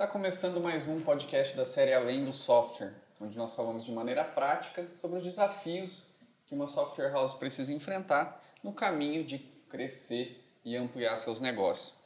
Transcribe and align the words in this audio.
Está 0.00 0.10
começando 0.10 0.62
mais 0.62 0.88
um 0.88 0.98
podcast 1.02 1.54
da 1.54 1.66
série 1.66 1.92
Além 1.92 2.24
do 2.24 2.32
Software, 2.32 2.94
onde 3.20 3.36
nós 3.36 3.54
falamos 3.54 3.84
de 3.84 3.92
maneira 3.92 4.24
prática 4.24 4.88
sobre 4.94 5.18
os 5.18 5.24
desafios 5.24 6.14
que 6.46 6.54
uma 6.54 6.66
software 6.66 7.10
house 7.10 7.34
precisa 7.34 7.70
enfrentar 7.70 8.42
no 8.64 8.72
caminho 8.72 9.22
de 9.22 9.40
crescer 9.68 10.42
e 10.64 10.74
ampliar 10.74 11.18
seus 11.18 11.38
negócios. 11.38 11.96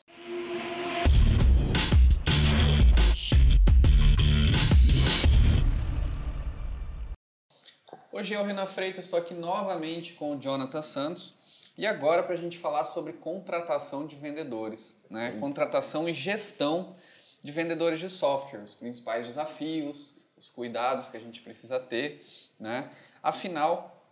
Hoje 8.10 8.34
eu, 8.34 8.42
Renan 8.42 8.66
Freitas, 8.66 9.04
estou 9.04 9.20
aqui 9.20 9.34
novamente 9.34 10.14
com 10.14 10.34
o 10.34 10.40
Jonathan 10.40 10.82
Santos 10.82 11.38
e 11.78 11.86
agora 11.86 12.24
para 12.24 12.34
a 12.34 12.38
gente 12.38 12.58
falar 12.58 12.82
sobre 12.82 13.12
contratação 13.12 14.04
de 14.04 14.16
vendedores, 14.16 15.04
né? 15.08 15.38
contratação 15.38 16.08
e 16.08 16.12
gestão 16.12 16.92
de 17.44 17.52
vendedores 17.52 18.00
de 18.00 18.08
software, 18.08 18.60
os 18.60 18.74
principais 18.74 19.26
desafios, 19.26 20.14
os 20.34 20.48
cuidados 20.48 21.08
que 21.08 21.16
a 21.18 21.20
gente 21.20 21.42
precisa 21.42 21.78
ter, 21.78 22.24
né? 22.58 22.90
Afinal, 23.22 24.02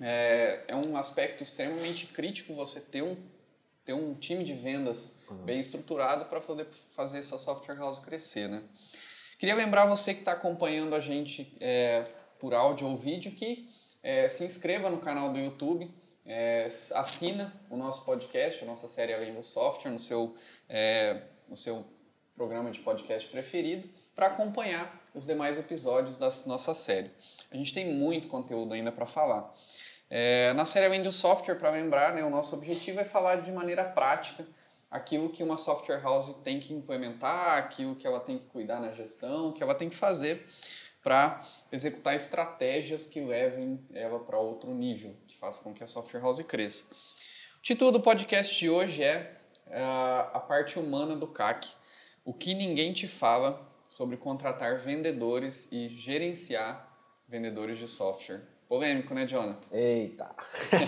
é, 0.00 0.62
é 0.68 0.76
um 0.76 0.96
aspecto 0.96 1.42
extremamente 1.42 2.06
crítico 2.06 2.54
você 2.54 2.80
ter 2.80 3.02
um, 3.02 3.16
ter 3.84 3.94
um 3.94 4.14
time 4.14 4.44
de 4.44 4.54
vendas 4.54 5.24
uhum. 5.28 5.38
bem 5.38 5.58
estruturado 5.58 6.26
para 6.26 6.40
poder 6.40 6.68
fazer 6.94 7.20
sua 7.24 7.36
software 7.36 7.76
house 7.76 7.98
crescer, 7.98 8.48
né? 8.48 8.62
Queria 9.38 9.56
lembrar 9.56 9.84
você 9.84 10.14
que 10.14 10.20
está 10.20 10.32
acompanhando 10.32 10.94
a 10.94 11.00
gente 11.00 11.52
é, 11.60 12.06
por 12.38 12.54
áudio 12.54 12.86
ou 12.86 12.96
vídeo 12.96 13.32
que 13.32 13.68
é, 14.04 14.28
se 14.28 14.44
inscreva 14.44 14.88
no 14.88 15.00
canal 15.00 15.32
do 15.32 15.38
YouTube, 15.38 15.92
é, 16.24 16.66
assina 16.94 17.52
o 17.68 17.76
nosso 17.76 18.04
podcast, 18.04 18.62
a 18.62 18.66
nossa 18.66 18.86
série 18.86 19.12
Além 19.12 19.34
do 19.34 19.42
Software, 19.42 19.90
no 19.90 19.98
seu, 19.98 20.34
é, 20.68 21.22
no 21.48 21.56
seu 21.56 21.84
programa 22.38 22.70
de 22.70 22.78
podcast 22.78 23.28
preferido 23.28 23.88
para 24.14 24.28
acompanhar 24.28 25.10
os 25.12 25.26
demais 25.26 25.58
episódios 25.58 26.16
da 26.16 26.28
nossa 26.46 26.72
série. 26.72 27.10
A 27.50 27.56
gente 27.56 27.74
tem 27.74 27.92
muito 27.92 28.28
conteúdo 28.28 28.74
ainda 28.74 28.92
para 28.92 29.04
falar. 29.04 29.52
É, 30.08 30.52
na 30.52 30.64
série 30.64 30.88
Vende 30.88 31.10
Software, 31.10 31.56
para 31.56 31.70
lembrar, 31.70 32.14
né, 32.14 32.24
o 32.24 32.30
nosso 32.30 32.54
objetivo 32.54 33.00
é 33.00 33.04
falar 33.04 33.36
de 33.40 33.50
maneira 33.50 33.82
prática 33.84 34.46
aquilo 34.88 35.28
que 35.28 35.42
uma 35.42 35.58
software 35.58 36.00
house 36.00 36.32
tem 36.44 36.60
que 36.60 36.72
implementar, 36.72 37.58
aquilo 37.58 37.96
que 37.96 38.06
ela 38.06 38.20
tem 38.20 38.38
que 38.38 38.46
cuidar 38.46 38.80
na 38.80 38.90
gestão, 38.90 39.52
que 39.52 39.62
ela 39.62 39.74
tem 39.74 39.88
que 39.88 39.96
fazer 39.96 40.46
para 41.02 41.44
executar 41.72 42.14
estratégias 42.14 43.06
que 43.06 43.20
levem 43.20 43.84
ela 43.92 44.20
para 44.20 44.38
outro 44.38 44.72
nível, 44.72 45.14
que 45.26 45.36
façam 45.36 45.64
com 45.64 45.74
que 45.74 45.82
a 45.82 45.86
software 45.86 46.20
house 46.20 46.40
cresça. 46.40 46.94
O 47.58 47.62
título 47.62 47.90
do 47.90 48.00
podcast 48.00 48.56
de 48.56 48.70
hoje 48.70 49.02
é 49.02 49.36
uh, 49.66 50.36
A 50.36 50.40
Parte 50.40 50.78
Humana 50.78 51.16
do 51.16 51.26
CAC. 51.26 51.68
O 52.28 52.34
que 52.34 52.52
ninguém 52.52 52.92
te 52.92 53.08
fala 53.08 53.58
sobre 53.86 54.18
contratar 54.18 54.76
vendedores 54.76 55.72
e 55.72 55.88
gerenciar 55.88 56.86
vendedores 57.26 57.78
de 57.78 57.88
software. 57.88 58.42
Polêmico, 58.68 59.14
né, 59.14 59.26
Jonathan? 59.26 59.66
Eita! 59.72 60.36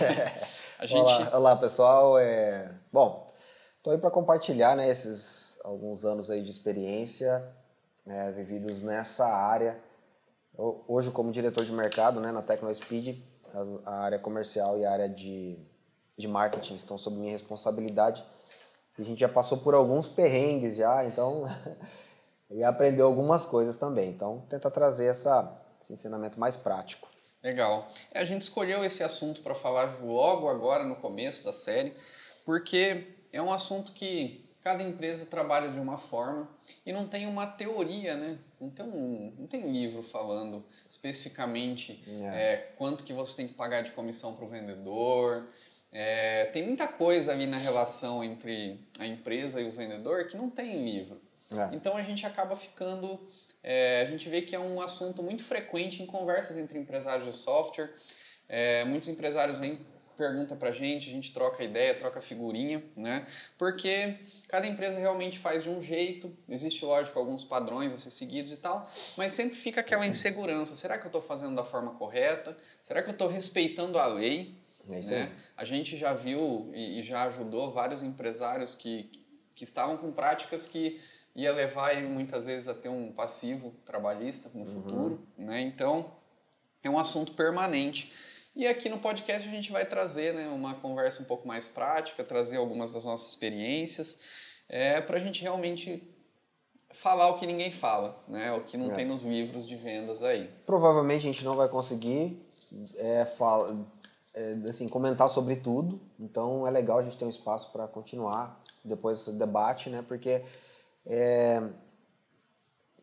gente... 0.84 1.00
olá, 1.00 1.30
olá, 1.32 1.56
pessoal. 1.56 2.18
É... 2.18 2.70
Bom, 2.92 3.32
estou 3.78 3.94
aí 3.94 3.98
para 3.98 4.10
compartilhar 4.10 4.76
né, 4.76 4.90
esses 4.90 5.58
alguns 5.64 6.04
anos 6.04 6.30
aí 6.30 6.42
de 6.42 6.50
experiência 6.50 7.42
né, 8.04 8.30
vividos 8.32 8.82
nessa 8.82 9.24
área. 9.24 9.82
Eu, 10.58 10.84
hoje, 10.86 11.10
como 11.10 11.32
diretor 11.32 11.64
de 11.64 11.72
mercado 11.72 12.20
né, 12.20 12.30
na 12.30 12.42
TecnoSpeed, 12.42 13.24
a 13.86 13.94
área 13.94 14.18
comercial 14.18 14.78
e 14.78 14.84
a 14.84 14.92
área 14.92 15.08
de, 15.08 15.58
de 16.18 16.28
marketing 16.28 16.74
estão 16.74 16.98
sob 16.98 17.16
minha 17.16 17.32
responsabilidade 17.32 18.22
a 19.00 19.04
gente 19.04 19.18
já 19.18 19.28
passou 19.28 19.58
por 19.58 19.74
alguns 19.74 20.08
perrengues 20.08 20.76
já, 20.76 21.04
então 21.06 21.44
e 22.50 22.62
aprendeu 22.62 23.06
algumas 23.06 23.46
coisas 23.46 23.76
também. 23.76 24.10
Então 24.10 24.44
tenta 24.48 24.70
trazer 24.70 25.06
essa, 25.06 25.56
esse 25.80 25.92
ensinamento 25.92 26.38
mais 26.38 26.56
prático. 26.56 27.08
Legal. 27.42 27.88
É, 28.12 28.20
a 28.20 28.24
gente 28.24 28.42
escolheu 28.42 28.84
esse 28.84 29.02
assunto 29.02 29.40
para 29.40 29.54
falar 29.54 30.02
logo 30.02 30.48
agora 30.48 30.84
no 30.84 30.96
começo 30.96 31.44
da 31.44 31.52
série, 31.52 31.94
porque 32.44 33.06
é 33.32 33.40
um 33.40 33.52
assunto 33.52 33.92
que 33.92 34.44
cada 34.62 34.82
empresa 34.82 35.26
trabalha 35.26 35.70
de 35.70 35.80
uma 35.80 35.96
forma 35.96 36.48
e 36.84 36.92
não 36.92 37.08
tem 37.08 37.26
uma 37.26 37.46
teoria, 37.46 38.14
né? 38.14 38.38
Não 38.60 38.68
tem 38.68 38.84
um, 38.84 39.34
não 39.38 39.46
tem 39.46 39.64
um 39.64 39.72
livro 39.72 40.02
falando 40.02 40.62
especificamente 40.88 42.04
é. 42.06 42.52
É, 42.52 42.56
quanto 42.76 43.04
que 43.04 43.12
você 43.12 43.36
tem 43.36 43.48
que 43.48 43.54
pagar 43.54 43.82
de 43.82 43.92
comissão 43.92 44.36
para 44.36 44.44
o 44.44 44.48
vendedor, 44.48 45.46
é, 45.92 46.44
tem 46.46 46.64
muita 46.64 46.86
coisa 46.86 47.32
ali 47.32 47.46
na 47.46 47.56
relação 47.56 48.22
entre 48.22 48.78
a 48.98 49.06
empresa 49.06 49.60
e 49.60 49.68
o 49.68 49.72
vendedor 49.72 50.26
que 50.26 50.36
não 50.36 50.48
tem 50.48 50.76
em 50.76 50.90
livro. 50.90 51.20
É. 51.52 51.74
Então 51.74 51.96
a 51.96 52.02
gente 52.02 52.24
acaba 52.24 52.54
ficando. 52.54 53.18
É, 53.62 54.02
a 54.02 54.10
gente 54.10 54.28
vê 54.28 54.40
que 54.40 54.54
é 54.54 54.58
um 54.58 54.80
assunto 54.80 55.22
muito 55.22 55.42
frequente 55.42 56.02
em 56.02 56.06
conversas 56.06 56.56
entre 56.56 56.78
empresários 56.78 57.26
de 57.26 57.34
software. 57.34 57.90
É, 58.48 58.84
muitos 58.84 59.08
empresários 59.08 59.58
vêm 59.58 59.80
pergunta 60.16 60.54
pra 60.54 60.70
gente, 60.70 61.08
a 61.08 61.12
gente 61.12 61.32
troca 61.32 61.64
ideia, 61.64 61.94
troca 61.94 62.20
figurinha, 62.20 62.84
né? 62.94 63.26
Porque 63.56 64.18
cada 64.48 64.66
empresa 64.66 65.00
realmente 65.00 65.38
faz 65.38 65.62
de 65.62 65.70
um 65.70 65.80
jeito, 65.80 66.30
existe, 66.46 66.84
lógico, 66.84 67.18
alguns 67.18 67.42
padrões 67.42 67.94
a 67.94 67.96
ser 67.96 68.10
seguidos 68.10 68.52
e 68.52 68.58
tal, 68.58 68.88
mas 69.16 69.32
sempre 69.32 69.56
fica 69.56 69.80
aquela 69.80 70.06
insegurança: 70.06 70.74
será 70.74 70.98
que 70.98 71.04
eu 71.04 71.08
estou 71.08 71.22
fazendo 71.22 71.56
da 71.56 71.64
forma 71.64 71.92
correta? 71.92 72.54
Será 72.84 73.02
que 73.02 73.08
eu 73.08 73.12
estou 73.12 73.28
respeitando 73.28 73.98
a 73.98 74.06
lei? 74.06 74.59
É 74.92 75.00
isso 75.00 75.12
né? 75.12 75.32
A 75.56 75.64
gente 75.64 75.96
já 75.96 76.12
viu 76.12 76.70
e, 76.74 77.02
já 77.02 77.24
ajudou 77.24 77.72
vários 77.72 78.02
empresários 78.02 78.74
que, 78.74 79.10
que 79.54 79.64
estavam 79.64 79.96
com 79.96 80.12
práticas 80.12 80.66
que 80.66 81.00
ia 81.34 81.52
levar 81.52 81.94
muitas 82.02 82.46
vezes 82.46 82.68
a 82.68 82.74
ter 82.74 82.88
um 82.88 83.12
passivo 83.12 83.74
trabalhista 83.84 84.50
no 84.54 84.60
uhum. 84.60 84.66
futuro, 84.66 85.28
né? 85.36 85.60
Então 85.60 86.12
é 86.82 86.90
um 86.90 86.98
assunto 86.98 87.32
permanente. 87.32 88.12
E 88.54 88.66
aqui 88.66 88.88
no 88.88 88.98
podcast 88.98 89.48
a 89.48 89.50
gente 89.50 89.70
vai 89.70 89.86
trazer 89.86 90.34
né, 90.34 90.48
uma 90.48 90.74
conversa 90.74 91.22
um 91.22 91.26
pouco 91.26 91.46
mais 91.46 91.68
prática, 91.68 92.24
trazer 92.24 92.56
algumas 92.56 92.92
das 92.92 93.04
nossas 93.04 93.28
experiências, 93.28 94.20
é, 94.68 95.00
para 95.00 95.16
a 95.16 95.20
gente 95.20 95.40
realmente 95.42 96.02
falar 96.90 97.28
o 97.28 97.34
que 97.34 97.46
ninguém 97.46 97.70
fala, 97.70 98.22
né? 98.28 98.52
O 98.52 98.62
que 98.62 98.76
não 98.76 98.90
é. 98.90 98.94
tem 98.94 99.06
nos 99.06 99.22
livros 99.22 99.66
de 99.66 99.76
vendas 99.76 100.22
aí. 100.22 100.50
Provavelmente 100.66 101.20
a 101.20 101.32
gente 101.32 101.44
não 101.44 101.54
vai 101.54 101.68
conseguir 101.68 102.40
é, 102.96 103.24
fala, 103.24 103.76
é, 104.34 104.52
assim, 104.68 104.88
comentar 104.88 105.28
sobre 105.28 105.56
tudo. 105.56 106.00
Então 106.18 106.66
é 106.66 106.70
legal 106.70 106.98
a 106.98 107.02
gente 107.02 107.16
ter 107.16 107.24
um 107.24 107.28
espaço 107.28 107.72
para 107.72 107.86
continuar 107.88 108.62
depois 108.84 109.24
do 109.26 109.32
debate, 109.32 109.90
né? 109.90 110.02
Porque, 110.06 110.42
é, 111.06 111.62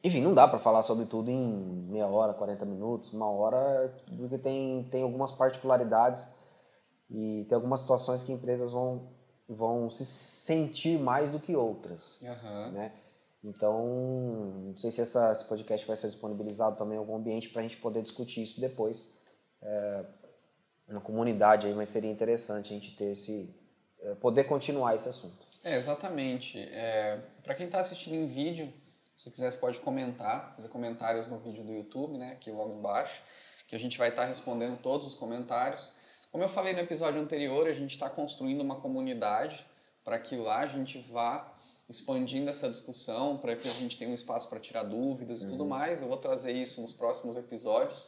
enfim, 0.04 0.22
não 0.22 0.34
dá 0.34 0.48
para 0.48 0.60
falar 0.60 0.82
sobre 0.84 1.06
tudo 1.06 1.30
em 1.30 1.42
meia 1.90 2.08
hora, 2.08 2.34
40 2.34 2.66
minutos, 2.66 3.14
uma 3.14 3.30
hora, 3.30 3.94
porque 4.18 4.38
tem, 4.38 4.84
tem 4.90 5.04
algumas 5.04 5.32
particularidades 5.32 6.30
e 7.10 7.46
tem 7.48 7.56
algumas 7.56 7.82
situações 7.82 8.24
que 8.24 8.32
empresas 8.32 8.72
vão, 8.72 9.10
vão 9.48 9.90
se 9.90 10.06
sentir 10.06 11.00
mais 11.00 11.30
do 11.30 11.40
que 11.40 11.56
outras, 11.56 12.22
uhum. 12.22 12.72
né? 12.72 12.94
Então, 13.44 13.86
não 14.66 14.78
sei 14.78 14.92
se 14.92 15.00
essa, 15.00 15.32
esse 15.32 15.46
podcast 15.46 15.86
vai 15.88 15.96
ser 15.96 16.08
disponibilizado 16.08 16.76
também 16.76 16.96
em 16.96 17.00
algum 17.00 17.16
ambiente 17.16 17.50
para 17.50 17.62
a 17.62 17.64
gente 17.64 17.78
poder 17.78 18.02
discutir 18.02 18.44
isso 18.44 18.60
depois. 18.60 19.14
É, 19.62 20.06
na 20.88 21.02
comunidade 21.02 21.68
aí, 21.68 21.74
mas 21.74 21.90
seria 21.90 22.09
interessante 22.09 22.72
a 22.72 22.74
gente 22.74 22.96
ter 22.96 23.12
esse 23.12 23.53
eh, 24.02 24.16
poder 24.16 24.46
continuar 24.46 24.96
esse 24.96 25.09
assunto. 25.09 25.46
É, 25.64 25.75
exatamente. 25.75 26.59
É, 26.59 27.20
Para 27.44 27.56
quem 27.56 27.66
está 27.66 27.80
assistindo 27.80 28.16
em 28.16 28.25
vídeo, 28.25 28.72
se 29.16 29.30
quiser 29.31 29.52
você 29.52 29.58
pode 29.58 29.80
comentar, 29.80 30.53
fazer 30.56 30.70
comentários 30.70 31.28
no 31.28 31.40
vídeo 31.40 31.64
do 31.64 31.74
YouTube, 31.74 32.18
né, 32.18 32.31
aqui 32.34 32.52
logo 32.52 32.78
embaixo, 32.78 33.22
que 33.68 33.75
a 33.75 33.80
gente 33.80 33.98
vai 33.98 34.09
estar 34.09 34.22
tá 34.22 34.28
respondendo 34.28 34.78
todos 34.78 35.08
os 35.08 35.16
comentários. 35.16 35.92
Como 36.31 36.44
eu 36.44 36.48
falei 36.48 36.74
no 36.74 36.80
episódio 36.80 37.19
anterior, 37.19 37.68
a 37.68 37.74
gente 37.74 37.92
está 37.92 38.09
construindo 38.09 38.62
uma 38.62 38.80
comunidade 38.80 39.66
para 40.04 40.19
que 40.19 40.36
lá 40.36 40.59
a 40.59 40.68
gente 40.68 41.00
vá 41.00 41.54
expandindo 41.90 42.50
essa 42.50 42.69
discussão, 42.69 43.38
para 43.38 43.56
que 43.56 43.68
a 43.68 43.72
gente 43.72 43.98
tenha 43.98 44.12
um 44.12 44.14
espaço 44.14 44.50
para 44.50 44.59
tirar 44.59 44.84
dúvidas 44.84 45.42
uhum. 45.42 45.48
e 45.48 45.51
tudo 45.51 45.63
uhum. 45.63 45.69
mais. 45.69 46.01
Eu 46.01 46.07
vou 46.07 46.18
trazer 46.18 46.51
isso 46.51 46.80
nos 46.81 46.94
próximos 46.94 47.36
episódios 47.36 48.07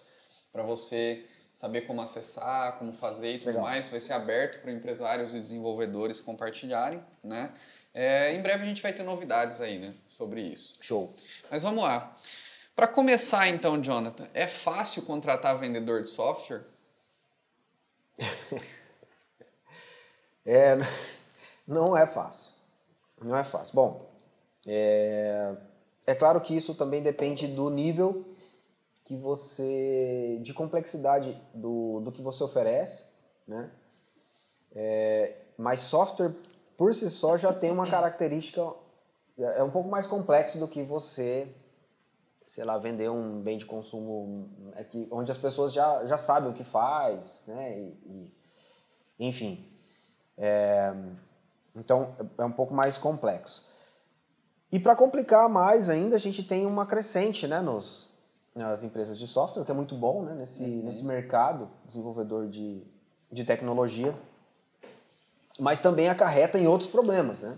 para 0.51 0.63
você 0.63 1.25
saber 1.59 1.81
como 1.81 2.01
acessar, 2.01 2.79
como 2.79 2.93
fazer 2.93 3.33
e 3.33 3.39
tudo 3.39 3.47
Legal. 3.47 3.63
mais. 3.63 3.89
Vai 3.89 3.99
ser 3.99 4.13
aberto 4.13 4.61
para 4.61 4.71
empresários 4.71 5.35
e 5.35 5.39
desenvolvedores 5.39 6.21
compartilharem, 6.21 7.03
né? 7.21 7.51
É, 7.93 8.33
em 8.33 8.41
breve 8.41 8.63
a 8.63 8.65
gente 8.65 8.81
vai 8.81 8.93
ter 8.93 9.03
novidades 9.03 9.59
aí, 9.59 9.77
né, 9.77 9.93
sobre 10.07 10.41
isso. 10.41 10.77
Show. 10.79 11.13
Mas 11.51 11.63
vamos 11.63 11.83
lá. 11.83 12.15
Para 12.73 12.87
começar 12.87 13.49
então, 13.49 13.81
Jonathan, 13.81 14.25
é 14.33 14.47
fácil 14.47 15.01
contratar 15.01 15.57
vendedor 15.57 16.01
de 16.01 16.07
software? 16.07 16.63
é, 20.45 20.77
não 21.67 21.97
é 21.97 22.07
fácil. 22.07 22.53
Não 23.21 23.37
é 23.37 23.43
fácil. 23.43 23.75
Bom, 23.75 24.09
é, 24.65 25.55
é 26.07 26.15
claro 26.15 26.39
que 26.39 26.55
isso 26.55 26.73
também 26.73 27.01
depende 27.01 27.47
do 27.47 27.69
nível 27.69 28.25
que 29.09 29.15
você 29.15 30.37
de 30.43 30.53
complexidade 30.53 31.35
do, 31.51 31.99
do 32.01 32.11
que 32.11 32.21
você 32.21 32.43
oferece, 32.43 33.05
né? 33.47 33.71
É, 34.71 35.35
mas 35.57 35.79
software 35.79 36.31
por 36.77 36.93
si 36.93 37.09
só 37.09 37.35
já 37.35 37.51
tem 37.51 37.71
uma 37.71 37.89
característica 37.89 38.61
é 39.35 39.63
um 39.63 39.71
pouco 39.71 39.89
mais 39.89 40.05
complexo 40.05 40.59
do 40.59 40.67
que 40.67 40.83
você, 40.83 41.51
sei 42.45 42.63
lá, 42.63 42.77
vender 42.77 43.09
um 43.09 43.41
bem 43.41 43.57
de 43.57 43.65
consumo 43.65 44.47
é 44.75 44.83
que, 44.83 45.07
onde 45.09 45.31
as 45.31 45.39
pessoas 45.39 45.73
já, 45.73 46.05
já 46.05 46.17
sabem 46.19 46.51
o 46.51 46.53
que 46.53 46.63
faz, 46.63 47.45
né? 47.47 47.79
E, 47.79 47.99
e 48.05 49.27
enfim. 49.27 49.67
É, 50.37 50.93
então, 51.75 52.15
é 52.37 52.45
um 52.45 52.51
pouco 52.51 52.75
mais 52.75 52.95
complexo. 52.95 53.67
E 54.71 54.79
para 54.79 54.95
complicar 54.95 55.49
mais 55.49 55.89
ainda, 55.89 56.15
a 56.15 56.19
gente 56.19 56.43
tem 56.43 56.67
uma 56.67 56.85
crescente 56.85 57.47
né, 57.47 57.59
nos, 57.59 58.08
nas 58.59 58.83
empresas 58.83 59.17
de 59.17 59.25
software, 59.27 59.63
que 59.63 59.71
é 59.71 59.73
muito 59.73 59.95
bom 59.95 60.23
né, 60.23 60.35
nesse, 60.35 60.63
uhum. 60.63 60.83
nesse 60.83 61.05
mercado 61.05 61.69
desenvolvedor 61.85 62.47
de, 62.49 62.83
de 63.31 63.43
tecnologia, 63.45 64.13
mas 65.59 65.79
também 65.79 66.09
acarreta 66.09 66.59
em 66.59 66.67
outros 66.67 66.89
problemas, 66.89 67.43
né? 67.43 67.57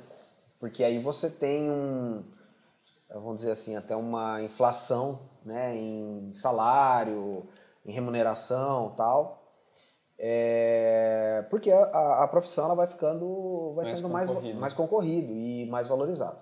Porque 0.60 0.84
aí 0.84 1.00
você 1.00 1.28
tem 1.30 1.72
um, 1.72 2.24
vamos 3.10 3.38
dizer 3.38 3.52
assim, 3.52 3.76
até 3.76 3.96
uma 3.96 4.44
inflação 4.44 5.20
né, 5.44 5.76
em 5.76 6.32
salário, 6.32 7.48
em 7.84 7.92
remuneração 7.92 8.94
tal. 8.96 9.42
É, 10.20 11.44
porque 11.50 11.72
a, 11.72 12.24
a, 12.24 12.28
profissão 12.28 12.66
ela 12.66 12.76
vai 12.76 12.86
ficando, 12.86 13.74
vai 13.76 13.86
mais 13.86 13.98
sendo 13.98 14.10
mais, 14.10 14.30
mais 14.54 14.72
concorrido 14.72 15.34
e 15.34 15.66
mais 15.66 15.88
valorizado. 15.88 16.38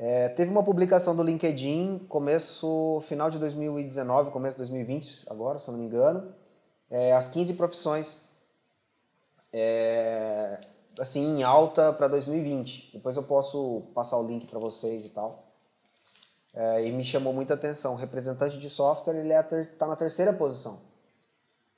É, 0.00 0.28
teve 0.28 0.52
uma 0.52 0.62
publicação 0.62 1.16
do 1.16 1.24
LinkedIn, 1.24 2.06
começo, 2.08 3.00
final 3.00 3.28
de 3.28 3.38
2019, 3.40 4.30
começo 4.30 4.56
de 4.56 4.62
2020, 4.62 5.24
agora, 5.28 5.58
se 5.58 5.68
não 5.68 5.76
me 5.76 5.86
engano, 5.86 6.32
é, 6.88 7.12
as 7.12 7.26
15 7.26 7.54
profissões 7.54 8.18
é, 9.52 10.60
assim, 11.00 11.38
em 11.38 11.42
alta 11.42 11.92
para 11.92 12.06
2020. 12.06 12.92
Depois 12.92 13.16
eu 13.16 13.24
posso 13.24 13.88
passar 13.92 14.18
o 14.18 14.24
link 14.24 14.46
para 14.46 14.60
vocês 14.60 15.04
e 15.04 15.10
tal. 15.10 15.52
É, 16.54 16.86
e 16.86 16.92
me 16.92 17.04
chamou 17.04 17.32
muita 17.32 17.54
atenção. 17.54 17.94
O 17.94 17.96
representante 17.96 18.56
de 18.56 18.70
software 18.70 19.16
ele 19.16 19.32
está 19.32 19.56
é 19.56 19.64
tá 19.64 19.86
na 19.88 19.96
terceira 19.96 20.32
posição, 20.32 20.80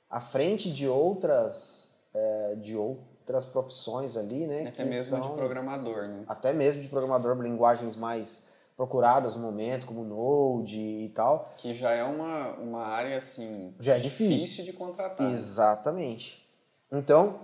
à 0.07 0.19
frente 0.19 0.71
de 0.71 0.87
outras, 0.87 1.89
é, 2.13 2.55
de 2.55 2.77
outras 3.21 3.45
profissões 3.45 4.17
ali, 4.17 4.47
né? 4.47 4.67
Até 4.67 4.83
mesmo 4.83 5.17
são, 5.17 5.29
de 5.29 5.35
programador, 5.35 6.07
né? 6.07 6.23
Até 6.27 6.51
mesmo 6.51 6.81
de 6.81 6.89
programador, 6.89 7.39
linguagens 7.39 7.95
mais 7.95 8.49
procuradas 8.75 9.35
no 9.35 9.41
momento, 9.41 9.85
como 9.85 10.03
Node 10.03 10.79
e 10.79 11.09
tal. 11.09 11.49
Que 11.57 11.73
já 11.73 11.91
é 11.91 12.03
uma, 12.03 12.55
uma 12.55 12.81
área, 12.83 13.17
assim... 13.17 13.73
Já 13.79 13.95
é 13.95 13.99
difícil. 13.99 14.37
Difícil 14.37 14.65
de 14.65 14.73
contratar. 14.73 15.25
Né? 15.25 15.31
Exatamente. 15.31 16.43
Então, 16.91 17.41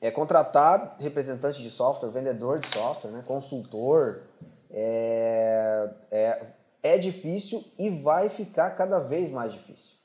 é 0.00 0.10
contratar 0.10 0.96
representante 1.00 1.60
de 1.60 1.70
software, 1.70 2.08
vendedor 2.08 2.60
de 2.60 2.68
software, 2.68 3.10
né? 3.10 3.24
consultor, 3.26 4.22
é, 4.70 5.90
é, 6.12 6.46
é 6.84 6.98
difícil 6.98 7.64
e 7.76 7.90
vai 7.90 8.28
ficar 8.28 8.70
cada 8.70 9.00
vez 9.00 9.28
mais 9.30 9.52
difícil. 9.52 9.97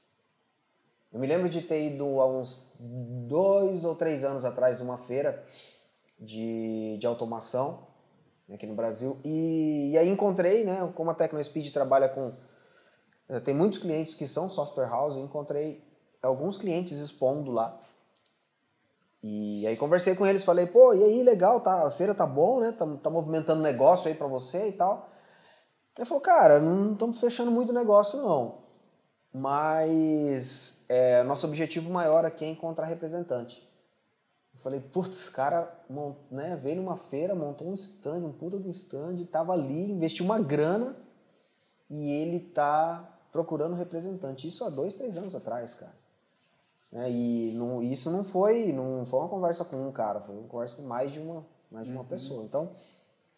Eu 1.13 1.19
me 1.19 1.27
lembro 1.27 1.47
de 1.47 1.61
ter 1.61 1.85
ido 1.85 2.19
há 2.19 2.25
uns 2.25 2.71
dois 2.79 3.85
ou 3.85 3.95
três 3.95 4.23
anos 4.23 4.43
atrás 4.43 4.79
numa 4.79 4.97
feira 4.97 5.45
de, 6.19 6.97
de 6.99 7.05
automação 7.05 7.87
aqui 8.51 8.65
no 8.65 8.75
Brasil 8.75 9.19
e, 9.23 9.91
e 9.91 9.97
aí 9.97 10.09
encontrei, 10.09 10.63
né, 10.65 10.91
como 10.95 11.11
a 11.11 11.13
TecnoSpeed 11.13 11.71
trabalha 11.71 12.09
com 12.09 12.33
eh, 13.29 13.39
tem 13.39 13.53
muitos 13.53 13.79
clientes 13.79 14.15
que 14.15 14.27
são 14.27 14.49
software 14.49 14.89
house, 14.89 15.15
eu 15.15 15.23
encontrei 15.23 15.83
alguns 16.21 16.57
clientes 16.57 16.99
expondo 16.99 17.51
lá. 17.51 17.79
E 19.21 19.65
aí 19.67 19.77
conversei 19.77 20.15
com 20.15 20.25
eles, 20.25 20.43
falei, 20.43 20.65
pô, 20.65 20.93
e 20.93 21.03
aí, 21.03 21.23
legal, 21.23 21.61
tá, 21.61 21.87
a 21.87 21.91
feira 21.91 22.13
tá 22.13 22.27
bom, 22.27 22.59
né? 22.59 22.73
Tá, 22.73 22.85
tá 23.01 23.09
movimentando 23.09 23.61
negócio 23.61 24.09
aí 24.09 24.15
para 24.15 24.27
você 24.27 24.67
e 24.67 24.71
tal. 24.73 25.07
Ele 25.97 26.05
falou, 26.05 26.21
cara, 26.21 26.59
não 26.59 26.93
estamos 26.93 27.19
fechando 27.19 27.49
muito 27.49 27.71
negócio, 27.71 28.21
não. 28.21 28.62
Mas 29.33 30.85
é, 30.87 31.23
nosso 31.23 31.47
objetivo 31.47 31.91
maior 31.91 32.23
aqui 32.23 32.45
é 32.45 32.49
encontrar 32.49 32.85
representante. 32.85 33.67
Eu 34.53 34.59
falei, 34.59 34.79
putz, 34.79 35.27
cara 35.29 35.83
né, 36.29 36.55
veio 36.55 36.75
numa 36.75 36.95
feira, 36.95 37.33
montou 37.33 37.67
um 37.67 37.73
stand, 37.73 38.19
um 38.19 38.31
puta 38.31 38.59
de 38.59 38.67
um 38.67 38.71
stand, 38.71 39.15
tava 39.31 39.53
ali, 39.53 39.91
investiu 39.91 40.23
uma 40.23 40.39
grana 40.39 40.95
e 41.89 42.11
ele 42.11 42.39
tá 42.39 43.09
procurando 43.31 43.73
representante. 43.73 44.47
Isso 44.47 44.63
há 44.63 44.69
dois, 44.69 44.93
três 44.93 45.17
anos 45.17 45.33
atrás, 45.33 45.73
cara. 45.73 45.95
É, 46.91 47.09
e 47.09 47.51
não, 47.53 47.81
isso 47.81 48.11
não 48.11 48.23
foi, 48.23 48.71
não 48.71 49.03
foi 49.03 49.19
uma 49.21 49.29
conversa 49.29 49.65
com 49.65 49.87
um 49.87 49.91
cara, 49.91 50.21
foi 50.21 50.35
uma 50.35 50.47
conversa 50.47 50.75
com 50.75 50.83
mais 50.83 51.11
de 51.11 51.19
uma, 51.19 51.43
mais 51.71 51.87
de 51.87 51.93
uma 51.93 52.01
uhum. 52.01 52.07
pessoa. 52.07 52.43
Então, 52.43 52.69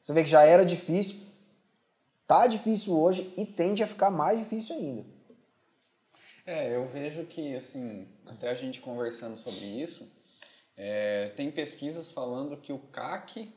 você 0.02 0.12
vê 0.12 0.24
que 0.24 0.30
já 0.30 0.44
era 0.44 0.66
difícil, 0.66 1.22
tá 2.28 2.48
difícil 2.48 2.94
hoje 2.94 3.34
e 3.38 3.46
tende 3.46 3.82
a 3.82 3.88
ficar 3.88 4.12
mais 4.12 4.38
difícil 4.38 4.76
ainda. 4.76 5.15
É, 6.46 6.76
eu 6.76 6.88
vejo 6.88 7.26
que, 7.26 7.56
assim, 7.56 8.08
até 8.26 8.50
a 8.50 8.56
gente 8.56 8.80
conversando 8.80 9.36
sobre 9.36 9.66
isso, 9.66 10.16
é, 10.78 11.30
tem 11.36 11.50
pesquisas 11.50 12.12
falando 12.12 12.58
que 12.58 12.72
o 12.72 12.78
CAC 12.78 13.52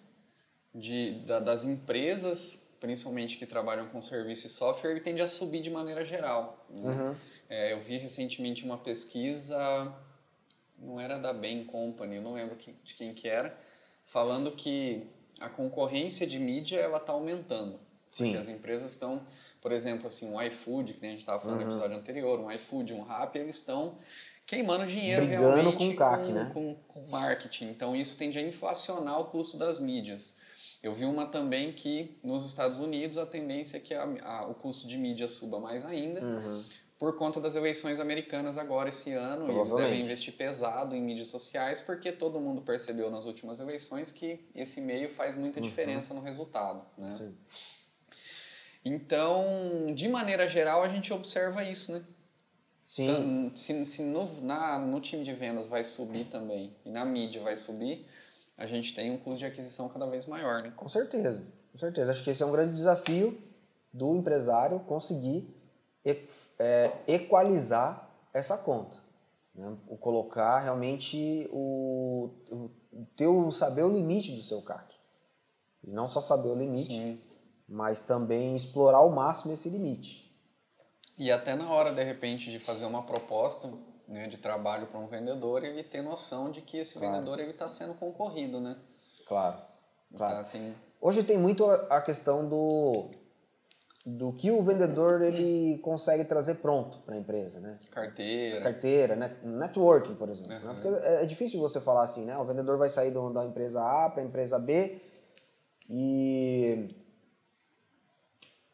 de, 0.74 1.20
da, 1.26 1.38
das 1.38 1.64
empresas, 1.64 2.76
principalmente 2.80 3.36
que 3.36 3.44
trabalham 3.44 3.88
com 3.88 4.00
serviço 4.00 4.46
e 4.46 4.50
software, 4.50 5.00
tende 5.00 5.20
a 5.20 5.26
subir 5.26 5.60
de 5.60 5.70
maneira 5.70 6.04
geral. 6.04 6.64
Né? 6.70 6.90
Uhum. 6.90 7.16
É, 7.48 7.72
eu 7.72 7.80
vi 7.80 7.98
recentemente 7.98 8.64
uma 8.64 8.78
pesquisa, 8.78 9.94
não 10.78 11.00
era 11.00 11.18
da 11.18 11.32
Bain 11.32 11.64
Company, 11.64 12.20
não 12.20 12.34
lembro 12.34 12.56
de 12.56 12.94
quem 12.94 13.12
que 13.12 13.28
era, 13.28 13.58
falando 14.06 14.52
que 14.52 15.06
a 15.40 15.48
concorrência 15.48 16.26
de 16.26 16.38
mídia 16.38 16.78
ela 16.78 16.98
está 16.98 17.12
aumentando. 17.12 17.78
Sim. 18.10 18.24
Porque 18.24 18.38
as 18.38 18.48
empresas 18.48 18.92
estão 18.92 19.22
por 19.60 19.72
exemplo, 19.72 20.06
assim, 20.06 20.32
um 20.32 20.40
iFood, 20.42 20.94
que 20.94 21.04
a 21.04 21.08
gente 21.08 21.20
estava 21.20 21.38
falando 21.40 21.60
uhum. 21.60 21.66
no 21.66 21.72
episódio 21.72 21.96
anterior, 21.96 22.38
um 22.40 22.50
iFood, 22.52 22.94
um 22.94 23.02
Rappi, 23.02 23.38
eles 23.38 23.56
estão 23.56 23.96
queimando 24.48 24.86
dinheiro 24.86 25.26
Brigando 25.26 25.46
realmente 25.46 25.76
com 25.76 25.88
o 25.88 25.96
CAC, 25.96 26.26
com, 26.26 26.32
né? 26.32 26.50
Com, 26.52 26.76
com 26.88 27.06
marketing. 27.08 27.68
Então 27.68 27.94
isso 27.94 28.16
tende 28.16 28.38
a 28.38 28.42
inflacionar 28.42 29.20
o 29.20 29.26
custo 29.26 29.56
das 29.56 29.78
mídias. 29.78 30.38
Eu 30.82 30.92
vi 30.92 31.04
uma 31.04 31.26
também 31.26 31.72
que 31.72 32.16
nos 32.22 32.46
Estados 32.46 32.78
Unidos 32.78 33.18
a 33.18 33.26
tendência 33.26 33.76
é 33.76 33.80
que 33.80 33.92
a, 33.92 34.08
a, 34.22 34.46
o 34.46 34.54
custo 34.54 34.86
de 34.86 34.96
mídia 34.96 35.28
suba 35.28 35.58
mais 35.58 35.84
ainda, 35.84 36.22
uhum. 36.22 36.64
por 36.98 37.16
conta 37.16 37.40
das 37.40 37.56
eleições 37.56 37.98
americanas 38.00 38.56
agora 38.56 38.88
esse 38.88 39.12
ano. 39.12 39.52
E 39.52 39.54
eles 39.54 39.74
devem 39.74 40.00
investir 40.00 40.34
pesado 40.34 40.94
em 40.94 41.02
mídias 41.02 41.28
sociais, 41.28 41.80
porque 41.80 42.12
todo 42.12 42.40
mundo 42.40 42.62
percebeu 42.62 43.10
nas 43.10 43.26
últimas 43.26 43.58
eleições 43.58 44.12
que 44.12 44.40
esse 44.54 44.80
meio 44.80 45.10
faz 45.10 45.34
muita 45.34 45.58
uhum. 45.58 45.66
diferença 45.66 46.14
no 46.14 46.22
resultado. 46.22 46.80
Né? 46.96 47.10
Sim. 47.10 47.34
Então, 48.84 49.92
de 49.94 50.08
maneira 50.08 50.48
geral, 50.48 50.82
a 50.82 50.88
gente 50.88 51.12
observa 51.12 51.62
isso, 51.64 51.92
né? 51.92 52.04
Sim. 52.84 53.10
Então, 53.10 53.56
se 53.56 53.84
se 53.84 54.02
no, 54.02 54.40
na, 54.42 54.78
no 54.78 55.00
time 55.00 55.22
de 55.22 55.34
vendas 55.34 55.68
vai 55.68 55.84
subir 55.84 56.24
também 56.24 56.74
e 56.84 56.90
na 56.90 57.04
mídia 57.04 57.42
vai 57.42 57.54
subir, 57.54 58.06
a 58.56 58.66
gente 58.66 58.94
tem 58.94 59.10
um 59.10 59.18
custo 59.18 59.40
de 59.40 59.46
aquisição 59.46 59.88
cada 59.88 60.06
vez 60.06 60.24
maior, 60.24 60.62
né? 60.62 60.72
Com 60.74 60.88
certeza, 60.88 61.44
com 61.70 61.78
certeza. 61.78 62.10
Acho 62.10 62.24
que 62.24 62.30
esse 62.30 62.42
é 62.42 62.46
um 62.46 62.52
grande 62.52 62.72
desafio 62.72 63.38
do 63.92 64.16
empresário 64.16 64.80
conseguir 64.80 65.46
é, 66.58 66.92
equalizar 67.06 68.08
essa 68.32 68.56
conta. 68.56 68.96
Né? 69.54 69.76
O 69.88 69.96
colocar 69.96 70.60
realmente 70.60 71.46
o, 71.52 72.30
o, 72.50 72.70
teu 73.16 73.50
saber 73.50 73.82
o 73.82 73.90
limite 73.90 74.32
do 74.32 74.40
seu 74.40 74.62
CAC. 74.62 74.94
E 75.84 75.90
não 75.90 76.08
só 76.08 76.20
saber 76.20 76.48
o 76.48 76.54
limite, 76.54 76.84
Sim 76.84 77.20
mas 77.68 78.00
também 78.00 78.56
explorar 78.56 78.98
ao 78.98 79.10
máximo 79.10 79.52
esse 79.52 79.68
limite. 79.68 80.28
E 81.18 81.30
até 81.30 81.54
na 81.54 81.70
hora, 81.70 81.92
de 81.92 82.02
repente, 82.02 82.50
de 82.50 82.58
fazer 82.58 82.86
uma 82.86 83.02
proposta 83.02 83.70
né, 84.06 84.26
de 84.26 84.38
trabalho 84.38 84.86
para 84.86 84.98
um 84.98 85.06
vendedor, 85.06 85.64
ele 85.64 85.82
ter 85.82 86.00
noção 86.00 86.50
de 86.50 86.62
que 86.62 86.78
esse 86.78 86.98
claro. 86.98 87.14
vendedor 87.14 87.40
está 87.40 87.68
sendo 87.68 87.94
concorrido, 87.94 88.60
né? 88.60 88.76
Claro, 89.26 89.58
claro. 90.16 90.36
Tá, 90.36 90.44
tem... 90.44 90.74
Hoje 91.00 91.22
tem 91.22 91.36
muito 91.36 91.64
a 91.64 92.00
questão 92.00 92.48
do, 92.48 93.10
do 94.06 94.32
que 94.32 94.50
o 94.50 94.62
vendedor 94.62 95.22
ele 95.22 95.78
consegue 95.78 96.24
trazer 96.24 96.56
pronto 96.56 96.98
para 97.00 97.14
a 97.14 97.18
empresa, 97.18 97.60
né? 97.60 97.78
Carteira. 97.90 98.60
Carteira, 98.62 99.16
né? 99.16 99.36
networking, 99.42 100.14
por 100.14 100.28
exemplo. 100.28 100.54
Uhum. 100.54 100.72
Né? 100.72 100.74
Porque 100.74 100.88
é, 101.06 101.22
é 101.22 101.26
difícil 101.26 101.60
você 101.60 101.80
falar 101.80 102.02
assim, 102.02 102.24
né? 102.24 102.36
O 102.38 102.44
vendedor 102.44 102.78
vai 102.78 102.88
sair 102.88 103.10
do, 103.10 103.30
da 103.30 103.44
empresa 103.44 103.80
A 103.80 104.10
para 104.10 104.22
a 104.22 104.26
empresa 104.26 104.58
B 104.58 105.00
e 105.90 106.96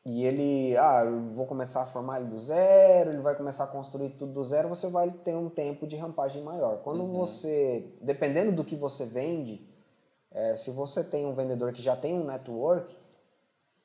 e 0.06 0.24
ele, 0.26 0.76
ah, 0.76 1.04
vou 1.34 1.46
começar 1.46 1.82
a 1.82 1.86
formar 1.86 2.20
ele 2.20 2.28
do 2.28 2.38
zero, 2.38 3.10
ele 3.10 3.22
vai 3.22 3.34
começar 3.34 3.64
a 3.64 3.68
construir 3.68 4.10
tudo 4.10 4.32
do 4.32 4.44
zero, 4.44 4.68
você 4.68 4.88
vai 4.88 5.10
ter 5.10 5.34
um 5.34 5.48
tempo 5.48 5.86
de 5.86 5.96
rampagem 5.96 6.42
maior. 6.42 6.82
Quando 6.82 7.02
uhum. 7.02 7.12
você, 7.12 7.90
dependendo 8.02 8.52
do 8.52 8.62
que 8.62 8.76
você 8.76 9.06
vende, 9.06 9.66
é, 10.30 10.56
se 10.56 10.70
você 10.72 11.02
tem 11.02 11.24
um 11.24 11.32
vendedor 11.32 11.72
que 11.72 11.80
já 11.80 11.96
tem 11.96 12.12
um 12.12 12.24
network, 12.24 12.94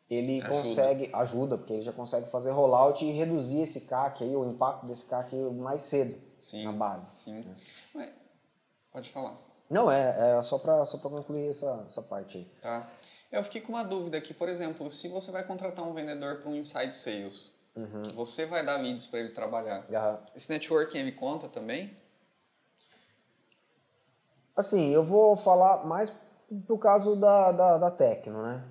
ele 0.10 0.42
ajuda. 0.42 0.50
consegue, 0.50 1.10
ajuda, 1.14 1.58
porque 1.58 1.74
ele 1.74 1.84
já 1.84 1.94
consegue 1.94 2.28
fazer 2.28 2.52
rollout 2.52 3.06
e 3.06 3.12
reduzir 3.12 3.62
esse 3.62 3.82
CAC 3.82 4.24
aí, 4.24 4.36
o 4.36 4.44
impacto 4.44 4.86
desse 4.86 5.06
CAC 5.06 5.34
mais 5.36 5.82
cedo 5.84 6.18
sim, 6.38 6.66
na 6.66 6.74
base. 6.74 7.16
Sim. 7.16 7.40
Né? 7.96 8.12
Pode 8.92 9.10
falar. 9.10 9.38
Não, 9.70 9.90
é, 9.90 10.30
era 10.30 10.42
só 10.42 10.58
para 10.58 10.84
só 10.84 10.98
concluir 10.98 11.48
essa, 11.48 11.86
essa 11.86 12.02
parte 12.02 12.40
aí. 12.40 12.46
Tá. 12.60 12.90
Eu 13.32 13.44
fiquei 13.44 13.62
com 13.62 13.74
uma 13.74 13.84
dúvida 13.84 14.18
aqui, 14.18 14.34
por 14.34 14.50
exemplo, 14.50 14.90
se 14.90 15.08
você 15.08 15.32
vai 15.32 15.44
contratar 15.44 15.86
um 15.88 15.94
vendedor 15.94 16.38
para 16.40 16.50
um 16.50 16.56
inside 16.56 16.96
sales, 16.96 17.58
Uhum. 17.76 18.04
que 18.04 18.14
você 18.14 18.46
vai 18.46 18.66
dar 18.66 18.78
leads 18.82 19.06
para 19.06 19.20
ele 19.20 19.30
trabalhar, 19.30 19.86
Aham. 19.94 20.20
esse 20.36 20.50
networking 20.50 20.98
ele 20.98 21.12
conta 21.12 21.48
também? 21.48 21.96
Assim, 24.58 24.90
eu 24.90 25.04
vou 25.04 25.36
falar 25.36 25.86
mais 25.86 26.12
pro 26.66 26.78
caso 26.78 27.16
da, 27.16 27.52
da, 27.52 27.78
da 27.78 27.92
Tecno, 27.92 28.42
né? 28.42 28.64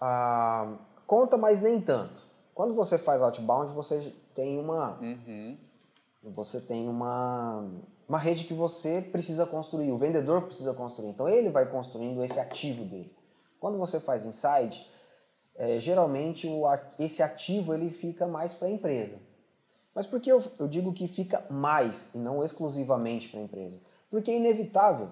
Ah, 0.00 0.76
conta, 1.06 1.36
mas 1.38 1.60
nem 1.60 1.80
tanto. 1.80 2.26
Quando 2.54 2.74
você 2.74 2.98
faz 2.98 3.22
outbound, 3.22 3.72
você 3.72 4.12
tem 4.34 4.58
uma, 4.58 4.98
Uhum. 5.00 5.56
você 6.24 6.60
tem 6.60 6.88
uma, 6.88 7.64
uma 8.08 8.18
rede 8.18 8.44
que 8.44 8.52
você 8.52 9.00
precisa 9.00 9.46
construir, 9.46 9.92
o 9.92 9.96
vendedor 9.98 10.42
precisa 10.42 10.74
construir. 10.74 11.08
Então 11.10 11.28
ele 11.28 11.48
vai 11.50 11.66
construindo 11.66 12.22
esse 12.22 12.38
ativo 12.38 12.84
dele. 12.84 13.16
Quando 13.60 13.78
você 13.78 13.98
faz 14.00 14.24
inside, 14.24 14.86
é, 15.56 15.78
geralmente 15.80 16.46
o, 16.46 16.62
esse 16.98 17.22
ativo 17.22 17.74
ele 17.74 17.90
fica 17.90 18.26
mais 18.26 18.54
para 18.54 18.68
a 18.68 18.70
empresa. 18.70 19.16
Mas 19.94 20.06
por 20.06 20.20
que 20.20 20.30
eu, 20.30 20.42
eu 20.60 20.68
digo 20.68 20.92
que 20.92 21.08
fica 21.08 21.44
mais 21.50 22.14
e 22.14 22.18
não 22.18 22.44
exclusivamente 22.44 23.28
para 23.28 23.40
a 23.40 23.42
empresa? 23.42 23.80
Porque 24.10 24.30
é 24.30 24.36
inevitável. 24.36 25.10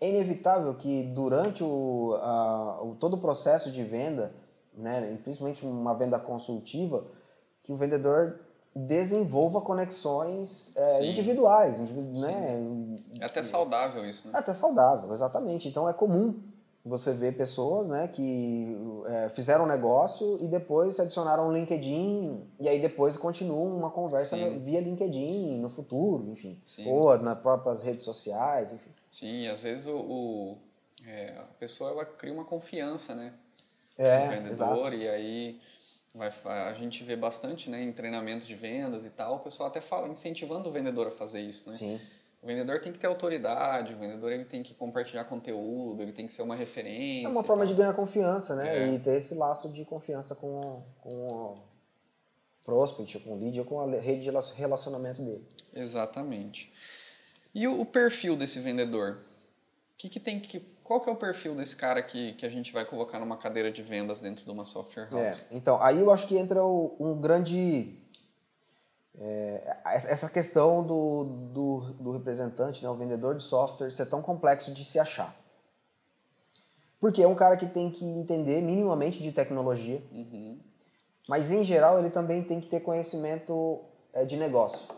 É 0.00 0.08
inevitável 0.08 0.74
que 0.74 1.04
durante 1.04 1.62
o, 1.62 2.14
a- 2.20 2.82
o- 2.82 2.94
todo 2.96 3.14
o 3.14 3.18
processo 3.18 3.70
de 3.70 3.84
venda, 3.84 4.34
né, 4.74 5.16
principalmente 5.22 5.64
uma 5.64 5.94
venda 5.94 6.18
consultiva, 6.18 7.04
que 7.62 7.70
o 7.72 7.76
vendedor 7.76 8.40
desenvolva 8.74 9.60
conexões 9.60 10.74
é, 10.76 11.04
individuais, 11.06 11.78
individu 11.78 12.18
né, 12.20 12.58
É 13.20 13.24
até 13.26 13.42
saudável 13.42 14.04
isso, 14.04 14.26
né? 14.26 14.32
é 14.34 14.38
até 14.38 14.52
saudável, 14.52 15.12
exatamente. 15.12 15.68
Então 15.68 15.88
é 15.88 15.92
comum 15.92 16.42
você 16.84 17.12
ver 17.12 17.36
pessoas 17.36 17.88
né, 17.88 18.08
que 18.08 18.76
é, 19.06 19.28
fizeram 19.28 19.64
um 19.64 19.68
negócio 19.68 20.36
e 20.42 20.48
depois 20.48 20.96
se 20.96 21.02
adicionaram 21.02 21.46
um 21.48 21.52
LinkedIn 21.52 22.42
e 22.58 22.68
aí 22.68 22.80
depois 22.80 23.16
continuam 23.16 23.76
uma 23.76 23.90
conversa 23.90 24.36
Sim. 24.36 24.58
via 24.58 24.80
LinkedIn 24.80 25.58
no 25.60 25.68
futuro, 25.70 26.28
enfim. 26.30 26.60
Sim. 26.66 26.88
Ou 26.88 27.16
nas 27.18 27.38
próprias 27.38 27.82
redes 27.82 28.04
sociais, 28.04 28.72
enfim. 28.72 28.90
Sim, 29.10 29.46
às 29.46 29.62
vezes 29.62 29.86
o, 29.86 29.96
o- 29.96 30.58
é, 31.06 31.34
a 31.38 31.44
pessoa 31.58 31.90
ela 31.90 32.04
cria 32.04 32.32
uma 32.32 32.44
confiança, 32.44 33.14
né? 33.14 33.32
É, 33.98 34.28
vendedor 34.28 34.48
exato. 34.50 34.94
e 34.94 35.08
aí 35.08 35.60
vai, 36.14 36.30
a 36.68 36.72
gente 36.74 37.04
vê 37.04 37.14
bastante, 37.14 37.68
né, 37.70 37.82
em 37.82 37.92
treinamentos 37.92 38.46
de 38.46 38.54
vendas 38.54 39.04
e 39.06 39.10
tal, 39.10 39.36
o 39.36 39.40
pessoal 39.40 39.68
até 39.68 39.80
fala 39.80 40.08
incentivando 40.08 40.68
o 40.68 40.72
vendedor 40.72 41.06
a 41.06 41.10
fazer 41.10 41.42
isso, 41.42 41.70
né? 41.70 41.76
Sim. 41.76 42.00
O 42.42 42.46
vendedor 42.48 42.80
tem 42.80 42.92
que 42.92 42.98
ter 42.98 43.06
autoridade, 43.06 43.94
o 43.94 43.98
vendedor 43.98 44.32
ele 44.32 44.44
tem 44.44 44.64
que 44.64 44.74
compartilhar 44.74 45.24
conteúdo, 45.24 46.02
ele 46.02 46.10
tem 46.12 46.26
que 46.26 46.32
ser 46.32 46.42
uma 46.42 46.56
referência. 46.56 47.28
É 47.28 47.30
uma 47.30 47.44
forma 47.44 47.64
de 47.64 47.72
ganhar 47.72 47.92
confiança, 47.94 48.56
né? 48.56 48.78
É. 48.78 48.88
E 48.94 48.98
ter 48.98 49.14
esse 49.14 49.34
laço 49.36 49.68
de 49.68 49.84
confiança 49.84 50.34
com, 50.34 50.48
o- 50.60 50.82
com 50.98 51.14
o 51.28 51.54
prospect, 52.64 53.18
com 53.20 53.34
o 53.34 53.38
lead 53.38 53.58
ou 53.60 53.64
com 53.64 53.80
a 53.80 53.86
rede 53.86 54.20
de 54.22 54.26
relacion- 54.26 54.56
relacionamento 54.56 55.22
dele. 55.22 55.46
Exatamente. 55.72 56.72
E 57.54 57.68
o, 57.68 57.80
o 57.80 57.86
perfil 57.86 58.34
desse 58.36 58.58
vendedor? 58.58 59.18
O 59.94 59.96
que, 59.98 60.08
que 60.08 60.18
tem 60.18 60.40
que. 60.40 60.58
Qual 60.82 61.00
que 61.00 61.08
é 61.08 61.12
o 61.12 61.16
perfil 61.16 61.54
desse 61.54 61.76
cara 61.76 62.02
que, 62.02 62.32
que 62.32 62.44
a 62.44 62.50
gente 62.50 62.72
vai 62.72 62.84
colocar 62.84 63.20
numa 63.20 63.36
cadeira 63.36 63.70
de 63.70 63.82
vendas 63.84 64.18
dentro 64.18 64.44
de 64.44 64.50
uma 64.50 64.64
software 64.64 65.06
É, 65.12 65.28
house? 65.28 65.46
então, 65.52 65.80
aí 65.80 66.00
eu 66.00 66.10
acho 66.10 66.26
que 66.26 66.36
entra 66.36 66.64
o- 66.64 66.96
um 66.98 67.20
grande. 67.20 67.96
É, 69.18 69.80
essa 69.84 70.28
questão 70.30 70.82
do, 70.84 71.24
do, 71.52 71.80
do 72.00 72.10
representante, 72.12 72.82
né, 72.82 72.88
o 72.90 72.94
vendedor 72.94 73.34
de 73.36 73.42
software, 73.42 73.90
ser 73.90 74.06
tão 74.06 74.22
complexo 74.22 74.72
de 74.72 74.84
se 74.84 74.98
achar. 74.98 75.36
Porque 76.98 77.22
é 77.22 77.26
um 77.28 77.34
cara 77.34 77.56
que 77.56 77.66
tem 77.66 77.90
que 77.90 78.04
entender 78.04 78.60
minimamente 78.62 79.22
de 79.22 79.32
tecnologia, 79.32 80.02
Uhum. 80.12 80.58
mas 81.28 81.50
em 81.50 81.64
geral 81.64 81.98
ele 81.98 82.10
também 82.10 82.42
tem 82.42 82.60
que 82.60 82.68
ter 82.68 82.80
conhecimento 82.80 83.80
é, 84.12 84.24
de 84.24 84.36
negócio, 84.36 84.88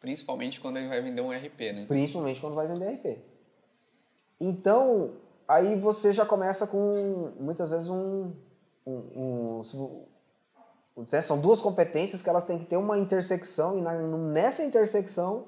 Principalmente 0.00 0.60
quando 0.60 0.76
ele 0.76 0.88
vai 0.88 1.02
vender 1.02 1.20
um 1.22 1.32
RP, 1.32 1.72
né? 1.72 1.84
principalmente 1.88 2.40
quando 2.40 2.54
vai 2.54 2.68
vender 2.68 2.86
RP. 2.94 3.18
Então, 4.40 5.14
aí 5.48 5.74
você 5.74 6.12
já 6.12 6.24
começa 6.24 6.68
com 6.68 7.32
muitas 7.40 7.72
vezes 7.72 7.88
um. 7.88 8.32
um, 8.86 8.92
um- 9.16 10.02
né, 11.10 11.22
são 11.22 11.38
duas 11.40 11.60
competências 11.60 12.22
que 12.22 12.28
elas 12.28 12.44
têm 12.44 12.58
que 12.58 12.64
ter 12.64 12.76
uma 12.76 12.98
intersecção 12.98 13.76
e 13.78 13.80
na- 13.80 13.94
nessa 13.94 14.62
intersecção 14.64 15.46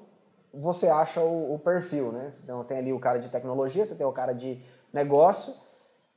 você 0.53 0.87
acha 0.87 1.21
o, 1.21 1.55
o 1.55 1.59
perfil, 1.59 2.11
né? 2.11 2.27
Então 2.43 2.63
tem 2.63 2.77
ali 2.77 2.93
o 2.93 2.99
cara 2.99 3.19
de 3.19 3.29
tecnologia, 3.29 3.85
você 3.85 3.95
tem 3.95 4.05
o 4.05 4.11
cara 4.11 4.33
de 4.33 4.61
negócio, 4.93 5.53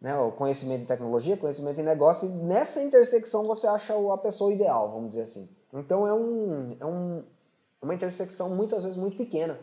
né? 0.01 0.17
O 0.19 0.33
conhecimento 0.33 0.83
em 0.83 0.87
tecnologia, 0.87 1.37
conhecimento 1.37 1.81
em 1.81 1.85
negócio, 1.85 2.29
e 2.29 2.33
nessa 2.33 2.83
intersecção 2.83 3.47
você 3.47 3.67
acha 3.67 3.95
a 4.13 4.19
pessoa 4.19 4.53
ideal, 4.53 4.91
vamos 4.91 5.09
dizer 5.11 5.23
assim. 5.23 5.49
Então 5.73 6.07
é 6.07 6.13
um, 6.13 6.77
é 6.81 6.85
um, 6.87 7.25
uma 7.81 7.95
intersecção 7.95 8.51
muitas 8.51 8.83
vezes 8.85 8.97
muito 8.99 9.17
pequena. 9.17 9.59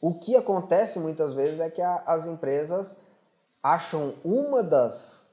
O 0.00 0.14
que 0.14 0.34
acontece 0.36 0.98
muitas 0.98 1.32
vezes 1.32 1.60
é 1.60 1.70
que 1.70 1.80
a- 1.80 2.02
as 2.06 2.26
empresas 2.26 3.02
acham 3.62 4.14
uma 4.24 4.62
das. 4.62 5.31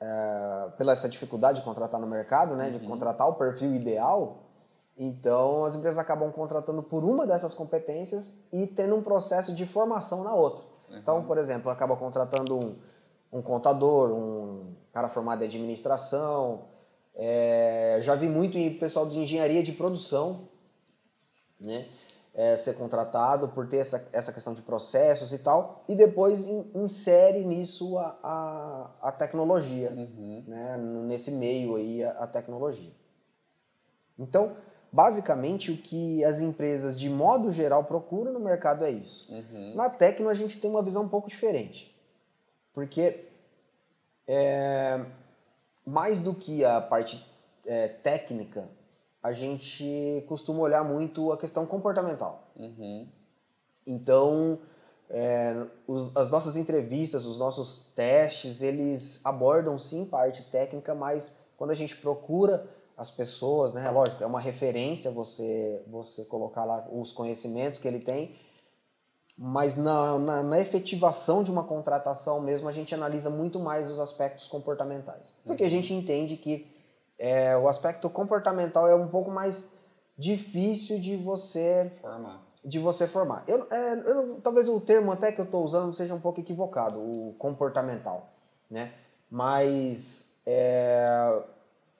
É, 0.00 0.70
pela 0.76 0.92
essa 0.92 1.08
dificuldade 1.08 1.60
de 1.60 1.64
contratar 1.64 2.00
no 2.00 2.06
mercado, 2.06 2.54
né, 2.56 2.70
de 2.70 2.78
contratar 2.80 3.28
o 3.28 3.34
perfil 3.34 3.74
ideal, 3.74 4.44
então 4.96 5.64
as 5.64 5.74
empresas 5.74 5.98
acabam 5.98 6.30
contratando 6.32 6.82
por 6.82 7.04
uma 7.04 7.26
dessas 7.26 7.54
competências 7.54 8.48
e 8.52 8.66
tendo 8.66 8.96
um 8.96 9.02
processo 9.02 9.54
de 9.54 9.66
formação 9.66 10.24
na 10.24 10.34
outra. 10.34 10.64
Então, 10.90 11.24
por 11.24 11.36
exemplo, 11.36 11.70
acaba 11.70 11.96
contratando 11.96 12.56
um, 12.56 12.76
um 13.32 13.42
contador, 13.42 14.10
um 14.10 14.74
cara 14.92 15.08
formado 15.08 15.42
em 15.42 15.46
administração. 15.46 16.62
é, 17.14 17.98
já 18.00 18.14
vi 18.14 18.28
muito 18.28 18.56
em 18.56 18.78
pessoal 18.78 19.06
de 19.06 19.18
engenharia 19.18 19.62
de 19.62 19.72
produção 19.72 20.48
né? 21.60 21.86
É, 22.38 22.54
ser 22.54 22.74
contratado 22.74 23.48
por 23.48 23.66
ter 23.66 23.78
essa, 23.78 24.10
essa 24.12 24.30
questão 24.30 24.52
de 24.52 24.60
processos 24.60 25.32
e 25.32 25.38
tal, 25.38 25.82
e 25.88 25.94
depois 25.96 26.46
in- 26.46 26.70
insere 26.74 27.42
nisso 27.44 27.96
a, 27.96 28.18
a, 28.22 29.08
a 29.08 29.12
tecnologia, 29.12 29.88
né? 29.90 30.76
N- 30.76 31.06
nesse 31.06 31.30
meio 31.30 31.76
aí 31.76 32.04
a, 32.04 32.10
a 32.10 32.26
tecnologia. 32.26 32.92
Então, 34.18 34.54
basicamente, 34.92 35.70
o 35.72 35.78
que 35.78 36.22
as 36.24 36.40
empresas, 36.42 36.94
de 36.94 37.08
modo 37.08 37.50
geral, 37.50 37.84
procuram 37.84 38.32
no 38.32 38.40
mercado 38.40 38.84
é 38.84 38.90
isso. 38.90 39.32
Na 39.74 39.88
Tecno, 39.88 40.28
a 40.28 40.34
gente 40.34 40.58
tem 40.60 40.70
uma 40.70 40.82
visão 40.82 41.04
um 41.04 41.08
pouco 41.08 41.28
diferente, 41.28 41.94
porque 42.72 43.24
é, 44.28 45.04
mais 45.86 46.20
do 46.20 46.34
que 46.34 46.64
a 46.66 46.80
parte 46.82 47.24
é, 47.64 47.88
técnica, 47.88 48.68
a 49.26 49.32
gente 49.32 50.24
costuma 50.28 50.60
olhar 50.60 50.84
muito 50.84 51.32
a 51.32 51.36
questão 51.36 51.66
comportamental. 51.66 52.42
Uhum. 52.56 53.06
Então, 53.86 54.58
é, 55.08 55.54
os- 55.86 56.16
as 56.16 56.30
nossas 56.30 56.56
entrevistas, 56.56 57.26
os 57.26 57.38
nossos 57.38 57.92
testes, 57.94 58.62
eles 58.62 59.20
abordam 59.24 59.78
sim 59.78 60.04
parte 60.04 60.44
técnica, 60.44 60.94
mas 60.94 61.46
quando 61.56 61.70
a 61.70 61.74
gente 61.74 61.96
procura 61.96 62.66
as 62.96 63.10
pessoas, 63.10 63.72
né, 63.74 63.90
lógico, 63.90 64.22
é 64.22 64.26
uma 64.26 64.40
referência 64.40 65.10
você 65.10 65.82
você 65.88 66.24
colocar 66.24 66.64
lá 66.64 66.88
os 66.90 67.12
conhecimentos 67.12 67.78
que 67.78 67.86
ele 67.86 67.98
tem, 67.98 68.34
mas 69.38 69.74
na, 69.76 70.18
na, 70.18 70.42
na 70.42 70.60
efetivação 70.60 71.42
de 71.42 71.50
uma 71.50 71.62
contratação 71.64 72.40
mesmo, 72.40 72.68
a 72.68 72.72
gente 72.72 72.94
analisa 72.94 73.28
muito 73.28 73.58
mais 73.60 73.90
os 73.90 74.00
aspectos 74.00 74.48
comportamentais. 74.48 75.34
Porque 75.44 75.62
a 75.64 75.68
gente 75.70 75.92
entende 75.92 76.36
que 76.38 76.66
é, 77.18 77.56
o 77.56 77.68
aspecto 77.68 78.08
comportamental 78.10 78.86
é 78.86 78.94
um 78.94 79.08
pouco 79.08 79.30
mais 79.30 79.70
difícil 80.18 80.98
de 80.98 81.16
você 81.16 81.90
Formar. 82.00 82.42
de 82.64 82.78
você 82.78 83.06
formar. 83.06 83.44
Eu, 83.46 83.66
é, 83.70 83.92
eu 84.10 84.40
talvez 84.42 84.68
o 84.68 84.80
termo 84.80 85.12
até 85.12 85.32
que 85.32 85.40
eu 85.40 85.44
estou 85.44 85.62
usando 85.62 85.92
seja 85.92 86.14
um 86.14 86.20
pouco 86.20 86.40
equivocado, 86.40 86.98
o 86.98 87.34
comportamental, 87.38 88.28
né? 88.70 88.92
Mas 89.30 90.36
é, 90.46 91.42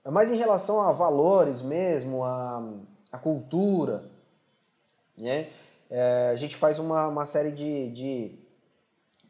é 0.04 0.10
mais 0.10 0.30
em 0.32 0.36
relação 0.36 0.80
a 0.80 0.92
valores 0.92 1.62
mesmo, 1.62 2.24
a, 2.24 2.62
a 3.12 3.18
cultura, 3.18 4.04
né? 5.16 5.50
É, 5.88 6.30
a 6.32 6.36
gente 6.36 6.56
faz 6.56 6.78
uma, 6.78 7.08
uma 7.08 7.24
série 7.24 7.52
de, 7.52 7.90
de, 7.90 8.38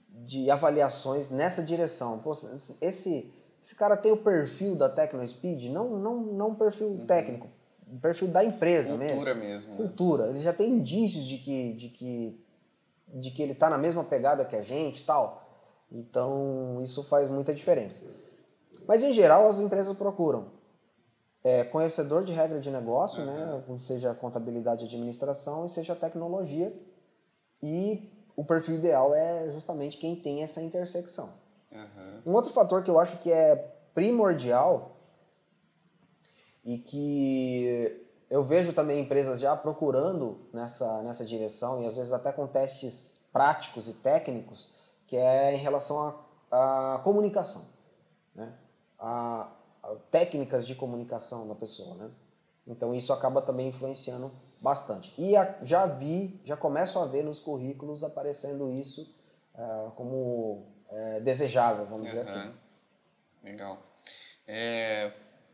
de 0.09 0.51
avaliações 0.51 1.29
nessa 1.29 1.63
direção. 1.63 2.19
Pô, 2.19 2.33
esse, 2.33 3.33
esse 3.67 3.75
cara 3.75 3.97
tem 3.97 4.13
o 4.13 4.17
perfil 4.17 4.77
da 4.77 4.89
TecnoSpeed, 4.89 5.71
não, 5.71 5.99
não, 5.99 6.21
não 6.23 6.51
um 6.51 6.55
perfil 6.55 7.05
técnico, 7.05 7.49
um 7.93 7.99
perfil 7.99 8.29
da 8.29 8.45
empresa 8.45 8.95
mesmo 8.95 9.17
Cultura 9.17 9.35
mesmo. 9.35 9.73
né? 9.73 9.77
cultura. 9.77 10.27
Ele 10.29 10.39
já 10.39 10.53
tem 10.53 10.71
indícios 10.71 11.25
de 11.25 11.39
que, 11.39 11.73
de 11.73 11.89
que, 11.89 12.47
de 13.09 13.31
que 13.33 13.43
ele 13.43 13.55
está 13.55 13.69
na 13.69 13.77
mesma 13.77 14.05
pegada 14.05 14.45
que 14.45 14.55
a 14.55 14.63
gente 14.63 15.01
e 15.01 15.05
tal. 15.05 15.43
Então, 15.91 16.79
isso 16.81 17.03
faz 17.03 17.29
muita 17.29 17.53
diferença. 17.53 18.09
Mas, 18.87 19.03
em 19.03 19.13
geral, 19.13 19.49
as 19.49 19.59
empresas 19.59 19.97
procuram 19.97 20.47
é, 21.43 21.65
conhecedor 21.65 22.23
de 22.23 22.33
regra 22.33 22.61
de 22.61 22.71
negócio, 22.71 23.25
né? 23.25 23.65
seja 23.81 24.15
contabilidade 24.15 24.85
e 24.85 24.87
administração, 24.87 25.67
e 25.67 25.69
seja 25.69 25.97
tecnologia. 25.97 26.73
E 27.61 28.13
o 28.37 28.45
perfil 28.45 28.77
ideal 28.77 29.13
é 29.13 29.51
justamente 29.51 29.99
quem 29.99 30.15
tem 30.15 30.45
essa 30.45 30.63
intersecção. 30.63 31.46
Uhum. 31.77 32.33
Um 32.33 32.35
outro 32.35 32.51
fator 32.51 32.83
que 32.83 32.91
eu 32.91 32.99
acho 32.99 33.19
que 33.19 33.31
é 33.31 33.57
primordial 33.93 34.97
e 36.65 36.79
que 36.79 38.07
eu 38.29 38.43
vejo 38.43 38.73
também 38.73 39.01
empresas 39.01 39.39
já 39.39 39.55
procurando 39.55 40.39
nessa, 40.53 41.03
nessa 41.03 41.25
direção 41.25 41.83
e 41.83 41.87
às 41.87 41.97
vezes 41.97 42.13
até 42.13 42.33
com 42.33 42.47
testes 42.47 43.27
práticos 43.33 43.89
e 43.89 43.95
técnicos, 43.95 44.75
que 45.07 45.17
é 45.17 45.55
em 45.55 45.59
relação 45.59 46.19
à 46.51 47.01
comunicação, 47.05 47.67
né? 48.35 48.55
A, 48.99 49.53
a, 49.83 49.95
técnicas 50.11 50.67
de 50.67 50.75
comunicação 50.75 51.47
da 51.47 51.55
pessoa, 51.55 51.95
né? 51.97 52.11
Então 52.67 52.95
isso 52.95 53.13
acaba 53.13 53.41
também 53.41 53.69
influenciando 53.69 54.33
bastante. 54.61 55.15
E 55.17 55.37
a, 55.37 55.59
já 55.63 55.87
vi, 55.87 56.41
já 56.45 56.57
começo 56.57 56.99
a 56.99 57.07
ver 57.07 57.23
nos 57.23 57.39
currículos 57.39 58.03
aparecendo 58.03 58.73
isso 58.73 59.15
uh, 59.55 59.93
como 59.93 60.67
uh, 60.91 61.21
desejável, 61.21 61.85
vamos 61.85 62.01
uhum. 62.01 62.07
dizer 62.07 62.21
assim. 62.21 62.55
Legal. 63.43 63.83
É, 64.47 65.13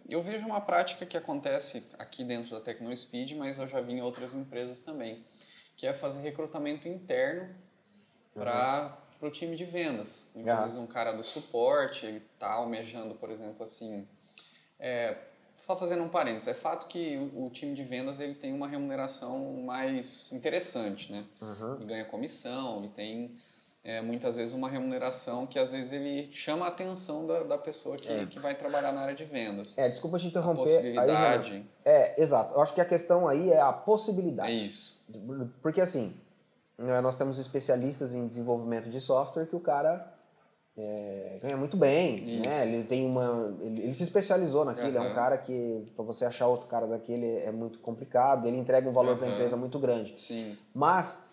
eu 0.08 0.22
vejo 0.22 0.46
uma 0.46 0.60
prática 0.60 1.06
que 1.06 1.16
acontece 1.16 1.86
aqui 1.98 2.24
dentro 2.24 2.50
da 2.50 2.60
TecnoSpeed, 2.60 3.34
mas 3.36 3.58
eu 3.58 3.66
já 3.66 3.80
vi 3.80 3.92
em 3.92 4.02
outras 4.02 4.34
empresas 4.34 4.80
também, 4.80 5.24
que 5.76 5.86
é 5.86 5.92
fazer 5.92 6.20
recrutamento 6.22 6.88
interno 6.88 7.54
para 8.34 8.98
uhum. 9.20 9.28
o 9.28 9.30
time 9.30 9.56
de 9.56 9.64
vendas. 9.64 10.32
Às 10.46 10.62
vezes 10.62 10.76
um 10.76 10.86
cara 10.86 11.12
do 11.12 11.22
suporte, 11.22 12.06
ele 12.06 12.22
está 12.34 12.52
almejando, 12.52 13.14
por 13.14 13.30
exemplo, 13.30 13.62
assim... 13.62 14.08
É, 14.78 15.16
só 15.64 15.76
fazendo 15.76 16.02
um 16.02 16.08
parênteses, 16.08 16.48
é 16.48 16.54
fato 16.54 16.88
que 16.88 17.16
o, 17.16 17.46
o, 17.46 17.50
time 17.50 17.72
de 17.72 17.84
vendas 17.84 18.18
ele 18.18 18.34
tem 18.34 18.52
uma 18.52 18.66
remuneração 18.66 19.62
mais 19.62 20.32
interessante, 20.32 21.12
né? 21.12 21.24
Uhum. 21.40 21.76
Ele 21.76 21.84
ganha 21.84 22.04
comissão, 22.04 22.84
e 22.84 22.88
tem 22.88 23.36
é, 23.84 24.00
muitas 24.00 24.36
vezes 24.36 24.54
uma 24.54 24.68
remuneração 24.68 25.46
que 25.46 25.58
às 25.58 25.72
vezes 25.72 25.92
ele 25.92 26.30
chama 26.30 26.66
a 26.66 26.68
atenção 26.68 27.26
da, 27.26 27.42
da 27.42 27.58
pessoa 27.58 27.96
que, 27.96 28.12
é. 28.12 28.26
que 28.26 28.38
vai 28.38 28.54
trabalhar 28.54 28.92
na 28.92 29.00
área 29.00 29.14
de 29.14 29.24
vendas. 29.24 29.76
É, 29.76 29.88
desculpa 29.88 30.18
te 30.18 30.28
interromper. 30.28 30.60
A 30.60 30.64
possibilidade. 30.64 31.52
Aí, 31.54 31.66
é, 31.84 32.22
exato. 32.22 32.54
Eu 32.54 32.60
acho 32.60 32.72
que 32.72 32.80
a 32.80 32.84
questão 32.84 33.26
aí 33.26 33.50
é 33.50 33.60
a 33.60 33.72
possibilidade. 33.72 34.52
É 34.52 34.54
isso. 34.54 35.02
Porque 35.60 35.80
assim, 35.80 36.14
né, 36.78 37.00
nós 37.00 37.16
temos 37.16 37.38
especialistas 37.38 38.14
em 38.14 38.26
desenvolvimento 38.26 38.88
de 38.88 39.00
software 39.00 39.46
que 39.46 39.56
o 39.56 39.60
cara 39.60 40.12
é, 40.76 41.38
ganha 41.42 41.56
muito 41.56 41.76
bem, 41.76 42.14
Isso. 42.14 42.48
né? 42.48 42.66
Ele 42.66 42.84
tem 42.84 43.04
uma, 43.04 43.54
ele, 43.60 43.82
ele 43.82 43.92
se 43.92 44.04
especializou 44.04 44.64
naquilo. 44.64 44.96
Uhum. 44.96 45.04
É 45.04 45.10
um 45.10 45.14
cara 45.14 45.36
que 45.36 45.84
para 45.94 46.04
você 46.04 46.24
achar 46.24 46.46
outro 46.46 46.66
cara 46.66 46.86
daquele 46.86 47.38
é 47.38 47.50
muito 47.50 47.78
complicado. 47.80 48.46
Ele 48.46 48.56
entrega 48.56 48.88
um 48.88 48.92
valor 48.92 49.12
uhum. 49.12 49.18
para 49.18 49.26
a 49.26 49.30
empresa 49.32 49.56
muito 49.56 49.78
grande. 49.78 50.14
Sim. 50.16 50.56
Mas 50.72 51.31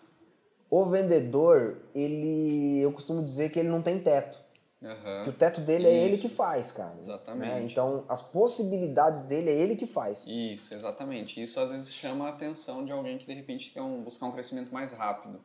o 0.70 0.86
vendedor, 0.86 1.78
ele, 1.94 2.80
eu 2.80 2.92
costumo 2.92 3.22
dizer 3.22 3.50
que 3.50 3.58
ele 3.58 3.68
não 3.68 3.82
tem 3.82 3.98
teto. 3.98 4.38
Uhum. 4.80 5.24
Que 5.24 5.30
o 5.30 5.32
teto 5.32 5.60
dele 5.60 5.88
Isso. 5.88 5.92
é 5.92 6.04
ele 6.04 6.16
que 6.16 6.28
faz, 6.28 6.72
cara. 6.72 6.94
Exatamente. 6.96 7.52
Né? 7.52 7.62
Então, 7.64 8.04
as 8.08 8.22
possibilidades 8.22 9.22
dele 9.22 9.50
é 9.50 9.54
ele 9.54 9.76
que 9.76 9.86
faz. 9.86 10.24
Isso, 10.26 10.72
exatamente. 10.72 11.42
Isso 11.42 11.60
às 11.60 11.70
vezes 11.70 11.92
chama 11.92 12.26
a 12.26 12.28
atenção 12.30 12.84
de 12.84 12.92
alguém 12.92 13.18
que 13.18 13.26
de 13.26 13.34
repente 13.34 13.72
quer 13.72 13.82
um, 13.82 14.02
buscar 14.02 14.26
um 14.26 14.32
crescimento 14.32 14.72
mais 14.72 14.92
rápido, 14.92 15.38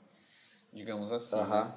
digamos 0.71 1.11
assim. 1.11 1.35
Uhum. 1.35 1.49
Né? 1.49 1.73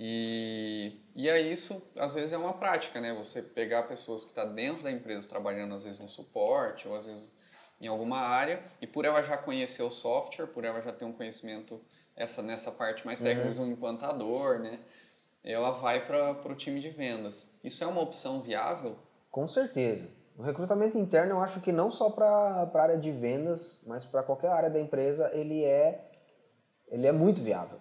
E, 0.00 1.00
e 1.16 1.30
aí 1.30 1.50
isso 1.50 1.82
às 1.96 2.14
vezes 2.14 2.32
é 2.32 2.38
uma 2.38 2.52
prática, 2.52 3.00
né? 3.00 3.14
Você 3.14 3.42
pegar 3.42 3.84
pessoas 3.84 4.22
que 4.24 4.30
estão 4.30 4.46
tá 4.46 4.52
dentro 4.52 4.82
da 4.82 4.92
empresa 4.92 5.28
trabalhando 5.28 5.74
às 5.74 5.84
vezes 5.84 5.98
no 5.98 6.08
suporte 6.08 6.86
ou 6.86 6.94
às 6.94 7.06
vezes 7.06 7.36
em 7.80 7.86
alguma 7.86 8.18
área 8.18 8.62
e 8.82 8.86
por 8.86 9.04
ela 9.04 9.22
já 9.22 9.36
conhecer 9.36 9.82
o 9.82 9.90
software, 9.90 10.46
por 10.46 10.64
ela 10.64 10.80
já 10.80 10.92
ter 10.92 11.04
um 11.04 11.12
conhecimento 11.12 11.80
essa 12.18 12.42
nessa 12.42 12.72
parte 12.72 13.06
mais 13.06 13.20
técnica, 13.20 13.48
uhum. 13.60 13.68
um 13.68 13.72
implantador, 13.72 14.58
né? 14.58 14.80
Ela 15.44 15.70
vai 15.70 16.04
para 16.04 16.52
o 16.52 16.54
time 16.54 16.80
de 16.80 16.90
vendas. 16.90 17.52
Isso 17.62 17.82
é 17.82 17.86
uma 17.86 18.02
opção 18.02 18.42
viável? 18.42 18.96
Com 19.30 19.46
certeza. 19.46 20.08
O 20.36 20.42
recrutamento 20.42 20.98
interno, 20.98 21.32
eu 21.32 21.40
acho 21.40 21.60
que 21.60 21.72
não 21.72 21.90
só 21.90 22.10
para 22.10 22.28
a 22.28 22.80
área 22.80 22.98
de 22.98 23.10
vendas, 23.10 23.78
mas 23.86 24.04
para 24.04 24.22
qualquer 24.22 24.50
área 24.50 24.68
da 24.68 24.78
empresa, 24.78 25.30
ele 25.32 25.64
é, 25.64 26.10
ele 26.88 27.06
é 27.06 27.12
muito 27.12 27.40
viável. 27.40 27.78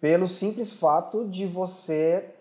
Pelo 0.00 0.26
simples 0.26 0.72
fato 0.72 1.28
de 1.28 1.46
você 1.46 2.34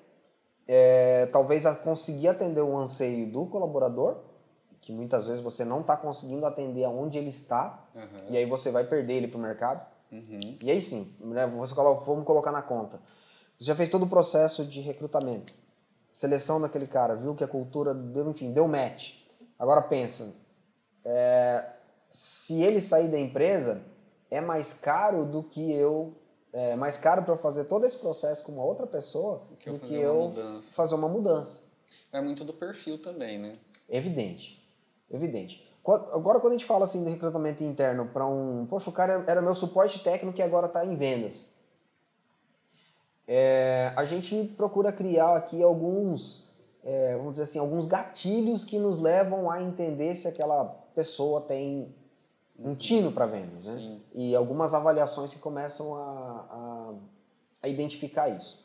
é, 0.67 1.27
talvez 1.27 1.65
conseguir 1.83 2.27
atender 2.27 2.61
o 2.61 2.75
anseio 2.75 3.31
do 3.31 3.45
colaborador, 3.45 4.17
que 4.81 4.91
muitas 4.91 5.27
vezes 5.27 5.41
você 5.41 5.63
não 5.63 5.81
está 5.81 5.95
conseguindo 5.95 6.45
atender 6.45 6.83
aonde 6.83 7.19
ele 7.19 7.29
está, 7.29 7.87
uhum. 7.93 8.31
e 8.31 8.37
aí 8.37 8.45
você 8.45 8.71
vai 8.71 8.83
perder 8.83 9.13
ele 9.13 9.27
para 9.27 9.37
o 9.37 9.41
mercado. 9.41 9.90
Uhum. 10.11 10.57
E 10.63 10.69
aí 10.71 10.81
sim, 10.81 11.13
né, 11.19 11.47
você 11.47 11.73
coloca, 11.73 12.03
vamos 12.03 12.25
colocar 12.25 12.51
na 12.51 12.61
conta. 12.61 12.99
Você 13.57 13.65
já 13.65 13.75
fez 13.75 13.89
todo 13.89 14.03
o 14.03 14.09
processo 14.09 14.65
de 14.65 14.81
recrutamento, 14.81 15.53
seleção 16.11 16.59
daquele 16.59 16.87
cara, 16.87 17.15
viu 17.15 17.35
que 17.35 17.43
a 17.43 17.47
cultura 17.47 17.93
deu, 17.93 18.29
enfim, 18.29 18.51
deu 18.51 18.67
match. 18.67 19.13
Agora 19.57 19.81
pensa, 19.81 20.33
é, 21.05 21.65
se 22.09 22.61
ele 22.61 22.81
sair 22.81 23.07
da 23.07 23.19
empresa, 23.19 23.81
é 24.29 24.41
mais 24.41 24.73
caro 24.73 25.25
do 25.25 25.43
que 25.43 25.71
eu 25.71 26.13
é 26.53 26.75
mais 26.75 26.97
caro 26.97 27.23
para 27.23 27.37
fazer 27.37 27.63
todo 27.65 27.85
esse 27.85 27.97
processo 27.97 28.43
com 28.43 28.51
uma 28.51 28.63
outra 28.63 28.85
pessoa 28.85 29.47
que 29.59 29.69
eu, 29.69 29.73
do 29.73 29.79
que 29.79 29.95
uma 29.95 30.03
eu 30.03 30.21
mudança. 30.29 30.75
fazer 30.75 30.95
uma 30.95 31.07
mudança. 31.07 31.61
É 32.11 32.19
muito 32.19 32.43
do 32.43 32.53
perfil 32.53 33.01
também, 33.01 33.39
né? 33.39 33.57
Evidente, 33.89 34.61
evidente. 35.09 35.70
Agora, 35.83 36.39
quando 36.39 36.53
a 36.53 36.57
gente 36.57 36.65
fala 36.65 36.83
assim 36.83 37.03
de 37.03 37.09
recrutamento 37.09 37.63
interno 37.63 38.07
para 38.07 38.25
um. 38.25 38.67
Poxa, 38.69 38.89
o 38.89 38.93
cara 38.93 39.23
era 39.27 39.41
meu 39.41 39.55
suporte 39.55 39.99
técnico 40.03 40.39
e 40.39 40.43
agora 40.43 40.67
está 40.67 40.85
em 40.85 40.95
vendas. 40.95 41.47
É, 43.27 43.91
a 43.95 44.05
gente 44.05 44.43
procura 44.57 44.91
criar 44.91 45.35
aqui 45.35 45.63
alguns, 45.63 46.49
é, 46.83 47.15
vamos 47.15 47.33
dizer 47.33 47.43
assim, 47.43 47.59
alguns 47.59 47.85
gatilhos 47.85 48.63
que 48.63 48.77
nos 48.77 48.99
levam 48.99 49.49
a 49.49 49.61
entender 49.61 50.15
se 50.15 50.27
aquela 50.27 50.65
pessoa 50.93 51.41
tem 51.41 51.95
um 52.59 52.75
tino 52.75 53.11
para 53.11 53.25
vendas, 53.25 53.67
né? 53.67 53.81
Sim. 53.81 54.01
E 54.13 54.35
algumas 54.35 54.73
avaliações 54.73 55.33
que 55.33 55.39
começam 55.39 55.95
a, 55.95 56.01
a, 56.01 56.93
a 57.63 57.67
identificar 57.67 58.29
isso. 58.29 58.63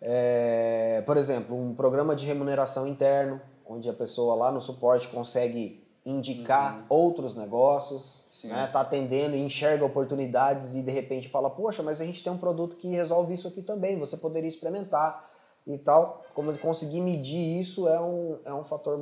É, 0.00 1.02
por 1.06 1.16
exemplo, 1.16 1.56
um 1.56 1.74
programa 1.74 2.16
de 2.16 2.26
remuneração 2.26 2.88
interno, 2.88 3.40
onde 3.72 3.88
a 3.88 3.92
pessoa 3.92 4.34
lá 4.34 4.50
no 4.50 4.60
suporte 4.60 5.08
consegue 5.08 5.82
indicar 6.04 6.78
uhum. 6.78 6.84
outros 6.88 7.36
negócios, 7.36 8.26
né? 8.44 8.66
tá 8.66 8.80
atendendo 8.80 9.36
enxerga 9.36 9.84
oportunidades 9.84 10.74
e 10.74 10.82
de 10.82 10.90
repente 10.90 11.28
fala, 11.28 11.48
poxa, 11.48 11.82
mas 11.82 12.00
a 12.00 12.04
gente 12.04 12.22
tem 12.24 12.32
um 12.32 12.38
produto 12.38 12.76
que 12.76 12.88
resolve 12.88 13.34
isso 13.34 13.46
aqui 13.46 13.62
também, 13.62 13.98
você 13.98 14.16
poderia 14.16 14.48
experimentar 14.48 15.30
e 15.66 15.78
tal. 15.78 16.24
Como 16.34 16.56
conseguir 16.58 17.00
medir 17.00 17.60
isso 17.60 17.86
é 17.86 18.00
um, 18.00 18.38
é 18.44 18.52
um 18.52 18.64
fator 18.64 19.00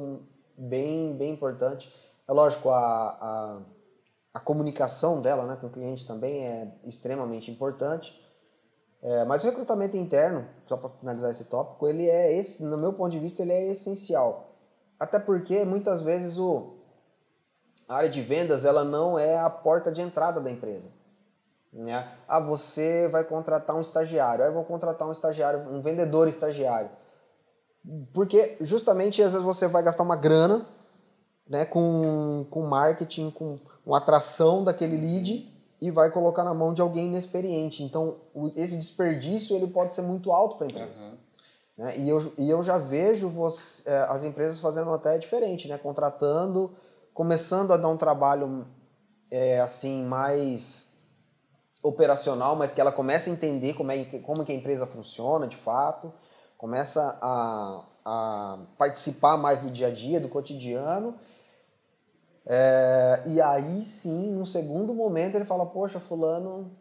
bem, 0.56 1.14
bem 1.16 1.33
importante. 1.33 1.90
É 2.28 2.33
lógico, 2.33 2.68
a, 2.68 2.78
a, 2.78 3.62
a 4.35 4.40
comunicação 4.40 5.22
dela 5.22 5.46
né, 5.46 5.56
com 5.56 5.68
o 5.68 5.70
cliente 5.70 6.06
também 6.06 6.44
é 6.44 6.70
extremamente 6.85 7.50
importante. 7.50 8.20
É, 9.02 9.24
mas 9.24 9.42
o 9.42 9.46
recrutamento 9.46 9.96
interno, 9.96 10.46
só 10.66 10.76
para 10.76 10.90
finalizar 10.90 11.30
esse 11.30 11.46
tópico, 11.46 11.88
ele 11.88 12.06
é 12.06 12.37
esse, 12.37 12.62
no 12.62 12.76
meu 12.76 12.92
ponto 12.92 13.11
de 13.11 13.18
vista, 13.18 13.40
ele 13.40 13.52
é 13.52 13.70
essencial. 13.70 14.49
Até 15.00 15.18
porque 15.18 15.64
muitas 15.64 16.02
vezes 16.02 16.36
o, 16.36 16.74
a 17.88 17.94
área 17.94 18.10
de 18.10 18.20
vendas 18.20 18.66
ela 18.66 18.84
não 18.84 19.18
é 19.18 19.38
a 19.38 19.48
porta 19.48 19.90
de 19.90 20.02
entrada 20.02 20.42
da 20.42 20.50
empresa. 20.50 20.88
Né? 21.72 22.06
Ah, 22.28 22.38
você 22.38 23.08
vai 23.08 23.24
contratar 23.24 23.74
um 23.74 23.80
estagiário, 23.80 24.44
aí 24.44 24.50
vou 24.50 24.64
contratar 24.64 25.08
um 25.08 25.12
estagiário, 25.12 25.60
um 25.70 25.80
vendedor 25.80 26.28
estagiário. 26.28 26.90
Porque 28.12 28.58
justamente 28.60 29.22
às 29.22 29.32
vezes 29.32 29.44
você 29.44 29.66
vai 29.66 29.82
gastar 29.82 30.02
uma 30.02 30.16
grana 30.16 30.66
né, 31.48 31.64
com, 31.64 32.46
com 32.50 32.62
marketing, 32.66 33.30
com 33.30 33.56
uma 33.86 33.96
atração 33.96 34.62
daquele 34.62 34.98
lead 34.98 35.50
e 35.80 35.90
vai 35.90 36.10
colocar 36.10 36.44
na 36.44 36.52
mão 36.52 36.74
de 36.74 36.82
alguém 36.82 37.06
inexperiente. 37.06 37.82
Então, 37.82 38.18
esse 38.54 38.76
desperdício 38.76 39.56
ele 39.56 39.66
pode 39.66 39.94
ser 39.94 40.02
muito 40.02 40.30
alto 40.30 40.56
para 40.56 40.66
a 40.66 40.68
empresa. 40.68 41.02
Uhum. 41.02 41.29
Né? 41.76 41.98
E, 41.98 42.09
eu, 42.09 42.33
e 42.38 42.50
eu 42.50 42.62
já 42.62 42.78
vejo 42.78 43.28
você, 43.28 43.88
é, 43.90 44.00
as 44.09 44.24
empresas 44.24 44.61
fazendo 44.61 44.90
até 44.90 45.18
diferente, 45.18 45.68
né? 45.68 45.78
contratando, 45.78 46.72
começando 47.14 47.72
a 47.72 47.76
dar 47.76 47.88
um 47.88 47.96
trabalho 47.96 48.66
é, 49.30 49.61
assim 49.61 50.04
mais 50.04 50.90
operacional, 51.83 52.56
mas 52.56 52.72
que 52.72 52.80
ela 52.80 52.92
começa 52.92 53.30
a 53.30 53.33
entender 53.33 53.74
como, 53.74 53.90
é, 53.90 54.04
como 54.04 54.44
que 54.44 54.52
a 54.52 54.54
empresa 54.54 54.87
funciona 54.87 55.46
de 55.46 55.56
fato, 55.56 56.12
começa 56.59 57.18
a, 57.22 57.85
a 58.04 58.59
participar 58.76 59.37
mais 59.37 59.59
do 59.59 59.70
dia 59.70 59.87
a 59.87 59.90
dia, 59.90 60.20
do 60.20 60.28
cotidiano, 60.28 61.18
é, 62.46 63.22
e 63.26 63.40
aí 63.40 63.83
sim, 63.85 64.33
num 64.33 64.44
segundo 64.44 64.94
momento, 64.94 65.37
ele 65.37 65.44
fala: 65.44 65.66
Poxa, 65.66 66.00
Fulano 66.00 66.72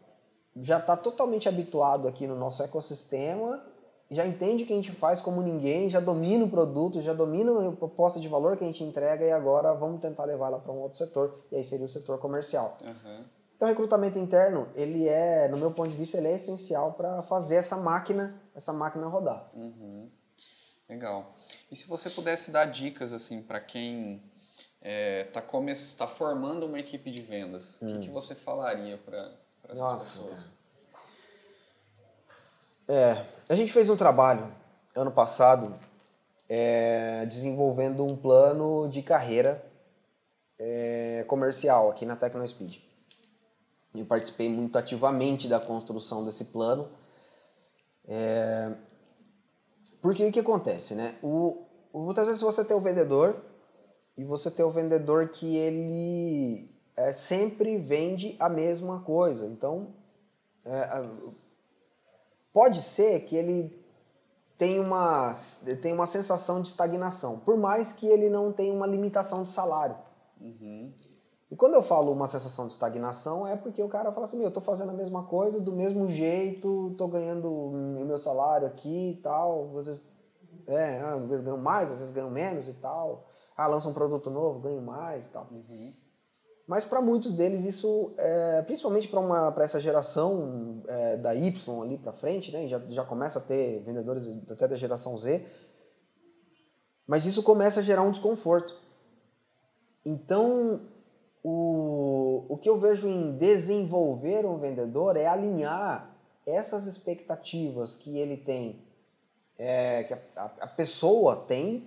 já 0.56 0.78
está 0.78 0.96
totalmente 0.96 1.48
habituado 1.48 2.08
aqui 2.08 2.26
no 2.26 2.34
nosso 2.34 2.62
ecossistema, 2.62 3.62
já 4.10 4.26
entende 4.26 4.64
o 4.64 4.66
que 4.66 4.72
a 4.72 4.76
gente 4.76 4.90
faz 4.90 5.20
como 5.20 5.40
ninguém, 5.40 5.88
já 5.88 6.00
domina 6.00 6.44
o 6.44 6.50
produto, 6.50 7.00
já 7.00 7.12
domina 7.12 7.68
a 7.68 7.72
proposta 7.72 8.18
de 8.18 8.26
valor 8.26 8.56
que 8.56 8.64
a 8.64 8.66
gente 8.66 8.82
entrega 8.82 9.24
e 9.24 9.30
agora 9.30 9.72
vamos 9.72 10.00
tentar 10.00 10.24
levar 10.24 10.48
ela 10.48 10.58
para 10.58 10.72
um 10.72 10.78
outro 10.78 10.98
setor, 10.98 11.44
e 11.52 11.56
aí 11.56 11.64
seria 11.64 11.86
o 11.86 11.88
setor 11.88 12.18
comercial. 12.18 12.76
Uhum. 12.82 13.20
Então, 13.56 13.68
o 13.68 13.70
recrutamento 13.70 14.18
interno, 14.18 14.68
ele 14.74 15.06
é, 15.06 15.46
no 15.48 15.58
meu 15.58 15.70
ponto 15.70 15.90
de 15.90 15.96
vista, 15.96 16.16
ele 16.16 16.28
é 16.28 16.34
essencial 16.34 16.94
para 16.94 17.22
fazer 17.22 17.56
essa 17.56 17.76
máquina, 17.76 18.40
essa 18.54 18.72
máquina 18.72 19.06
rodar. 19.06 19.48
Uhum. 19.54 20.08
Legal. 20.88 21.34
E 21.70 21.76
se 21.76 21.86
você 21.86 22.10
pudesse 22.10 22.50
dar 22.50 22.64
dicas 22.64 23.12
assim 23.12 23.42
para 23.42 23.60
quem 23.60 24.22
está 24.80 25.40
é, 25.40 25.96
tá 25.98 26.06
formando 26.06 26.66
uma 26.66 26.80
equipe 26.80 27.10
de 27.10 27.22
vendas, 27.22 27.78
hum. 27.80 27.86
o 27.86 27.92
que, 27.92 28.06
que, 28.06 28.10
você 28.10 28.34
falaria 28.34 28.98
para 28.98 29.30
essas 29.64 29.78
Nossa, 29.78 30.20
pessoas? 30.22 30.52
É, 32.88 33.24
a 33.50 33.56
gente 33.56 33.72
fez 33.72 33.90
um 33.90 33.96
trabalho 33.96 34.46
ano 34.94 35.10
passado 35.10 35.76
é, 36.48 37.26
desenvolvendo 37.26 38.04
um 38.04 38.16
plano 38.16 38.88
de 38.88 39.02
carreira 39.02 39.60
é, 40.56 41.24
comercial 41.26 41.90
aqui 41.90 42.06
na 42.06 42.14
TecnoSpeed. 42.14 42.80
Eu 43.92 44.06
participei 44.06 44.48
muito 44.48 44.78
ativamente 44.78 45.48
da 45.48 45.58
construção 45.58 46.24
desse 46.24 46.46
plano. 46.46 46.88
É, 48.06 48.72
porque 50.00 50.24
o 50.24 50.30
que 50.30 50.38
acontece, 50.38 50.94
né? 50.94 51.18
O, 51.20 51.66
muitas 51.92 52.28
vezes 52.28 52.40
você 52.40 52.64
tem 52.64 52.76
o 52.76 52.80
vendedor 52.80 53.36
e 54.16 54.24
você 54.24 54.48
tem 54.48 54.64
o 54.64 54.70
vendedor 54.70 55.28
que 55.30 55.56
ele 55.56 56.72
é, 56.96 57.12
sempre 57.12 57.78
vende 57.78 58.36
a 58.38 58.48
mesma 58.48 59.02
coisa. 59.02 59.46
Então, 59.46 59.92
é, 60.64 61.02
pode 62.52 62.82
ser 62.82 63.20
que 63.20 63.36
ele 63.36 63.70
tenha 64.56 64.82
uma, 64.82 65.32
tenha 65.80 65.94
uma 65.94 66.06
sensação 66.06 66.60
de 66.60 66.68
estagnação, 66.68 67.38
por 67.38 67.56
mais 67.56 67.92
que 67.92 68.06
ele 68.06 68.28
não 68.28 68.52
tenha 68.52 68.74
uma 68.74 68.86
limitação 68.86 69.42
de 69.42 69.48
salário. 69.48 69.96
Uhum. 70.40 70.92
E 71.50 71.56
quando 71.56 71.74
eu 71.74 71.82
falo 71.82 72.12
uma 72.12 72.28
sensação 72.28 72.66
de 72.66 72.74
estagnação, 72.74 73.46
é 73.46 73.56
porque 73.56 73.82
o 73.82 73.88
cara 73.88 74.12
fala 74.12 74.24
assim: 74.24 74.36
meu, 74.36 74.46
eu 74.46 74.52
tô 74.52 74.60
fazendo 74.60 74.90
a 74.90 74.92
mesma 74.92 75.24
coisa, 75.24 75.60
do 75.60 75.72
mesmo 75.72 76.06
jeito, 76.06 76.94
tô 76.96 77.08
ganhando 77.08 77.50
o 77.50 78.04
meu 78.04 78.18
salário 78.18 78.66
aqui 78.66 79.12
e 79.12 79.16
tal. 79.16 79.76
Às 79.76 79.86
vezes, 79.86 80.08
é, 80.68 81.00
às 81.00 81.20
vezes 81.26 81.42
ganho 81.42 81.58
mais, 81.58 81.90
às 81.90 81.98
vezes 81.98 82.12
ganho 82.12 82.30
menos 82.30 82.68
e 82.68 82.74
tal. 82.74 83.26
Ah, 83.56 83.66
lança 83.66 83.88
um 83.88 83.92
produto 83.92 84.30
novo, 84.30 84.60
ganho 84.60 84.80
mais 84.80 85.26
e 85.26 85.30
tal. 85.30 85.48
Uhum. 85.50 85.92
Mas 86.70 86.84
para 86.84 87.00
muitos 87.00 87.32
deles, 87.32 87.64
isso, 87.64 88.12
é, 88.16 88.62
principalmente 88.62 89.08
para 89.08 89.64
essa 89.64 89.80
geração 89.80 90.80
é, 90.86 91.16
da 91.16 91.34
Y 91.34 91.82
ali 91.82 91.98
para 91.98 92.12
frente, 92.12 92.52
né, 92.52 92.68
já, 92.68 92.80
já 92.90 93.04
começa 93.04 93.40
a 93.40 93.42
ter 93.42 93.80
vendedores 93.80 94.28
até 94.48 94.68
da 94.68 94.76
geração 94.76 95.18
Z, 95.18 95.44
mas 97.08 97.26
isso 97.26 97.42
começa 97.42 97.80
a 97.80 97.82
gerar 97.82 98.02
um 98.02 98.12
desconforto. 98.12 98.78
Então, 100.06 100.82
o, 101.42 102.44
o 102.48 102.56
que 102.56 102.68
eu 102.70 102.78
vejo 102.78 103.08
em 103.08 103.36
desenvolver 103.36 104.46
um 104.46 104.56
vendedor 104.56 105.16
é 105.16 105.26
alinhar 105.26 106.16
essas 106.46 106.86
expectativas 106.86 107.96
que 107.96 108.16
ele 108.16 108.36
tem, 108.36 108.80
é, 109.58 110.04
que 110.04 110.14
a, 110.14 110.20
a 110.60 110.66
pessoa 110.68 111.34
tem, 111.34 111.84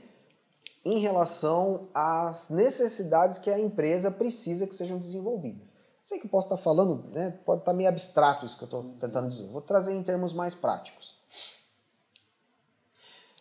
em 0.85 0.99
relação 0.99 1.87
às 1.93 2.49
necessidades 2.49 3.37
que 3.37 3.49
a 3.49 3.59
empresa 3.59 4.11
precisa 4.11 4.67
que 4.67 4.75
sejam 4.75 4.97
desenvolvidas. 4.97 5.73
Sei 6.01 6.19
que 6.19 6.27
posso 6.27 6.47
estar 6.47 6.57
falando, 6.57 7.09
né, 7.13 7.39
pode 7.45 7.61
estar 7.61 7.73
meio 7.73 7.87
abstrato 7.87 8.45
isso 8.45 8.57
que 8.57 8.63
eu 8.63 8.67
estou 8.67 8.83
tentando 8.99 9.29
dizer. 9.29 9.47
Vou 9.47 9.61
trazer 9.61 9.93
em 9.93 10.03
termos 10.03 10.33
mais 10.33 10.53
práticos. 10.53 11.15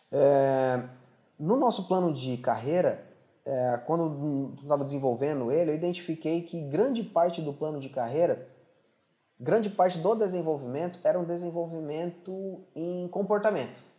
É, 0.09 0.81
no 1.37 1.57
nosso 1.57 1.87
plano 1.87 2.13
de 2.13 2.37
carreira, 2.37 3.05
é, 3.45 3.81
quando 3.85 4.53
estava 4.61 4.85
desenvolvendo 4.85 5.51
ele, 5.51 5.71
eu 5.71 5.75
identifiquei 5.75 6.43
que 6.43 6.61
grande 6.61 7.03
parte 7.03 7.41
do 7.41 7.51
plano 7.51 7.79
de 7.79 7.89
carreira, 7.89 8.47
grande 9.37 9.69
parte 9.69 9.99
do 9.99 10.15
desenvolvimento 10.15 10.99
era 11.03 11.19
um 11.19 11.25
desenvolvimento 11.25 12.61
em 12.73 13.07
comportamento. 13.09 13.92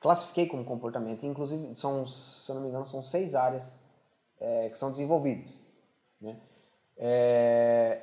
Classifiquei 0.00 0.46
como 0.46 0.64
comportamento, 0.64 1.24
inclusive, 1.24 1.74
são, 1.74 2.06
se 2.06 2.50
eu 2.50 2.56
não 2.56 2.62
me 2.62 2.68
engano, 2.68 2.84
são 2.84 3.02
seis 3.02 3.34
áreas 3.34 3.80
é, 4.38 4.68
que 4.68 4.78
são 4.78 4.90
desenvolvidas. 4.90 5.58
Né? 6.20 6.38
É, 6.96 8.02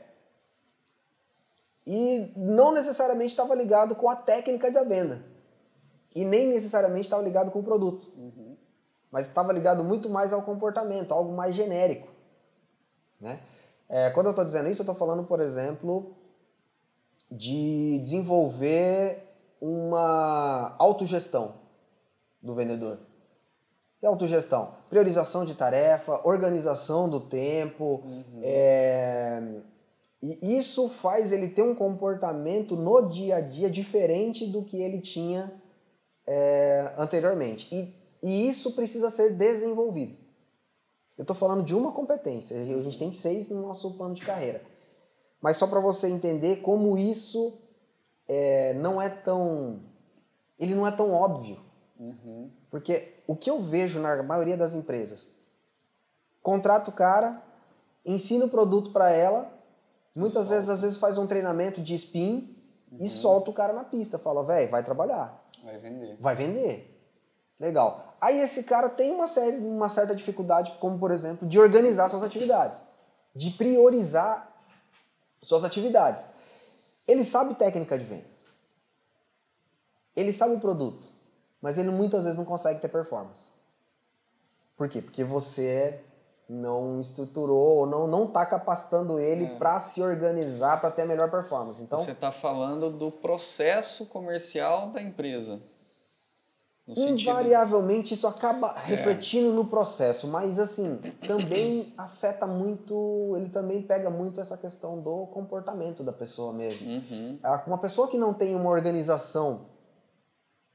e 1.85 2.33
não 2.35 2.71
necessariamente 2.71 3.29
estava 3.29 3.53
ligado 3.55 3.95
com 3.95 4.09
a 4.09 4.15
técnica 4.15 4.71
da 4.71 4.83
venda. 4.83 5.23
E 6.15 6.23
nem 6.23 6.47
necessariamente 6.47 7.07
estava 7.07 7.23
ligado 7.23 7.51
com 7.51 7.59
o 7.59 7.63
produto. 7.63 8.07
Uhum 8.17 8.53
mas 9.13 9.27
estava 9.27 9.53
ligado 9.53 9.83
muito 9.83 10.09
mais 10.09 10.33
ao 10.33 10.41
comportamento, 10.41 11.13
algo 11.13 11.31
mais 11.33 11.53
genérico. 11.53 12.07
Né? 13.21 13.39
É, 13.87 14.09
quando 14.09 14.25
eu 14.25 14.31
estou 14.31 14.43
dizendo 14.43 14.67
isso, 14.67 14.81
eu 14.81 14.85
estou 14.85 14.95
falando, 14.95 15.23
por 15.23 15.39
exemplo, 15.39 16.15
de 17.29 17.99
desenvolver 17.99 19.23
uma 19.61 20.75
autogestão 20.79 21.53
do 22.43 22.53
vendedor. 22.53 22.99
É 24.03 24.05
autogestão? 24.07 24.75
Priorização 24.89 25.45
de 25.45 25.55
tarefa, 25.55 26.21
organização 26.23 27.09
do 27.09 27.19
tempo. 27.19 28.03
Uhum. 28.05 28.41
É... 28.43 29.41
E 30.21 30.57
isso 30.57 30.87
faz 30.89 31.31
ele 31.31 31.47
ter 31.49 31.63
um 31.63 31.73
comportamento 31.73 32.75
no 32.75 33.09
dia 33.09 33.37
a 33.37 33.41
dia 33.41 33.69
diferente 33.69 34.45
do 34.45 34.61
que 34.61 34.77
ele 34.77 34.99
tinha 34.99 35.51
é, 36.25 36.93
anteriormente. 36.97 37.67
E 37.73 38.03
e 38.23 38.47
isso 38.47 38.71
precisa 38.71 39.09
ser 39.09 39.33
desenvolvido. 39.33 40.15
Eu 41.17 41.23
estou 41.23 41.35
falando 41.35 41.61
de 41.61 41.75
uma 41.75 41.91
competência, 41.91 42.57
a 42.57 42.81
gente 42.81 42.97
tem 42.97 43.11
seis 43.11 43.49
no 43.49 43.61
nosso 43.61 43.91
plano 43.91 44.15
de 44.15 44.23
carreira. 44.23 44.63
Mas 45.41 45.57
só 45.57 45.67
para 45.67 45.81
você 45.81 46.07
entender 46.07 46.61
como 46.61 46.97
isso 46.97 47.53
é, 48.27 48.73
não 48.75 49.01
é 49.01 49.09
tão. 49.09 49.81
Ele 50.57 50.73
não 50.73 50.87
é 50.87 50.91
tão 50.91 51.11
óbvio. 51.11 51.59
Uhum. 52.03 52.51
Porque 52.69 53.13
o 53.25 53.35
que 53.35 53.49
eu 53.49 53.61
vejo 53.61 53.99
na 53.99 54.21
maioria 54.23 54.57
das 54.57 54.73
empresas, 54.73 55.29
contrata 56.41 56.89
o 56.89 56.93
cara, 56.93 57.41
ensina 58.05 58.45
o 58.45 58.49
produto 58.49 58.91
para 58.91 59.09
ela, 59.11 59.51
muitas 60.15 60.49
vezes, 60.49 60.69
às 60.69 60.81
vezes 60.81 60.97
faz 60.97 61.17
um 61.17 61.25
treinamento 61.25 61.81
de 61.81 61.93
spin 61.95 62.55
uhum. 62.91 62.97
e 62.99 63.07
solta 63.07 63.51
o 63.51 63.53
cara 63.53 63.71
na 63.71 63.83
pista. 63.85 64.17
Fala, 64.17 64.43
velho, 64.43 64.69
vai 64.69 64.83
trabalhar. 64.83 65.41
Vai 65.63 65.77
vender. 65.79 66.17
Vai 66.19 66.35
vender. 66.35 66.89
Legal. 67.59 68.15
Aí 68.19 68.39
esse 68.39 68.63
cara 68.63 68.89
tem 68.89 69.11
uma, 69.11 69.27
série, 69.27 69.57
uma 69.57 69.87
certa 69.87 70.13
dificuldade, 70.13 70.73
como 70.79 70.99
por 70.99 71.11
exemplo, 71.11 71.47
de 71.47 71.59
organizar 71.59 72.09
suas 72.09 72.23
atividades, 72.23 72.83
de 73.33 73.51
priorizar 73.51 74.51
suas 75.41 75.63
atividades. 75.63 76.25
Ele 77.07 77.23
sabe 77.23 77.55
técnica 77.55 77.97
de 77.97 78.03
vendas. 78.03 78.45
Ele 80.15 80.31
sabe 80.31 80.55
o 80.55 80.59
produto, 80.59 81.09
mas 81.63 81.77
ele 81.77 81.89
muitas 81.89 82.25
vezes 82.25 82.37
não 82.37 82.43
consegue 82.43 82.81
ter 82.81 82.89
performance. 82.89 83.47
Por 84.75 84.89
quê? 84.89 85.01
Porque 85.01 85.23
você 85.23 85.97
não 86.49 86.99
estruturou 86.99 87.77
ou 87.77 87.87
não 87.87 88.05
não 88.05 88.25
está 88.25 88.45
capacitando 88.45 89.17
ele 89.17 89.45
é. 89.45 89.55
para 89.55 89.79
se 89.79 90.01
organizar 90.01 90.81
para 90.81 90.91
ter 90.91 91.03
a 91.03 91.05
melhor 91.05 91.31
performance. 91.31 91.81
Então 91.81 91.97
você 91.97 92.11
está 92.11 92.31
falando 92.31 92.91
do 92.91 93.09
processo 93.09 94.07
comercial 94.07 94.89
da 94.89 95.01
empresa. 95.01 95.61
Invariavelmente 96.85 98.09
sentido... 98.09 98.17
isso 98.17 98.27
acaba 98.27 98.75
é. 98.75 98.89
refletindo 98.89 99.53
no 99.53 99.63
processo, 99.63 100.27
mas 100.27 100.59
assim, 100.59 100.99
também 101.25 101.93
afeta 101.97 102.45
muito, 102.45 103.31
ele 103.37 103.47
também 103.47 103.81
pega 103.81 104.09
muito 104.09 104.41
essa 104.41 104.57
questão 104.57 104.99
do 104.99 105.27
comportamento 105.27 106.03
da 106.03 106.11
pessoa 106.11 106.51
mesmo. 106.51 106.91
Uhum. 106.91 107.39
Ah, 107.41 107.63
uma 107.65 107.77
pessoa 107.77 108.09
que 108.09 108.17
não 108.17 108.33
tem 108.33 108.53
uma 108.53 108.69
organização 108.69 109.71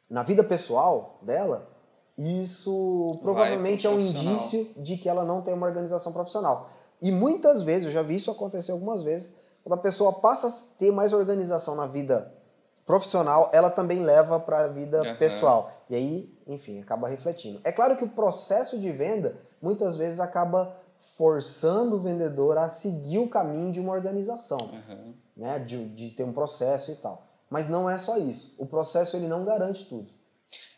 na 0.08 0.22
vida 0.22 0.42
pessoal 0.42 1.18
dela, 1.22 1.68
isso 2.16 3.16
provavelmente 3.22 3.86
é 3.86 3.90
um 3.90 4.00
indício 4.00 4.68
de 4.76 4.96
que 4.96 5.08
ela 5.08 5.24
não 5.24 5.40
tem 5.40 5.54
uma 5.54 5.66
organização 5.66 6.12
profissional. 6.12 6.68
E 7.00 7.12
muitas 7.12 7.62
vezes, 7.62 7.86
eu 7.86 7.92
já 7.92 8.02
vi 8.02 8.16
isso 8.16 8.30
acontecer 8.30 8.72
algumas 8.72 9.02
vezes, 9.02 9.36
quando 9.62 9.78
a 9.78 9.82
pessoa 9.82 10.14
passa 10.14 10.48
a 10.48 10.78
ter 10.78 10.90
mais 10.90 11.12
organização 11.12 11.76
na 11.76 11.86
vida 11.86 12.32
profissional, 12.84 13.50
ela 13.52 13.70
também 13.70 14.02
leva 14.02 14.40
para 14.40 14.64
a 14.64 14.68
vida 14.68 15.02
uhum. 15.02 15.16
pessoal. 15.16 15.70
E 15.90 15.94
aí, 15.94 16.38
enfim, 16.46 16.80
acaba 16.80 17.06
refletindo. 17.06 17.60
É 17.62 17.70
claro 17.70 17.96
que 17.96 18.04
o 18.04 18.08
processo 18.08 18.78
de 18.78 18.90
venda 18.90 19.36
muitas 19.60 19.96
vezes 19.96 20.20
acaba 20.20 20.74
forçando 21.16 21.96
o 21.96 22.00
vendedor 22.00 22.56
a 22.58 22.68
seguir 22.68 23.18
o 23.18 23.28
caminho 23.28 23.70
de 23.70 23.78
uma 23.78 23.92
organização, 23.92 24.58
uhum. 24.58 25.14
né? 25.36 25.58
De, 25.58 25.86
de 25.90 26.10
ter 26.10 26.24
um 26.24 26.32
processo 26.32 26.90
e 26.90 26.96
tal. 26.96 27.27
Mas 27.50 27.68
não 27.68 27.88
é 27.88 27.96
só 27.96 28.18
isso. 28.18 28.54
O 28.58 28.66
processo 28.66 29.16
ele 29.16 29.26
não 29.26 29.44
garante 29.44 29.84
tudo. 29.84 30.12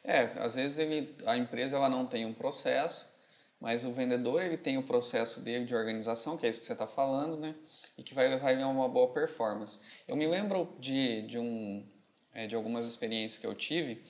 É, 0.03 0.33
às 0.37 0.55
vezes 0.57 0.79
ele, 0.79 1.15
a 1.27 1.37
empresa 1.37 1.77
ela 1.77 1.89
não 1.89 2.07
tem 2.07 2.25
um 2.25 2.33
processo, 2.33 3.15
mas 3.61 3.85
o 3.85 3.93
vendedor 3.93 4.43
ele 4.43 4.57
tem 4.57 4.79
o 4.79 4.83
processo 4.83 5.41
dele 5.43 5.65
de 5.65 5.75
organização, 5.75 6.37
que 6.37 6.47
é 6.47 6.49
isso 6.49 6.61
que 6.61 6.67
você 6.67 6.73
está 6.73 6.87
falando, 6.87 7.39
né? 7.39 7.55
E 7.99 8.03
que 8.03 8.15
vai 8.15 8.29
levar 8.29 8.53
ele 8.53 8.63
a 8.63 8.69
uma 8.69 8.89
boa 8.89 9.13
performance. 9.13 9.81
Eu 10.09 10.17
me 10.17 10.27
lembro 10.27 10.75
de, 10.79 11.23
de 11.23 11.39
um 11.39 11.85
é, 12.33 12.47
de 12.47 12.55
algumas 12.55 12.87
experiências 12.87 13.39
que 13.39 13.47
eu 13.47 13.55
tive, 13.55 14.03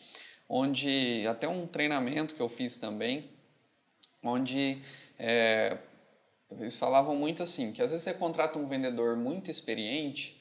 onde 0.49 1.27
até 1.27 1.49
um 1.49 1.67
treinamento 1.67 2.35
que 2.35 2.43
eu 2.43 2.49
fiz 2.49 2.77
também, 2.77 3.31
onde 4.23 4.83
é, 5.19 5.79
eles 6.51 6.79
falavam 6.79 7.17
muito 7.17 7.43
assim, 7.43 7.73
que 7.73 7.83
às 7.83 7.91
vezes 7.91 8.05
você 8.05 8.15
contrata 8.15 8.59
um 8.59 8.67
vendedor 8.67 9.17
muito 9.17 9.51
experiente, 9.51 10.40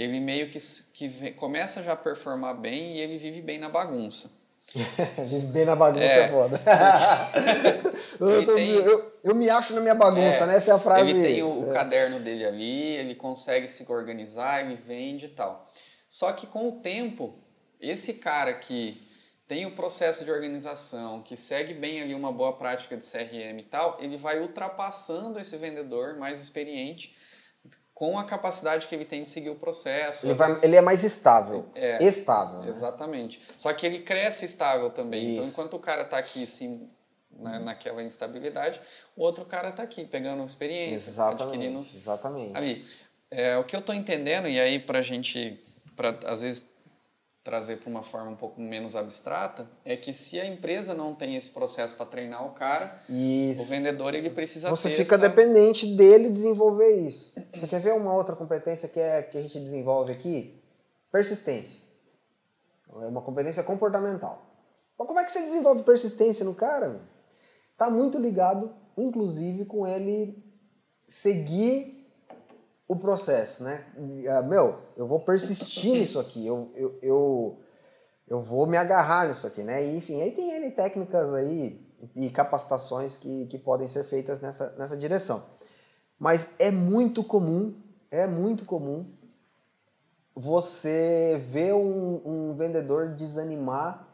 ele 0.00 0.20
meio 0.20 0.48
que, 0.48 0.58
que 0.94 1.32
começa 1.32 1.82
já 1.82 1.92
a 1.92 1.96
performar 1.96 2.54
bem 2.54 2.96
e 2.96 3.00
ele 3.00 3.18
vive 3.18 3.42
bem 3.42 3.58
na 3.58 3.68
bagunça. 3.68 4.38
vive 4.72 5.46
bem 5.48 5.64
na 5.64 5.76
bagunça 5.76 6.04
é, 6.04 6.20
é 6.20 6.28
foda. 6.28 6.60
eu, 8.20 8.44
tô, 8.44 8.54
tem, 8.54 8.70
eu, 8.70 9.12
eu, 9.24 9.34
me 9.34 9.50
acho 9.50 9.74
na 9.74 9.80
minha 9.80 9.94
bagunça, 9.94 10.44
é, 10.44 10.46
né? 10.46 10.54
Essa 10.54 10.70
é 10.70 10.74
a 10.74 10.78
frase. 10.78 11.10
Ele 11.10 11.22
tem 11.22 11.42
o, 11.42 11.66
o 11.66 11.70
é. 11.70 11.72
caderno 11.74 12.20
dele 12.20 12.46
ali, 12.46 12.96
ele 12.96 13.14
consegue 13.14 13.68
se 13.68 13.90
organizar, 13.90 14.64
ele 14.64 14.76
vende 14.76 15.26
e 15.26 15.30
tal. 15.30 15.70
Só 16.08 16.32
que 16.32 16.46
com 16.46 16.68
o 16.68 16.72
tempo, 16.80 17.38
esse 17.80 18.14
cara 18.14 18.54
que 18.54 19.02
tem 19.46 19.66
o 19.66 19.74
processo 19.74 20.24
de 20.24 20.30
organização, 20.30 21.22
que 21.22 21.36
segue 21.36 21.74
bem 21.74 22.00
ali 22.00 22.14
uma 22.14 22.32
boa 22.32 22.56
prática 22.56 22.96
de 22.96 23.04
CRM 23.04 23.58
e 23.58 23.66
tal, 23.68 23.98
ele 24.00 24.16
vai 24.16 24.38
ultrapassando 24.38 25.40
esse 25.40 25.56
vendedor 25.56 26.16
mais 26.16 26.40
experiente 26.40 27.14
com 28.00 28.18
a 28.18 28.24
capacidade 28.24 28.88
que 28.88 28.94
ele 28.94 29.04
tem 29.04 29.24
de 29.24 29.28
seguir 29.28 29.50
o 29.50 29.56
processo. 29.56 30.26
Ele, 30.26 30.32
vai, 30.32 30.48
vezes, 30.48 30.62
ele 30.62 30.74
é 30.74 30.80
mais 30.80 31.04
estável. 31.04 31.66
É, 31.74 32.02
estável. 32.02 32.60
Né? 32.60 32.70
Exatamente. 32.70 33.42
Só 33.54 33.70
que 33.74 33.84
ele 33.84 33.98
cresce 33.98 34.46
estável 34.46 34.88
também. 34.88 35.32
Então, 35.32 35.44
Isso. 35.44 35.52
Então, 35.52 35.64
enquanto 35.64 35.76
o 35.76 35.78
cara 35.78 36.00
está 36.00 36.16
aqui 36.16 36.46
sim, 36.46 36.88
na, 37.30 37.58
naquela 37.58 38.02
instabilidade, 38.02 38.80
o 39.14 39.22
outro 39.22 39.44
cara 39.44 39.68
está 39.68 39.82
aqui 39.82 40.06
pegando 40.06 40.42
experiência, 40.42 41.10
exatamente, 41.10 41.42
adquirindo. 41.42 41.86
Exatamente. 41.94 42.56
Ali, 42.56 42.86
é, 43.30 43.58
o 43.58 43.64
que 43.64 43.76
eu 43.76 43.80
estou 43.80 43.94
entendendo, 43.94 44.48
e 44.48 44.58
aí 44.58 44.78
para 44.78 45.00
a 45.00 45.02
gente, 45.02 45.62
pra, 45.94 46.18
às 46.24 46.40
vezes 46.40 46.69
trazer 47.42 47.76
para 47.76 47.88
uma 47.88 48.02
forma 48.02 48.30
um 48.30 48.36
pouco 48.36 48.60
menos 48.60 48.94
abstrata 48.94 49.68
é 49.84 49.96
que 49.96 50.12
se 50.12 50.38
a 50.38 50.44
empresa 50.44 50.94
não 50.94 51.14
tem 51.14 51.36
esse 51.36 51.50
processo 51.50 51.94
para 51.94 52.06
treinar 52.06 52.46
o 52.46 52.50
cara, 52.50 53.00
isso. 53.08 53.62
o 53.62 53.64
vendedor 53.64 54.14
ele 54.14 54.30
precisa 54.30 54.68
Você 54.68 54.90
ter 54.90 54.96
fica 54.96 55.16
dependente 55.16 55.86
dele 55.96 56.28
desenvolver 56.28 56.90
isso. 57.06 57.32
Você 57.52 57.66
quer 57.66 57.80
ver 57.80 57.94
uma 57.94 58.14
outra 58.14 58.36
competência 58.36 58.88
que, 58.88 59.00
é, 59.00 59.22
que 59.22 59.38
a 59.38 59.42
gente 59.42 59.58
desenvolve 59.60 60.12
aqui? 60.12 60.62
Persistência. 61.10 61.80
É 63.02 63.06
uma 63.06 63.22
competência 63.22 63.62
comportamental. 63.62 64.46
Mas 64.98 65.08
como 65.08 65.18
é 65.18 65.24
que 65.24 65.32
você 65.32 65.40
desenvolve 65.40 65.82
persistência 65.82 66.44
no 66.44 66.54
cara? 66.54 67.00
Está 67.72 67.88
muito 67.88 68.18
ligado, 68.18 68.74
inclusive, 68.98 69.64
com 69.64 69.86
ele 69.86 70.44
seguir 71.08 71.99
o 72.90 72.96
processo, 72.96 73.62
né? 73.62 73.86
E, 73.98 74.28
uh, 74.28 74.42
meu, 74.42 74.80
eu 74.96 75.06
vou 75.06 75.20
persistir 75.20 75.92
nisso 75.92 76.18
aqui, 76.18 76.44
eu, 76.44 76.68
eu, 76.74 76.98
eu, 77.00 77.58
eu, 78.26 78.42
vou 78.42 78.66
me 78.66 78.76
agarrar 78.76 79.28
nisso 79.28 79.46
aqui, 79.46 79.62
né? 79.62 79.86
E, 79.86 79.96
enfim, 79.96 80.20
aí 80.20 80.32
tem 80.32 80.50
N 80.50 80.68
técnicas 80.72 81.32
aí 81.32 81.88
e 82.16 82.28
capacitações 82.30 83.16
que, 83.16 83.46
que 83.46 83.60
podem 83.60 83.86
ser 83.86 84.02
feitas 84.02 84.40
nessa, 84.40 84.74
nessa 84.76 84.96
direção. 84.96 85.40
Mas 86.18 86.54
é 86.58 86.72
muito 86.72 87.22
comum, 87.22 87.80
é 88.10 88.26
muito 88.26 88.64
comum 88.64 89.06
você 90.34 91.40
ver 91.46 91.74
um, 91.74 92.20
um 92.24 92.54
vendedor 92.56 93.14
desanimar 93.14 94.04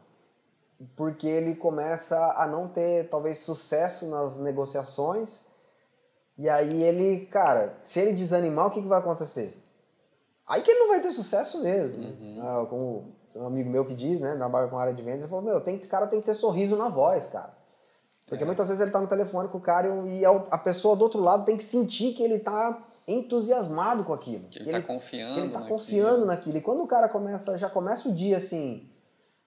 porque 0.95 1.27
ele 1.27 1.55
começa 1.55 2.35
a 2.37 2.47
não 2.47 2.69
ter 2.69 3.09
talvez 3.09 3.39
sucesso 3.39 4.07
nas 4.11 4.37
negociações 4.37 5.46
e 6.39 6.49
aí 6.49 6.83
ele, 6.83 7.27
cara, 7.27 7.79
se 7.83 8.01
ele 8.01 8.13
desanimar, 8.13 8.67
o 8.67 8.71
que, 8.71 8.83
que 8.83 8.89
vai 8.89 8.99
acontecer? 8.99 9.57
Aí 10.47 10.61
que 10.63 10.71
ele 10.71 10.81
não 10.81 10.89
vai 10.89 11.01
ter 11.01 11.13
sucesso 11.13 11.63
mesmo. 11.63 11.97
Uhum. 11.97 12.41
Ah, 12.43 12.67
como 12.69 13.17
um 13.35 13.47
amigo 13.47 13.71
meu 13.71 13.85
que 13.85 13.95
diz, 13.95 14.21
né, 14.21 14.37
trabalha 14.37 14.69
com 14.69 14.79
área 14.79 14.95
de 14.95 15.03
vendas, 15.03 15.21
ele 15.21 15.29
falou, 15.29 15.45
meu, 15.45 15.61
tem, 15.61 15.79
cara 15.79 16.07
tem 16.07 16.21
que 16.21 16.27
ter 16.27 16.35
sorriso 16.35 16.77
na 16.77 16.89
voz, 16.89 17.27
cara. 17.27 17.55
Porque 18.27 18.43
é. 18.43 18.47
muitas 18.47 18.69
vezes 18.69 18.83
ele 18.83 18.91
tá 18.91 19.01
no 19.01 19.07
telefone 19.07 19.49
com 19.49 19.59
o 19.59 19.61
cara 19.61 19.89
e 20.09 20.25
a 20.25 20.59
pessoa 20.59 20.97
do 20.97 21.03
outro 21.03 21.21
lado 21.21 21.45
tem 21.45 21.57
que 21.57 21.63
sentir 21.63 22.13
que 22.13 22.23
ele 22.23 22.39
tá 22.39 22.85
entusiasmado 23.07 24.05
com 24.05 24.13
aquilo. 24.13 24.47
Que 24.49 24.59
ele, 24.59 24.65
que 24.65 24.71
tá 24.71 24.79
ele, 24.79 24.87
confiando 24.87 25.35
que 25.35 25.41
ele 25.41 25.49
tá 25.49 25.61
naquilo. 25.61 25.79
confiando 25.79 26.27
naquilo. 26.27 26.57
E 26.57 26.61
quando 26.61 26.83
o 26.83 26.87
cara 26.87 27.09
começa, 27.09 27.57
já 27.57 27.71
começa 27.71 28.09
o 28.09 28.15
dia 28.15 28.37
assim, 28.37 28.91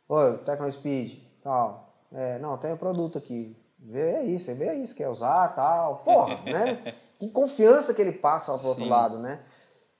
oi, 0.08 0.38
TecnoSpeed, 0.39 1.21
tal, 1.43 1.93
é, 2.12 2.39
não, 2.39 2.58
tem 2.58 2.73
um 2.73 2.78
produto 2.78 3.17
aqui, 3.17 3.56
Vê 3.82 4.18
aí, 4.18 4.38
você 4.38 4.54
vê 4.54 4.70
aí, 4.70 4.86
você 4.86 4.94
quer 4.94 5.10
usar 5.10 5.50
tal. 5.50 5.98
Porra, 5.98 6.42
né? 6.46 6.96
Que 7.18 7.30
confiança 7.30 7.94
que 7.94 8.02
ele 8.02 8.13
passa 8.13 8.52
ao 8.52 8.63
outro 8.63 8.86
lado, 8.86 9.20
né? 9.20 9.42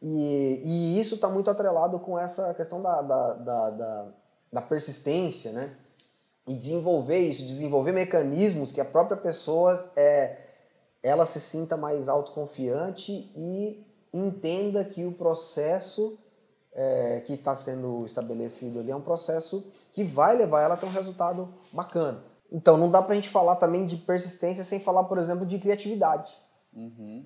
E, 0.02 0.62
e 0.64 1.00
isso 1.00 1.16
está 1.16 1.28
muito 1.28 1.50
atrelado 1.50 2.00
com 2.00 2.18
essa 2.18 2.54
questão 2.54 2.82
da, 2.82 3.02
da, 3.02 3.34
da, 3.34 3.70
da, 3.70 4.08
da 4.54 4.62
persistência, 4.62 5.52
né? 5.52 5.76
E 6.48 6.54
desenvolver 6.54 7.20
isso, 7.20 7.46
desenvolver 7.46 7.92
mecanismos 7.92 8.72
que 8.72 8.82
a 8.82 8.86
própria 8.86 9.18
pessoa 9.18 9.92
é, 9.96 10.38
ela 11.04 11.26
se 11.26 11.40
sinta 11.40 11.78
mais 11.78 12.10
autoconfiante 12.10 13.12
e 13.36 13.86
entenda 14.14 14.84
que 14.84 15.06
o 15.06 15.12
processo 15.12 16.18
é, 16.74 17.22
que 17.26 17.34
está 17.34 17.54
sendo 17.54 18.06
estabelecido 18.06 18.80
ali 18.80 18.92
é 18.92 18.96
um 18.96 19.02
processo 19.02 19.66
que 19.92 20.04
vai 20.04 20.36
levar 20.36 20.62
ela 20.62 20.76
a 20.76 20.78
ter 20.78 20.86
um 20.86 20.92
resultado 20.92 21.54
bacana. 21.72 22.24
Então, 22.52 22.78
não 22.78 22.90
dá 22.90 23.02
pra 23.02 23.16
gente 23.16 23.30
falar 23.30 23.56
também 23.56 23.86
de 23.86 23.98
persistência 23.98 24.64
sem 24.64 24.80
falar, 24.80 25.04
por 25.04 25.18
exemplo, 25.18 25.46
de 25.46 25.60
criatividade. 25.60 26.38
Uhum. 26.74 27.26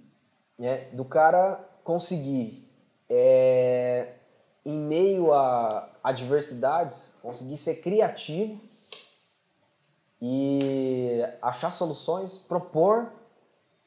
É, 0.60 0.90
do 0.94 1.06
cara 1.06 1.64
conseguir, 1.84 2.70
é, 3.10 4.14
em 4.66 4.78
meio 4.78 5.34
a 5.34 5.90
adversidades, 6.04 7.16
conseguir 7.22 7.58
ser 7.58 7.76
criativo 7.76 8.60
e 10.22 11.22
achar 11.42 11.70
soluções, 11.70 12.38
propor 12.38 13.12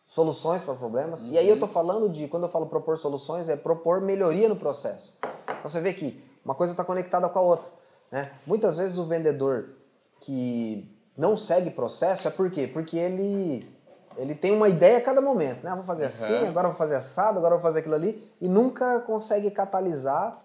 soluções 0.07 0.62
para 0.62 0.75
problemas. 0.75 1.27
Uhum. 1.27 1.33
E 1.33 1.38
aí 1.38 1.49
eu 1.49 1.59
tô 1.59 1.66
falando 1.66 2.09
de, 2.09 2.29
quando 2.29 2.44
eu 2.44 2.49
falo 2.49 2.66
propor 2.66 2.96
soluções, 2.96 3.49
é 3.49 3.57
propor 3.57 4.01
melhoria 4.01 4.49
no 4.49 4.57
processo. 4.57 5.18
Então 5.44 5.68
você 5.68 5.81
vê 5.81 5.92
que 5.92 6.22
uma 6.44 6.55
coisa 6.55 6.72
está 6.72 6.85
conectada 6.85 7.29
com 7.29 7.38
a 7.38 7.42
outra. 7.42 7.68
Né? 8.11 8.31
Muitas 8.46 8.77
vezes 8.77 8.99
o 8.99 9.05
vendedor 9.05 9.70
que 10.20 10.96
não 11.17 11.37
segue 11.37 11.71
processo 11.71 12.29
é 12.29 12.31
por 12.31 12.51
quê? 12.51 12.67
Porque 12.67 12.97
ele 12.97 13.75
ele 14.17 14.35
tem 14.35 14.53
uma 14.53 14.69
ideia 14.69 14.97
a 14.99 15.03
cada 15.03 15.21
momento, 15.21 15.63
né? 15.63 15.71
Ah, 15.71 15.75
vou 15.75 15.85
fazer 15.85 16.03
uhum. 16.03 16.09
assim, 16.09 16.47
agora 16.47 16.69
vou 16.69 16.77
fazer 16.77 16.95
assado, 16.95 17.39
agora 17.39 17.55
vou 17.55 17.63
fazer 17.63 17.81
aquilo 17.81 17.95
ali 17.95 18.33
e 18.41 18.49
nunca 18.49 19.01
consegue 19.01 19.51
catalisar 19.51 20.43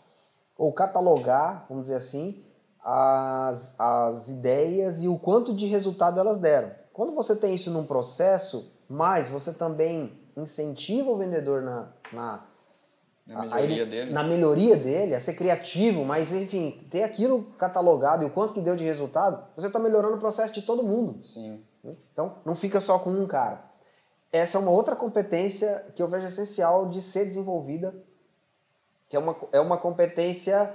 ou 0.58 0.74
catalogar, 0.74 1.66
vamos 1.70 1.84
dizer 1.84 1.96
assim, 1.96 2.44
as, 2.84 3.74
as 3.80 4.30
ideias 4.30 5.02
e 5.02 5.08
o 5.08 5.18
quanto 5.18 5.56
de 5.56 5.66
resultado 5.68 6.20
elas 6.20 6.38
deram. 6.38 6.72
Quando 6.92 7.14
você 7.14 7.36
tem 7.36 7.56
isso 7.56 7.72
num 7.72 7.86
processo, 7.86 8.72
mais 8.90 9.30
você 9.30 9.54
também 9.54 10.20
incentiva 10.36 11.10
o 11.10 11.18
vendedor 11.18 11.62
na, 11.62 11.90
na 12.12 12.46
na 13.26 13.46
melhoria, 13.46 13.86
dele. 13.86 14.12
na 14.12 14.24
melhoria 14.24 14.76
dele, 14.76 15.16
a 15.16 15.20
ser 15.20 15.34
criativo, 15.34 16.04
mas 16.04 16.32
enfim, 16.34 16.86
ter 16.90 17.04
aquilo 17.04 17.44
catalogado 17.58 18.24
e 18.24 18.28
o 18.28 18.30
quanto 18.30 18.54
que 18.54 18.62
deu 18.62 18.76
de 18.76 18.84
resultado, 18.84 19.44
você 19.56 19.68
está 19.68 19.80
melhorando 19.80 20.16
o 20.16 20.20
processo 20.20 20.54
de 20.54 20.62
todo 20.62 20.84
mundo. 20.84 21.24
Sim. 21.24 21.64
Então, 22.12 22.38
não 22.46 22.56
fica 22.56 22.80
só 22.80 23.00
com 23.00 23.10
um 23.10 23.26
cara. 23.26 23.64
Essa 24.32 24.58
é 24.58 24.62
uma 24.62 24.72
outra 24.72 24.96
competência 24.96 25.86
que 25.96 26.02
eu 26.02 26.08
vejo 26.08 26.28
essencial 26.28 26.88
de 26.88 27.02
ser 27.02 27.26
desenvolvida, 27.26 27.94
que 29.10 29.16
é 29.16 29.20
uma, 29.20 29.36
é 29.52 29.60
uma 29.60 29.78
competência 29.78 30.74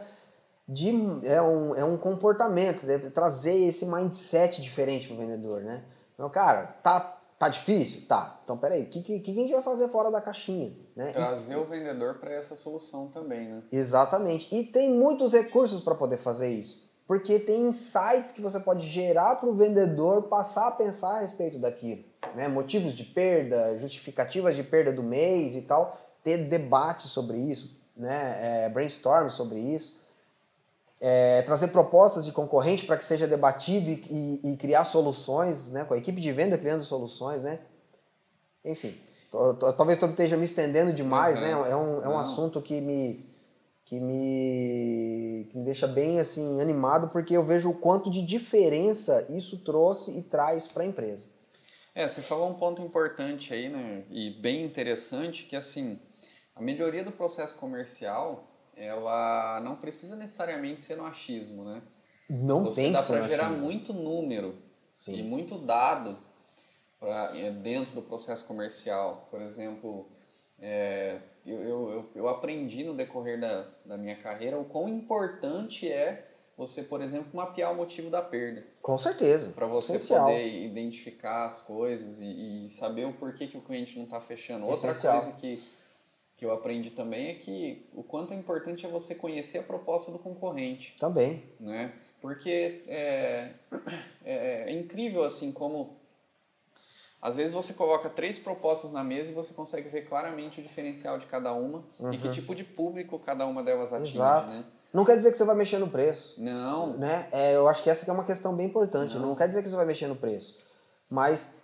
de 0.68 0.90
é 1.24 1.40
um, 1.40 1.74
é 1.74 1.84
um 1.84 1.96
comportamento, 1.96 2.86
de 2.86 3.10
trazer 3.10 3.54
esse 3.54 3.86
mindset 3.86 4.60
diferente 4.60 5.06
para 5.06 5.14
o 5.14 5.18
vendedor, 5.18 5.62
né? 5.62 5.84
Então, 6.14 6.28
cara, 6.28 6.66
tá 6.82 7.15
Tá 7.38 7.48
difícil? 7.48 8.02
Tá. 8.08 8.40
Então, 8.42 8.56
peraí, 8.56 8.82
o 8.82 8.86
que, 8.86 9.02
que, 9.02 9.20
que 9.20 9.30
a 9.30 9.34
gente 9.34 9.52
vai 9.52 9.62
fazer 9.62 9.88
fora 9.88 10.10
da 10.10 10.20
caixinha? 10.22 10.74
Né? 10.94 11.12
Trazer 11.12 11.54
e, 11.54 11.56
o 11.56 11.64
vendedor 11.64 12.18
para 12.18 12.32
essa 12.32 12.56
solução 12.56 13.08
também, 13.08 13.48
né? 13.48 13.62
Exatamente. 13.70 14.54
E 14.54 14.64
tem 14.64 14.90
muitos 14.94 15.34
recursos 15.34 15.82
para 15.82 15.94
poder 15.94 16.16
fazer 16.16 16.48
isso. 16.48 16.86
Porque 17.06 17.38
tem 17.38 17.66
insights 17.66 18.32
que 18.32 18.40
você 18.40 18.58
pode 18.58 18.86
gerar 18.86 19.36
para 19.36 19.48
o 19.48 19.54
vendedor 19.54 20.22
passar 20.24 20.68
a 20.68 20.72
pensar 20.72 21.16
a 21.16 21.20
respeito 21.20 21.58
daquilo. 21.58 22.02
Né? 22.34 22.48
Motivos 22.48 22.94
de 22.94 23.04
perda, 23.04 23.76
justificativas 23.76 24.56
de 24.56 24.62
perda 24.62 24.92
do 24.92 25.02
mês 25.02 25.54
e 25.54 25.62
tal. 25.62 25.96
Ter 26.22 26.48
debate 26.48 27.06
sobre 27.06 27.38
isso, 27.38 27.80
né? 27.96 28.64
É, 28.64 28.68
brainstorm 28.68 29.28
sobre 29.28 29.60
isso 29.60 30.05
é, 31.00 31.42
trazer 31.42 31.68
propostas 31.68 32.24
de 32.24 32.32
concorrente 32.32 32.84
para 32.84 32.96
que 32.96 33.04
seja 33.04 33.26
debatido 33.26 33.90
e, 33.90 34.02
e, 34.10 34.52
e, 34.52 34.56
criar 34.56 34.84
soluções, 34.84 35.70
né, 35.70 35.84
com 35.84 35.94
a 35.94 35.98
equipe 35.98 36.20
de 36.20 36.32
venda 36.32 36.56
criando 36.56 36.82
soluções, 36.82 37.42
né? 37.42 37.60
Enfim, 38.64 38.98
talvez 39.76 40.00
eu 40.00 40.10
esteja 40.10 40.36
me 40.36 40.44
estendendo 40.44 40.92
demais, 40.92 41.36
uhum. 41.36 41.42
né? 41.42 41.50
É 41.70 41.76
um, 41.76 42.02
é 42.02 42.08
um 42.08 42.18
assunto 42.18 42.60
que 42.60 42.80
me, 42.80 43.24
que 43.84 44.00
me, 44.00 45.46
que 45.50 45.58
me 45.58 45.64
deixa 45.64 45.86
bem 45.86 46.18
assim 46.18 46.60
animado 46.60 47.08
porque 47.08 47.36
eu 47.36 47.44
vejo 47.44 47.70
o 47.70 47.74
quanto 47.74 48.10
de 48.10 48.22
diferença 48.22 49.26
isso 49.28 49.58
trouxe 49.58 50.18
e 50.18 50.22
traz 50.22 50.66
para 50.66 50.82
a 50.82 50.86
empresa. 50.86 51.26
É, 51.94 52.06
você 52.06 52.20
falou 52.20 52.50
um 52.50 52.54
ponto 52.54 52.82
importante 52.82 53.54
aí, 53.54 53.68
né? 53.68 54.02
E 54.10 54.30
bem 54.30 54.64
interessante 54.64 55.44
que 55.44 55.54
assim 55.54 55.98
a 56.54 56.60
melhoria 56.60 57.04
do 57.04 57.12
processo 57.12 57.58
comercial 57.58 58.50
ela 58.76 59.60
não 59.64 59.76
precisa 59.76 60.16
necessariamente 60.16 60.82
ser 60.82 60.96
no 60.96 61.06
achismo, 61.06 61.64
né? 61.64 61.82
Não 62.28 62.64
Você 62.64 62.82
tem 62.82 62.92
dá 62.92 63.02
para 63.02 63.26
gerar 63.28 63.50
muito 63.50 63.92
número 63.92 64.56
Sim. 64.94 65.16
e 65.16 65.22
muito 65.22 65.56
dado 65.58 66.18
pra, 66.98 67.32
é, 67.36 67.50
dentro 67.50 67.94
do 67.94 68.02
processo 68.02 68.46
comercial. 68.46 69.28
Por 69.30 69.40
exemplo, 69.40 70.08
é, 70.58 71.18
eu, 71.44 71.62
eu, 71.62 72.10
eu 72.14 72.28
aprendi 72.28 72.82
no 72.84 72.94
decorrer 72.94 73.40
da, 73.40 73.68
da 73.84 73.96
minha 73.96 74.16
carreira 74.16 74.58
o 74.58 74.64
quão 74.64 74.88
importante 74.88 75.90
é 75.90 76.26
você, 76.56 76.84
por 76.84 77.02
exemplo, 77.02 77.28
mapear 77.34 77.70
o 77.72 77.76
motivo 77.76 78.08
da 78.08 78.22
perda. 78.22 78.64
Com 78.80 78.96
certeza. 78.96 79.52
Para 79.52 79.66
você 79.66 79.96
Essencial. 79.96 80.24
poder 80.24 80.64
identificar 80.64 81.44
as 81.44 81.62
coisas 81.62 82.18
e, 82.20 82.64
e, 82.66 82.70
saber 82.70 83.04
o 83.04 83.12
porquê 83.12 83.46
que 83.46 83.58
o 83.58 83.60
cliente 83.60 83.96
não 83.96 84.04
está 84.04 84.20
fechando. 84.20 84.64
Outra 84.66 84.90
Essencial. 84.90 85.20
coisa 85.20 85.38
que, 85.38 85.62
que 86.36 86.44
eu 86.44 86.52
aprendi 86.52 86.90
também 86.90 87.28
é 87.30 87.34
que 87.34 87.86
o 87.94 88.02
quanto 88.02 88.34
é 88.34 88.36
importante 88.36 88.84
é 88.84 88.88
você 88.88 89.14
conhecer 89.14 89.58
a 89.58 89.62
proposta 89.62 90.12
do 90.12 90.18
concorrente. 90.18 90.94
Também. 90.98 91.42
Né? 91.58 91.92
Porque 92.20 92.82
é, 92.86 93.50
é, 94.24 94.70
é 94.70 94.72
incrível 94.72 95.24
assim 95.24 95.52
como 95.52 95.96
às 97.20 97.38
vezes 97.38 97.52
você 97.52 97.72
coloca 97.72 98.08
três 98.08 98.38
propostas 98.38 98.92
na 98.92 99.02
mesa 99.02 99.30
e 99.30 99.34
você 99.34 99.54
consegue 99.54 99.88
ver 99.88 100.02
claramente 100.02 100.60
o 100.60 100.62
diferencial 100.62 101.18
de 101.18 101.26
cada 101.26 101.52
uma 101.52 101.82
e 102.12 102.18
que 102.18 102.28
tipo 102.30 102.54
de 102.54 102.62
público 102.62 103.18
cada 103.18 103.46
uma 103.46 103.62
delas 103.62 103.92
atinge. 103.92 104.18
Uhum. 104.18 104.24
Exato. 104.24 104.52
Né? 104.52 104.64
Não 104.92 105.04
quer 105.04 105.16
dizer 105.16 105.30
que 105.30 105.36
você 105.36 105.44
vai 105.44 105.56
mexer 105.56 105.78
no 105.78 105.88
preço. 105.88 106.40
Não. 106.40 106.96
Né? 106.96 107.28
É, 107.32 107.56
eu 107.56 107.68
acho 107.68 107.82
que 107.82 107.90
essa 107.90 108.08
é 108.08 108.14
uma 108.14 108.24
questão 108.24 108.54
bem 108.54 108.66
importante. 108.66 109.18
Não, 109.18 109.34
quer 109.34 109.48
dizer 109.48 109.62
que 109.62 109.68
você 109.68 109.76
vai 109.76 109.84
mexer 109.84 110.06
no 110.06 110.16
preço. 110.16 110.58
Mas, 111.10 111.56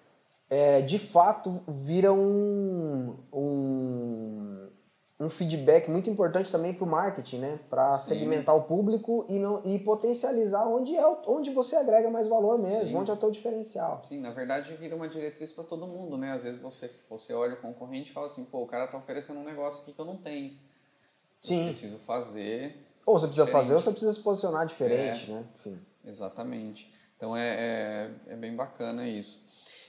é, 0.50 0.82
de 0.82 0.98
fato, 0.98 1.62
vira 1.66 2.12
um, 2.12 3.16
um, 3.32 4.61
um 5.22 5.30
feedback 5.30 5.88
muito 5.88 6.10
importante 6.10 6.50
também 6.50 6.74
para 6.74 6.84
o 6.84 6.86
marketing, 6.86 7.38
né? 7.38 7.60
Para 7.70 7.96
segmentar 7.96 8.56
o 8.56 8.62
público 8.62 9.24
e, 9.28 9.38
não, 9.38 9.62
e 9.64 9.78
potencializar 9.78 10.66
onde, 10.66 10.96
é, 10.96 11.06
onde 11.26 11.50
você 11.50 11.76
agrega 11.76 12.10
mais 12.10 12.26
valor 12.26 12.58
mesmo, 12.58 12.86
Sim. 12.86 12.96
onde 12.96 13.10
é 13.10 13.14
o 13.14 13.16
teu 13.16 13.30
diferencial. 13.30 14.04
Sim, 14.08 14.20
na 14.20 14.32
verdade 14.32 14.74
vira 14.74 14.96
uma 14.96 15.08
diretriz 15.08 15.52
para 15.52 15.62
todo 15.62 15.86
mundo, 15.86 16.18
né? 16.18 16.32
Às 16.32 16.42
vezes 16.42 16.60
você, 16.60 16.90
você 17.08 17.32
olha 17.34 17.54
o 17.54 17.56
concorrente 17.58 18.10
e 18.10 18.12
fala 18.12 18.26
assim, 18.26 18.44
pô, 18.44 18.62
o 18.62 18.66
cara 18.66 18.88
tá 18.88 18.98
oferecendo 18.98 19.38
um 19.38 19.44
negócio 19.44 19.82
aqui 19.82 19.92
que 19.92 20.00
eu 20.00 20.04
não 20.04 20.16
tenho. 20.16 20.48
Eu 20.50 20.58
Sim. 21.40 21.64
preciso 21.66 21.98
fazer. 22.00 22.76
Ou 23.06 23.14
você 23.14 23.26
precisa 23.26 23.44
Diferente. 23.46 23.62
fazer 23.62 23.74
ou 23.74 23.80
você 23.80 23.90
precisa 23.90 24.12
se 24.12 24.20
posicionar 24.20 24.66
diferente, 24.66 25.30
É. 25.30 25.34
né? 25.34 25.44
Enfim. 25.54 25.78
Exatamente. 26.04 26.92
Então 27.16 27.36
é, 27.36 27.48
é, 27.48 28.10
é 28.32 28.36
bem 28.36 28.54
bacana 28.56 29.06
isso. 29.06 29.46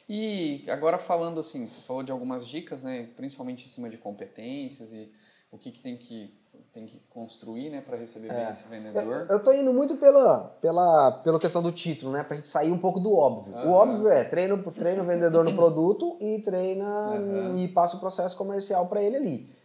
E 0.07 0.65
agora 0.69 0.97
falando 0.97 1.39
assim, 1.39 1.67
você 1.67 1.81
falou 1.81 2.03
de 2.03 2.11
algumas 2.11 2.45
dicas, 2.45 2.83
né? 2.83 3.07
Principalmente 3.15 3.65
em 3.65 3.67
cima 3.69 3.89
de 3.89 3.97
competências 3.97 4.93
e 4.93 5.11
o 5.53 5.57
que, 5.57 5.71
que 5.71 5.79
tem 5.79 5.95
que 5.95 6.33
tem 6.71 6.87
que 6.87 6.99
construir, 7.09 7.69
né, 7.69 7.81
para 7.81 7.95
receber 7.95 8.29
bem 8.29 8.49
esse 8.49 8.67
vendedor. 8.67 9.03
Eu, 9.03 9.27
eu 9.27 9.43
tô 9.43 9.53
indo 9.53 9.71
muito 9.71 9.95
pela, 9.97 10.57
pela, 10.59 11.11
pela 11.23 11.39
questão 11.39 11.61
do 11.61 11.71
título, 11.71 12.11
né? 12.11 12.23
Pra 12.23 12.35
gente 12.35 12.47
sair 12.47 12.71
um 12.71 12.79
pouco 12.79 12.99
do 12.99 13.15
óbvio. 13.15 13.53
O 13.53 13.57
Aham. 13.57 13.69
óbvio 13.69 14.07
é 14.07 14.23
treina, 14.23 14.57
treina 14.57 15.03
o 15.03 15.05
vendedor 15.05 15.43
no 15.45 15.53
produto 15.55 16.17
e 16.19 16.39
treina 16.41 16.85
Aham. 16.85 17.53
e 17.55 17.67
passa 17.67 17.95
o 17.95 17.99
processo 17.99 18.35
comercial 18.35 18.87
para 18.87 19.03
ele 19.03 19.15
ali. 19.17 19.55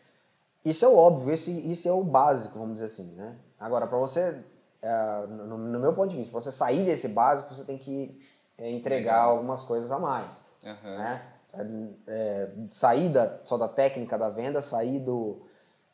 Isso 0.62 0.84
é 0.84 0.88
o 0.88 0.94
óbvio, 0.94 1.32
esse, 1.32 1.50
isso 1.70 1.88
é 1.88 1.92
o 1.92 2.04
básico, 2.04 2.58
vamos 2.58 2.74
dizer 2.74 2.86
assim, 2.86 3.14
né? 3.14 3.36
Agora, 3.58 3.86
para 3.86 3.96
você, 3.96 4.44
é, 4.82 5.26
no, 5.26 5.56
no 5.56 5.80
meu 5.80 5.94
ponto 5.94 6.10
de 6.10 6.16
vista, 6.16 6.30
para 6.30 6.42
você 6.42 6.52
sair 6.52 6.84
desse 6.84 7.08
básico, 7.08 7.54
você 7.54 7.64
tem 7.64 7.78
que 7.78 8.20
é, 8.58 8.70
entregar 8.70 9.20
Legal. 9.20 9.30
algumas 9.30 9.62
coisas 9.62 9.90
a 9.90 9.98
mais, 9.98 10.42
Aham. 10.62 10.98
né? 10.98 11.22
É, 11.54 11.66
é, 12.06 12.50
sair 12.70 13.08
da, 13.08 13.40
só 13.44 13.56
da 13.56 13.66
técnica 13.68 14.18
da 14.18 14.28
venda, 14.28 14.60
sair 14.60 15.00
do, 15.00 15.48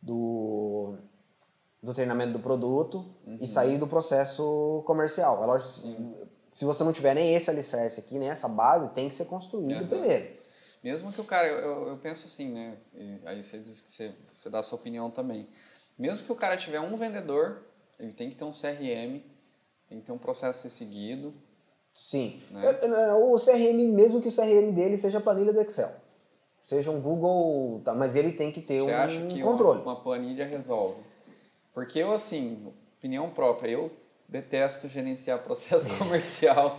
do, 0.04 0.96
do 1.82 1.94
treinamento 1.94 2.32
do 2.34 2.40
produto 2.40 3.04
Uhum. 3.26 3.38
e 3.40 3.46
sair 3.46 3.78
do 3.78 3.86
processo 3.86 4.82
comercial. 4.86 5.42
É 5.42 5.46
lógico 5.46 5.68
se, 5.70 5.96
se 6.50 6.64
você 6.64 6.84
não 6.84 6.92
tiver 6.92 7.14
nem 7.14 7.34
esse 7.34 7.48
alicerce 7.50 8.00
aqui, 8.00 8.18
nem 8.18 8.28
essa 8.28 8.48
base, 8.48 8.90
tem 8.90 9.08
que 9.08 9.14
ser 9.14 9.24
construído 9.24 9.78
Aham. 9.78 9.86
primeiro. 9.86 10.44
Mesmo 10.82 11.10
que 11.10 11.20
o 11.20 11.24
cara, 11.24 11.48
eu, 11.48 11.58
eu, 11.58 11.88
eu 11.88 11.96
penso 11.96 12.26
assim, 12.26 12.52
né? 12.52 12.76
e 12.94 13.18
aí 13.24 13.42
você 13.42 13.58
diz 13.58 13.80
que 13.80 13.90
você, 13.90 14.12
você 14.30 14.50
dá 14.50 14.58
a 14.58 14.62
sua 14.62 14.78
opinião 14.78 15.10
também. 15.10 15.48
Mesmo 15.98 16.22
que 16.22 16.30
o 16.32 16.36
cara 16.36 16.56
tiver 16.58 16.80
um 16.80 16.94
vendedor, 16.96 17.62
ele 17.98 18.12
tem 18.12 18.28
que 18.28 18.36
ter 18.36 18.44
um 18.44 18.50
CRM, 18.50 19.22
tem 19.88 20.00
que 20.00 20.04
ter 20.04 20.12
um 20.12 20.18
processo 20.18 20.50
a 20.50 20.52
ser 20.52 20.70
seguido. 20.70 21.32
Sim. 21.90 22.42
Né? 22.50 22.62
É, 22.82 22.86
é, 22.86 23.14
O 23.14 23.36
CRM, 23.38 23.88
mesmo 23.94 24.20
que 24.20 24.28
o 24.28 24.32
CRM 24.34 24.72
dele 24.72 24.98
seja 24.98 25.18
a 25.18 25.20
planilha 25.22 25.52
do 25.54 25.60
Excel, 25.62 25.90
seja 26.64 26.90
um 26.90 26.98
Google, 26.98 27.82
tá, 27.84 27.94
mas 27.94 28.16
ele 28.16 28.32
tem 28.32 28.50
que 28.50 28.62
ter 28.62 28.80
Você 28.80 28.90
um 28.90 28.96
acha 28.96 29.20
que 29.26 29.38
controle. 29.38 29.82
Uma, 29.82 29.92
uma 29.92 30.02
planilha 30.02 30.46
resolve? 30.46 30.96
Porque 31.74 31.98
eu, 31.98 32.10
assim, 32.10 32.72
opinião 32.96 33.28
própria, 33.28 33.72
eu 33.72 33.90
detesto 34.26 34.88
gerenciar 34.88 35.40
processo 35.40 35.90
comercial 35.98 36.78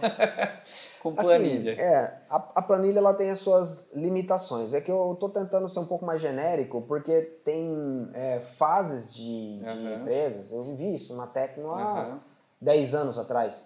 com 1.04 1.14
planilha. 1.14 1.74
Assim, 1.74 1.82
é, 1.84 1.98
a, 2.32 2.52
a 2.56 2.62
planilha 2.64 2.98
ela 2.98 3.14
tem 3.14 3.30
as 3.30 3.38
suas 3.38 3.94
limitações. 3.94 4.74
É 4.74 4.82
que 4.82 4.90
eu 4.90 5.16
tô 5.20 5.30
tentando 5.30 5.70
ser 5.70 5.82
um 5.82 5.86
pouco 5.86 6.04
mais 6.04 6.20
genérico, 6.20 6.82
porque 6.82 7.22
tem 7.22 8.10
é, 8.16 8.40
fases 8.40 9.14
de, 9.14 9.60
de 9.60 9.70
Aham. 9.70 10.02
empresas. 10.02 10.52
Eu 10.52 10.64
vivi 10.64 10.96
isso 10.96 11.16
na 11.16 11.28
Tecno 11.28 11.72
há 11.72 11.84
Aham. 11.84 12.20
10 12.60 12.96
anos 12.96 13.20
atrás. 13.20 13.66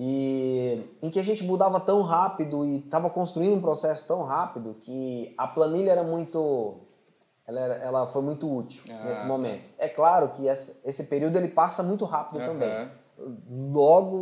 E 0.00 0.80
em 1.02 1.10
que 1.10 1.18
a 1.18 1.24
gente 1.24 1.42
mudava 1.42 1.80
tão 1.80 2.02
rápido 2.02 2.64
e 2.64 2.78
estava 2.78 3.10
construindo 3.10 3.56
um 3.56 3.60
processo 3.60 4.06
tão 4.06 4.22
rápido 4.22 4.76
que 4.80 5.34
a 5.36 5.48
planilha 5.48 5.90
era 5.90 6.04
muito. 6.04 6.76
Ela, 7.44 7.60
era- 7.60 7.74
ela 7.76 8.06
foi 8.06 8.22
muito 8.22 8.48
útil 8.48 8.84
Ah, 8.90 9.04
nesse 9.06 9.22
tá. 9.22 9.26
momento. 9.26 9.64
É 9.76 9.88
claro 9.88 10.28
que 10.28 10.46
esse, 10.46 11.04
período 11.04 11.36
ele 11.36 11.48
passa 11.48 11.82
muito 11.82 12.04
rápido 12.04 12.44
também. 12.44 12.88
Logo, 13.72 14.16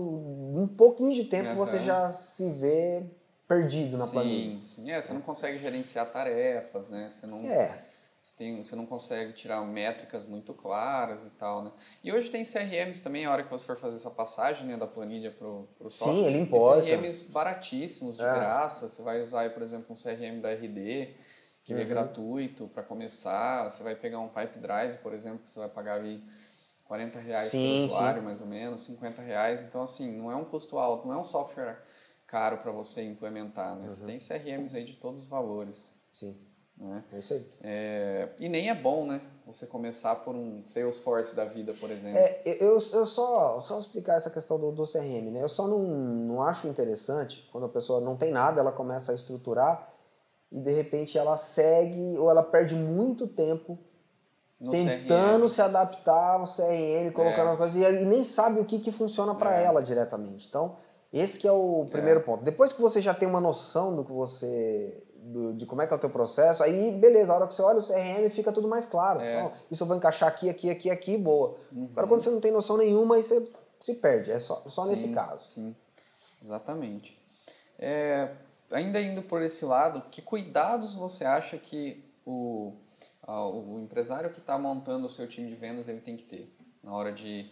um 0.56 0.66
pouquinho 0.66 1.12
de 1.14 1.24
tempo 1.24 1.54
você 1.54 1.78
já 1.80 2.08
se 2.10 2.50
vê 2.52 3.04
perdido 3.46 3.98
na 3.98 4.06
planilha. 4.06 4.60
Sim, 4.62 4.82
sim. 4.82 4.90
É, 4.90 5.00
você 5.02 5.12
não 5.12 5.20
consegue 5.20 5.58
gerenciar 5.58 6.06
tarefas, 6.10 6.88
né? 6.88 7.08
Você 7.10 7.26
não, 7.26 7.36
É, 7.38 7.78
você, 8.26 8.36
tem, 8.36 8.64
você 8.64 8.74
não 8.74 8.86
consegue 8.86 9.32
tirar 9.34 9.60
métricas 9.64 10.26
muito 10.26 10.52
claras 10.52 11.24
e 11.24 11.30
tal, 11.30 11.62
né? 11.62 11.72
E 12.02 12.12
hoje 12.12 12.28
tem 12.28 12.42
CRMs 12.42 13.00
também, 13.00 13.24
a 13.24 13.30
hora 13.30 13.44
que 13.44 13.50
você 13.50 13.64
for 13.64 13.76
fazer 13.76 13.96
essa 13.96 14.10
passagem 14.10 14.66
né, 14.66 14.76
da 14.76 14.86
planilha 14.86 15.30
pro 15.30 15.68
Sim, 15.82 15.88
software. 15.88 16.26
ele 16.26 16.38
tem 16.38 16.42
importa. 16.42 16.82
CRMs 16.82 17.30
baratíssimos, 17.30 18.16
de 18.16 18.24
É. 18.24 18.26
graça. 18.26 18.88
Você 18.88 19.00
vai 19.02 19.20
usar, 19.20 19.48
por 19.50 19.62
exemplo, 19.62 19.86
um 19.90 19.94
CRM 19.94 20.40
da 20.40 20.50
RD, 20.50 21.14
que 21.62 21.72
Uhum. 21.72 21.80
é 21.80 21.84
gratuito 21.84 22.66
para 22.66 22.82
começar. 22.82 23.62
Você 23.70 23.84
vai 23.84 23.94
pegar 23.94 24.18
um 24.18 24.28
Pipe 24.28 24.58
Drive, 24.58 24.98
por 24.98 25.14
exemplo, 25.14 25.38
que 25.44 25.50
você 25.50 25.60
vai 25.60 25.68
pagar 25.68 25.94
ali 26.00 26.20
40 26.84 27.20
reais 27.20 27.52
Sim, 27.52 27.82
por 27.86 27.86
usuário, 27.86 28.22
mais 28.24 28.40
ou 28.40 28.48
menos, 28.48 28.82
50 28.86 29.22
reais. 29.22 29.62
Então, 29.62 29.82
assim, 29.82 30.10
não 30.16 30.32
é 30.32 30.34
um 30.34 30.44
custo 30.44 30.78
alto, 30.78 31.06
não 31.06 31.14
é 31.14 31.18
um 31.18 31.24
software 31.24 31.80
caro 32.26 32.58
para 32.58 32.72
você 32.72 33.04
implementar, 33.04 33.76
né? 33.76 33.84
Uhum. 33.84 33.90
Você 33.90 34.04
tem 34.04 34.18
CRMs 34.18 34.74
aí 34.76 34.84
de 34.84 34.94
todos 34.94 35.22
os 35.22 35.28
valores, 35.28 35.94
sim, 36.10 36.36
né? 36.78 37.04
é 37.12 37.18
isso 37.18 37.34
aí. 37.34 37.46
É, 37.62 38.28
e 38.40 38.48
nem 38.48 38.68
é 38.70 38.74
bom, 38.74 39.06
né? 39.06 39.20
Você 39.46 39.66
começar 39.66 40.16
por 40.16 40.34
um 40.34 40.62
Salesforce 40.66 41.36
da 41.36 41.44
vida, 41.44 41.72
por 41.74 41.90
exemplo. 41.90 42.18
É, 42.18 42.42
eu, 42.60 42.72
eu 42.72 43.06
só, 43.06 43.60
só 43.60 43.78
explicar 43.78 44.16
essa 44.16 44.28
questão 44.30 44.58
do, 44.58 44.72
do 44.72 44.82
CRM, 44.84 45.30
né? 45.30 45.40
Eu 45.42 45.48
só 45.48 45.68
não, 45.68 45.78
não 45.78 46.42
acho 46.42 46.66
interessante 46.66 47.48
quando 47.52 47.64
a 47.64 47.68
pessoa 47.68 48.00
não 48.00 48.16
tem 48.16 48.32
nada, 48.32 48.60
ela 48.60 48.72
começa 48.72 49.12
a 49.12 49.14
estruturar 49.14 49.88
e 50.50 50.60
de 50.60 50.72
repente 50.72 51.16
ela 51.16 51.36
segue 51.36 52.18
ou 52.18 52.28
ela 52.28 52.42
perde 52.42 52.74
muito 52.74 53.26
tempo 53.28 53.78
no 54.58 54.70
tentando 54.72 55.42
CRM. 55.44 55.48
se 55.48 55.62
adaptar 55.62 56.40
ao 56.40 56.44
CRM, 56.44 57.12
colocando 57.12 57.48
É. 57.48 57.52
as 57.52 57.56
coisas 57.56 57.76
e, 57.76 58.02
e 58.02 58.04
nem 58.04 58.24
sabe 58.24 58.58
o 58.58 58.64
que, 58.64 58.80
que 58.80 58.90
funciona 58.90 59.34
para 59.34 59.56
É. 59.60 59.64
ela 59.64 59.80
diretamente. 59.82 60.48
Então, 60.48 60.76
esse 61.12 61.38
que 61.38 61.46
é 61.46 61.52
o 61.52 61.86
primeiro 61.90 62.20
ponto. 62.22 62.42
Depois 62.42 62.72
que 62.72 62.80
você 62.82 63.00
já 63.00 63.14
tem 63.14 63.28
uma 63.28 63.40
noção 63.40 63.94
do 63.94 64.04
que 64.04 64.12
você 64.12 65.04
do- 65.32 65.54
de 65.54 65.66
como 65.66 65.82
é 65.82 65.86
que 65.86 65.92
é 65.92 65.96
o 65.96 65.98
teu 65.98 66.10
processo, 66.10 66.62
aí 66.62 66.92
beleza, 67.00 67.32
a 67.32 67.36
hora 67.36 67.46
que 67.46 67.54
você 67.54 67.62
olha 67.62 67.78
o 67.78 67.82
CRM 67.82 68.30
fica 68.30 68.52
tudo 68.52 68.68
mais 68.68 68.86
claro. 68.86 69.20
É. 69.20 69.50
Isso 69.70 69.82
eu 69.82 69.86
vou 69.86 69.96
encaixar 69.96 70.28
aqui, 70.28 70.48
aqui, 70.48 70.70
aqui, 70.70 70.90
aqui, 70.90 71.16
boa. 71.18 71.56
Uhum. 71.72 71.88
Agora 71.92 72.06
quando 72.06 72.22
você 72.22 72.30
não 72.30 72.40
tem 72.40 72.52
noção 72.52 72.76
nenhuma, 72.76 73.16
aí 73.16 73.22
você 73.22 73.46
se 73.80 73.94
perde. 73.96 74.30
É 74.30 74.38
só, 74.38 74.62
só 74.66 74.86
nesse 74.86 75.08
Sim, 75.08 75.14
caso. 75.14 75.48
Sim, 75.48 75.74
exatamente. 76.44 77.18
É, 77.78 78.30
ainda 78.70 79.00
indo 79.00 79.22
por 79.22 79.42
esse 79.42 79.64
lado, 79.64 80.02
que 80.10 80.22
cuidados 80.22 80.94
você 80.94 81.24
acha 81.24 81.58
que 81.58 82.02
o, 82.24 82.72
a- 83.22 83.46
o 83.48 83.80
empresário 83.82 84.30
que 84.30 84.38
está 84.38 84.58
montando 84.58 85.06
o 85.06 85.10
seu 85.10 85.26
time 85.28 85.48
de 85.48 85.54
vendas 85.56 85.88
ele 85.88 86.00
tem 86.00 86.16
que 86.16 86.24
ter 86.24 86.50
na 86.82 86.92
hora 86.94 87.12
de, 87.12 87.50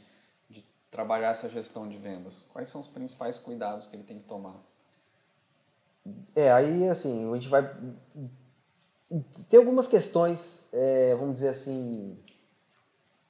de 0.48 0.64
trabalhar 0.90 1.30
essa 1.30 1.48
gestão 1.48 1.88
de 1.88 1.98
vendas? 1.98 2.48
Quais 2.52 2.68
são 2.68 2.80
os 2.80 2.86
principais 2.86 3.38
cuidados 3.38 3.86
que 3.86 3.96
ele 3.96 4.04
tem 4.04 4.18
que 4.18 4.24
tomar? 4.24 4.56
É, 6.36 6.50
aí 6.52 6.88
assim, 6.88 7.30
a 7.30 7.34
gente 7.34 7.48
vai. 7.48 7.62
Tem 9.48 9.58
algumas 9.58 9.86
questões, 9.88 10.68
é, 10.72 11.14
vamos 11.14 11.34
dizer 11.34 11.48
assim, 11.48 12.18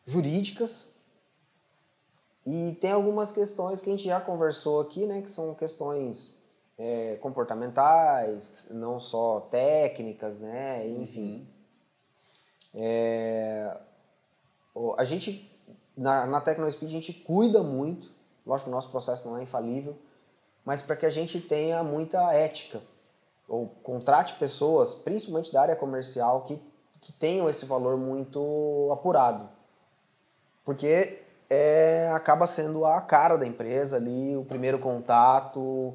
jurídicas. 0.06 0.94
E 2.46 2.72
tem 2.80 2.90
algumas 2.92 3.32
questões 3.32 3.80
que 3.80 3.88
a 3.88 3.92
gente 3.92 4.04
já 4.04 4.20
conversou 4.20 4.80
aqui, 4.80 5.06
né? 5.06 5.22
Que 5.22 5.30
são 5.30 5.54
questões 5.54 6.36
é, 6.76 7.16
comportamentais, 7.16 8.68
não 8.70 8.98
só 9.00 9.40
técnicas, 9.40 10.38
né? 10.38 10.86
Enfim. 10.88 11.46
É, 12.74 13.78
o- 14.74 14.94
a 14.98 15.04
gente, 15.04 15.50
na, 15.96 16.26
na 16.26 16.40
TecnoSpeed, 16.40 16.88
a 16.90 16.92
gente 16.92 17.12
cuida 17.12 17.62
muito. 17.62 18.12
Lógico 18.44 18.68
que 18.68 18.72
o 18.72 18.74
nosso 18.74 18.90
processo 18.90 19.26
não 19.28 19.38
é 19.38 19.42
infalível, 19.42 19.96
mas 20.64 20.82
para 20.82 20.96
que 20.96 21.06
a 21.06 21.10
gente 21.10 21.40
tenha 21.40 21.82
muita 21.82 22.32
ética 22.32 22.80
ou 23.48 23.68
contrate 23.82 24.34
pessoas, 24.34 24.94
principalmente 24.94 25.52
da 25.52 25.60
área 25.60 25.76
comercial, 25.76 26.42
que, 26.42 26.60
que 27.00 27.12
tenham 27.12 27.48
esse 27.48 27.66
valor 27.66 27.96
muito 27.96 28.88
apurado. 28.90 29.48
Porque 30.64 31.22
é, 31.50 32.10
acaba 32.14 32.46
sendo 32.46 32.84
a 32.84 33.00
cara 33.02 33.36
da 33.36 33.46
empresa 33.46 33.96
ali, 33.96 34.36
o 34.36 34.44
primeiro 34.44 34.78
contato. 34.78 35.94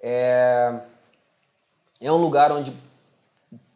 É, 0.00 0.80
é 2.00 2.12
um 2.12 2.16
lugar 2.16 2.52
onde 2.52 2.72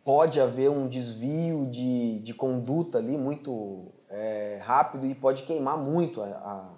pode 0.04 0.40
haver 0.40 0.70
um 0.70 0.88
desvio 0.88 1.66
de, 1.66 2.20
de 2.20 2.32
conduta 2.32 2.98
ali 2.98 3.18
muito 3.18 3.92
é, 4.08 4.60
rápido 4.62 5.06
e 5.06 5.14
pode 5.14 5.42
queimar 5.42 5.76
muito 5.76 6.22
a, 6.22 6.26
a, 6.26 6.70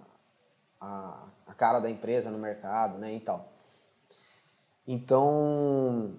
a 0.80 1.32
cara 1.63 1.79
da 1.79 1.89
empresa 1.89 2.29
no 2.29 2.39
mercado 2.39 2.99
né, 2.99 3.15
e 3.15 3.21
tal. 3.21 3.49
Então, 4.85 6.17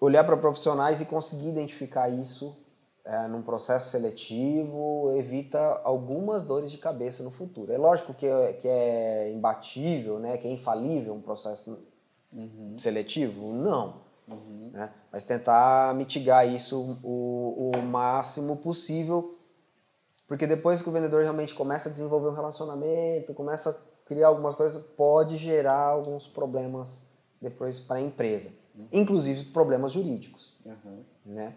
olhar 0.00 0.24
para 0.24 0.36
profissionais 0.36 1.00
e 1.00 1.04
conseguir 1.04 1.50
identificar 1.50 2.08
isso 2.08 2.56
é, 3.04 3.28
num 3.28 3.42
processo 3.42 3.90
seletivo 3.90 5.14
evita 5.16 5.60
algumas 5.84 6.42
dores 6.42 6.68
de 6.72 6.78
cabeça 6.78 7.22
no 7.22 7.30
futuro. 7.30 7.72
É 7.72 7.78
lógico 7.78 8.12
que 8.12 8.26
é, 8.26 8.54
que 8.54 8.66
é 8.66 9.30
imbatível, 9.30 10.18
né, 10.18 10.36
que 10.36 10.48
é 10.48 10.50
infalível 10.50 11.14
um 11.14 11.20
processo 11.20 11.78
uhum. 12.32 12.74
seletivo? 12.76 13.52
Não. 13.52 14.00
Uhum. 14.26 14.72
Né? 14.72 14.92
Mas 15.12 15.22
tentar 15.22 15.94
mitigar 15.94 16.44
isso 16.44 16.98
o, 17.04 17.70
o 17.72 17.82
máximo 17.82 18.56
possível, 18.56 19.38
porque 20.26 20.44
depois 20.44 20.82
que 20.82 20.88
o 20.88 20.92
vendedor 20.92 21.22
realmente 21.22 21.54
começa 21.54 21.88
a 21.88 21.92
desenvolver 21.92 22.30
um 22.30 22.34
relacionamento, 22.34 23.32
começa 23.32 23.70
a 23.70 23.95
criar 24.06 24.28
algumas 24.28 24.54
coisas, 24.54 24.82
pode 24.96 25.36
gerar 25.36 25.88
alguns 25.88 26.26
problemas 26.26 27.02
depois 27.40 27.78
para 27.78 27.98
a 27.98 28.00
empresa, 28.00 28.50
uhum. 28.78 28.86
inclusive 28.92 29.44
problemas 29.46 29.92
jurídicos. 29.92 30.54
Uhum. 30.64 31.02
Né? 31.26 31.54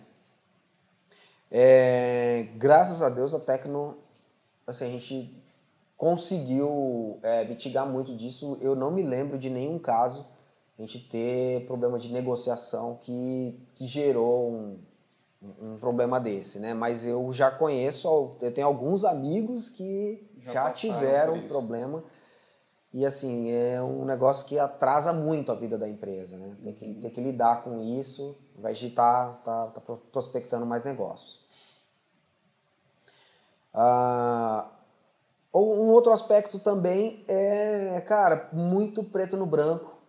É, 1.52 2.48
graças 2.58 3.02
a 3.02 3.10
Deus 3.10 3.34
a 3.34 3.40
Tecno, 3.40 3.98
assim, 4.68 4.86
a 4.86 4.90
gente 4.90 5.34
conseguiu 5.96 7.20
é, 7.22 7.46
mitigar 7.46 7.88
muito 7.88 8.16
disso. 8.16 8.58
Eu 8.62 8.76
não 8.76 8.92
me 8.92 9.04
lembro 9.04 9.38
de 9.38 9.50
nenhum 9.50 9.78
caso 9.78 10.26
a 10.78 10.82
gente 10.82 11.00
ter 11.00 11.66
problema 11.66 12.00
de 12.00 12.12
negociação 12.12 12.96
que, 12.96 13.60
que 13.76 13.86
gerou 13.86 14.52
um, 14.52 14.78
um 15.62 15.78
problema 15.78 16.20
desse, 16.20 16.60
né? 16.60 16.74
Mas 16.74 17.06
eu 17.06 17.32
já 17.34 17.52
conheço, 17.52 18.08
eu 18.42 18.52
tenho 18.52 18.66
alguns 18.66 19.04
amigos 19.04 19.70
que 19.70 20.26
já, 20.46 20.54
já 20.54 20.72
tiveram 20.72 21.42
problema 21.48 22.04
e 22.94 23.06
assim, 23.06 23.52
é 23.52 23.82
um 23.82 24.04
negócio 24.06 24.48
que 24.48 24.58
atrasa 24.58 25.14
muito 25.14 25.52
a 25.52 25.56
vida 25.56 25.78
da 25.78 25.88
empresa, 25.88 26.38
né? 26.38 26.56
Tem 26.64 26.74
que, 26.74 26.96
tem 26.96 27.12
que 27.12 27.22
lidar 27.22 27.64
com 27.64 27.82
isso, 27.82 28.36
vai 28.58 28.72
estar 28.72 29.34
tá, 29.44 29.68
tá, 29.68 29.82
tá 29.82 29.96
prospectando 30.12 30.66
mais 30.66 30.84
negócios. 30.84 31.40
Ah, 33.74 34.70
um 35.54 35.90
outro 35.90 36.12
aspecto 36.12 36.58
também 36.58 37.24
é, 37.28 38.02
cara, 38.02 38.50
muito 38.52 39.04
preto 39.04 39.38
no 39.38 39.46
branco 39.46 40.00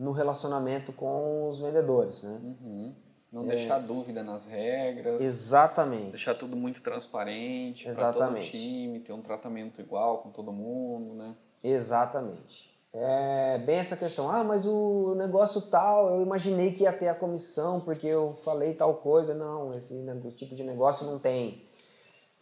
no 0.00 0.12
relacionamento 0.12 0.94
com 0.94 1.46
os 1.46 1.60
vendedores, 1.60 2.22
né? 2.22 2.40
Uhum. 2.42 2.94
Não 3.30 3.42
é... 3.42 3.48
deixar 3.48 3.78
dúvida 3.78 4.22
nas 4.22 4.46
regras. 4.46 5.20
Exatamente. 5.20 6.12
Deixar 6.12 6.34
tudo 6.34 6.56
muito 6.56 6.82
transparente 6.82 7.84
para 7.84 8.10
todo 8.10 8.40
time, 8.40 8.98
ter 9.00 9.12
um 9.12 9.20
tratamento 9.20 9.78
igual 9.78 10.22
com 10.22 10.30
todo 10.30 10.50
mundo, 10.50 11.22
né? 11.22 11.36
Exatamente. 11.62 12.70
É 12.92 13.58
bem 13.58 13.76
essa 13.76 13.96
questão. 13.96 14.28
Ah, 14.28 14.42
mas 14.42 14.66
o 14.66 15.14
negócio 15.14 15.62
tal, 15.62 16.10
eu 16.10 16.22
imaginei 16.22 16.72
que 16.72 16.82
ia 16.82 16.92
ter 16.92 17.08
a 17.08 17.14
comissão 17.14 17.80
porque 17.80 18.06
eu 18.06 18.32
falei 18.32 18.74
tal 18.74 18.94
coisa. 18.94 19.32
Não, 19.34 19.72
esse 19.74 19.94
tipo 20.34 20.54
de 20.54 20.64
negócio 20.64 21.06
não 21.06 21.18
tem, 21.18 21.64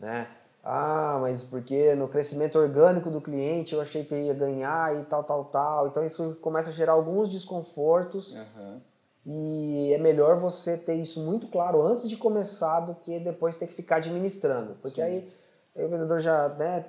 né? 0.01 0.29
Ah, 0.65 1.19
mas 1.21 1.45
porque 1.45 1.95
no 1.95 2.09
crescimento 2.09 2.59
orgânico 2.59 3.11
do 3.11 3.21
cliente 3.21 3.75
eu 3.75 3.81
achei 3.81 4.05
que 4.05 4.13
eu 4.13 4.19
ia 4.19 4.35
ganhar 4.35 4.99
e 4.99 5.05
tal, 5.05 5.23
tal, 5.23 5.45
tal. 5.47 5.89
Então 5.89 6.05
isso 6.05 6.37
começa 6.41 6.71
a 6.71 6.73
gerar 6.73 6.93
alguns 6.93 7.29
desconfortos. 7.29 8.35
Uhum. 8.35 8.81
E 9.27 9.93
é 9.93 9.99
melhor 9.99 10.37
você 10.37 10.79
ter 10.79 10.95
isso 10.95 11.21
muito 11.21 11.49
claro 11.49 11.83
antes 11.83 12.09
de 12.09 12.17
começar 12.17 12.81
do 12.81 12.95
que 12.95 13.21
depois 13.21 13.57
ter 13.57 13.67
que 13.67 13.75
ficar 13.75 13.97
administrando. 13.97 14.77
Porque 14.81 15.03
aí, 15.03 15.31
aí, 15.77 15.85
o 15.85 15.89
vendedor 15.89 16.19
já 16.19 16.49
né, 16.49 16.87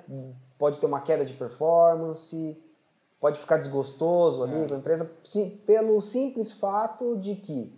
pode 0.60 0.78
ter 0.78 0.84
uma 0.84 1.00
queda 1.00 1.24
de 1.24 1.32
performance, 1.32 2.62
pode 3.18 3.40
ficar 3.40 3.56
desgostoso 3.56 4.42
ali 4.44 4.62
é. 4.62 4.68
com 4.68 4.74
a 4.74 4.76
empresa, 4.76 5.10
sim, 5.24 5.58
pelo 5.66 5.98
simples 6.02 6.52
fato 6.52 7.16
de 7.16 7.34
que 7.34 7.74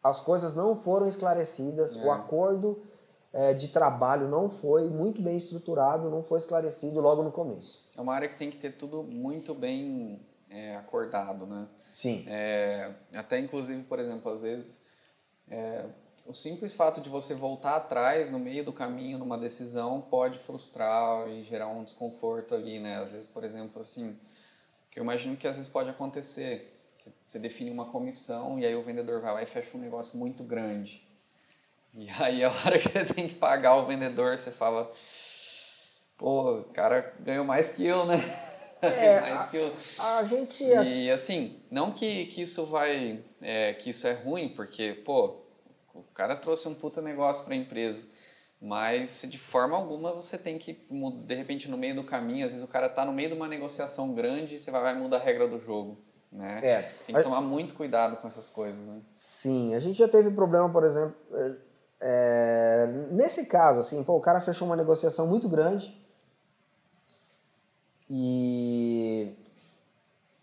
as 0.00 0.20
coisas 0.20 0.54
não 0.54 0.76
foram 0.76 1.08
esclarecidas, 1.08 1.96
é. 1.96 2.06
o 2.06 2.10
acordo 2.12 2.80
é, 3.32 3.52
de 3.52 3.66
trabalho 3.68 4.28
não 4.28 4.48
foi 4.48 4.88
muito 4.88 5.20
bem 5.20 5.36
estruturado, 5.36 6.08
não 6.08 6.22
foi 6.22 6.38
esclarecido 6.38 7.00
logo 7.00 7.20
no 7.24 7.32
começo. 7.32 7.88
É 7.96 8.00
uma 8.00 8.14
área 8.14 8.28
que 8.28 8.38
tem 8.38 8.48
que 8.48 8.56
ter 8.56 8.76
tudo 8.76 9.02
muito 9.02 9.52
bem 9.52 10.24
é, 10.48 10.76
acordado, 10.76 11.46
né? 11.46 11.66
Sim. 11.92 12.24
É, 12.28 12.92
até 13.12 13.40
inclusive, 13.40 13.82
por 13.82 13.98
exemplo, 13.98 14.30
às 14.30 14.42
vezes 14.42 14.86
é, 15.48 15.84
o 16.30 16.34
simples 16.34 16.76
fato 16.76 17.00
de 17.00 17.10
você 17.10 17.34
voltar 17.34 17.74
atrás 17.74 18.30
no 18.30 18.38
meio 18.38 18.64
do 18.64 18.72
caminho 18.72 19.18
numa 19.18 19.36
decisão 19.36 20.00
pode 20.00 20.38
frustrar 20.38 21.28
e 21.28 21.42
gerar 21.42 21.66
um 21.66 21.82
desconforto 21.82 22.54
ali, 22.54 22.78
né? 22.78 23.02
Às 23.02 23.12
vezes, 23.12 23.26
por 23.26 23.42
exemplo, 23.42 23.80
assim, 23.80 24.16
que 24.92 25.00
eu 25.00 25.02
imagino 25.02 25.36
que 25.36 25.48
às 25.48 25.56
vezes 25.56 25.68
pode 25.68 25.90
acontecer. 25.90 26.72
Você 27.26 27.38
define 27.40 27.72
uma 27.72 27.86
comissão 27.86 28.60
e 28.60 28.64
aí 28.64 28.76
o 28.76 28.82
vendedor 28.82 29.20
vai 29.20 29.34
lá 29.34 29.42
e 29.42 29.46
fecha 29.46 29.76
um 29.76 29.80
negócio 29.80 30.16
muito 30.16 30.44
grande. 30.44 31.02
E 31.94 32.08
aí 32.22 32.44
a 32.44 32.48
hora 32.48 32.78
que 32.78 32.88
você 32.88 33.04
tem 33.04 33.26
que 33.26 33.34
pagar 33.34 33.74
o 33.74 33.86
vendedor, 33.86 34.38
você 34.38 34.52
fala, 34.52 34.90
pô, 36.16 36.60
o 36.60 36.64
cara 36.66 37.12
ganhou 37.18 37.44
mais 37.44 37.72
que 37.72 37.84
eu, 37.84 38.06
né? 38.06 38.16
É, 38.82 39.20
mais 39.20 39.46
que 39.48 39.58
eu. 39.58 39.76
A, 39.98 40.20
a 40.20 40.24
gente. 40.24 40.64
E 40.64 41.10
assim, 41.10 41.60
não 41.70 41.92
que, 41.92 42.24
que 42.24 42.40
isso 42.40 42.64
vai. 42.64 43.22
É, 43.42 43.74
que 43.74 43.90
isso 43.90 44.06
é 44.06 44.14
ruim, 44.14 44.48
porque, 44.48 44.94
pô, 45.04 45.39
o 46.00 46.14
cara 46.14 46.36
trouxe 46.36 46.68
um 46.68 46.74
puta 46.74 47.00
negócio 47.00 47.44
para 47.44 47.54
a 47.54 47.56
empresa. 47.56 48.06
Mas 48.60 49.24
de 49.26 49.38
forma 49.38 49.74
alguma 49.74 50.12
você 50.12 50.36
tem 50.36 50.58
que, 50.58 50.78
de 51.24 51.34
repente, 51.34 51.68
no 51.70 51.78
meio 51.78 51.94
do 51.94 52.04
caminho, 52.04 52.44
às 52.44 52.52
vezes 52.52 52.66
o 52.66 52.70
cara 52.70 52.90
tá 52.90 53.06
no 53.06 53.12
meio 53.12 53.30
de 53.30 53.34
uma 53.34 53.48
negociação 53.48 54.14
grande 54.14 54.54
e 54.54 54.60
você 54.60 54.70
vai, 54.70 54.82
vai 54.82 54.94
mudar 54.94 55.16
a 55.16 55.20
regra 55.20 55.48
do 55.48 55.58
jogo. 55.58 55.96
Né? 56.30 56.60
É. 56.62 56.82
Tem 57.06 57.14
que 57.14 57.22
tomar 57.22 57.40
muito 57.40 57.74
cuidado 57.74 58.16
com 58.18 58.28
essas 58.28 58.50
coisas. 58.50 58.86
Né? 58.86 59.00
Sim, 59.12 59.74
a 59.74 59.80
gente 59.80 59.98
já 59.98 60.06
teve 60.06 60.30
problema, 60.32 60.68
por 60.68 60.84
exemplo, 60.84 61.16
é, 61.32 61.56
é 62.02 62.86
nesse 63.10 63.46
caso, 63.46 63.80
assim, 63.80 64.04
pô, 64.04 64.16
o 64.16 64.20
cara 64.20 64.40
fechou 64.40 64.68
uma 64.68 64.76
negociação 64.76 65.26
muito 65.26 65.48
grande 65.48 65.98
e. 68.10 69.34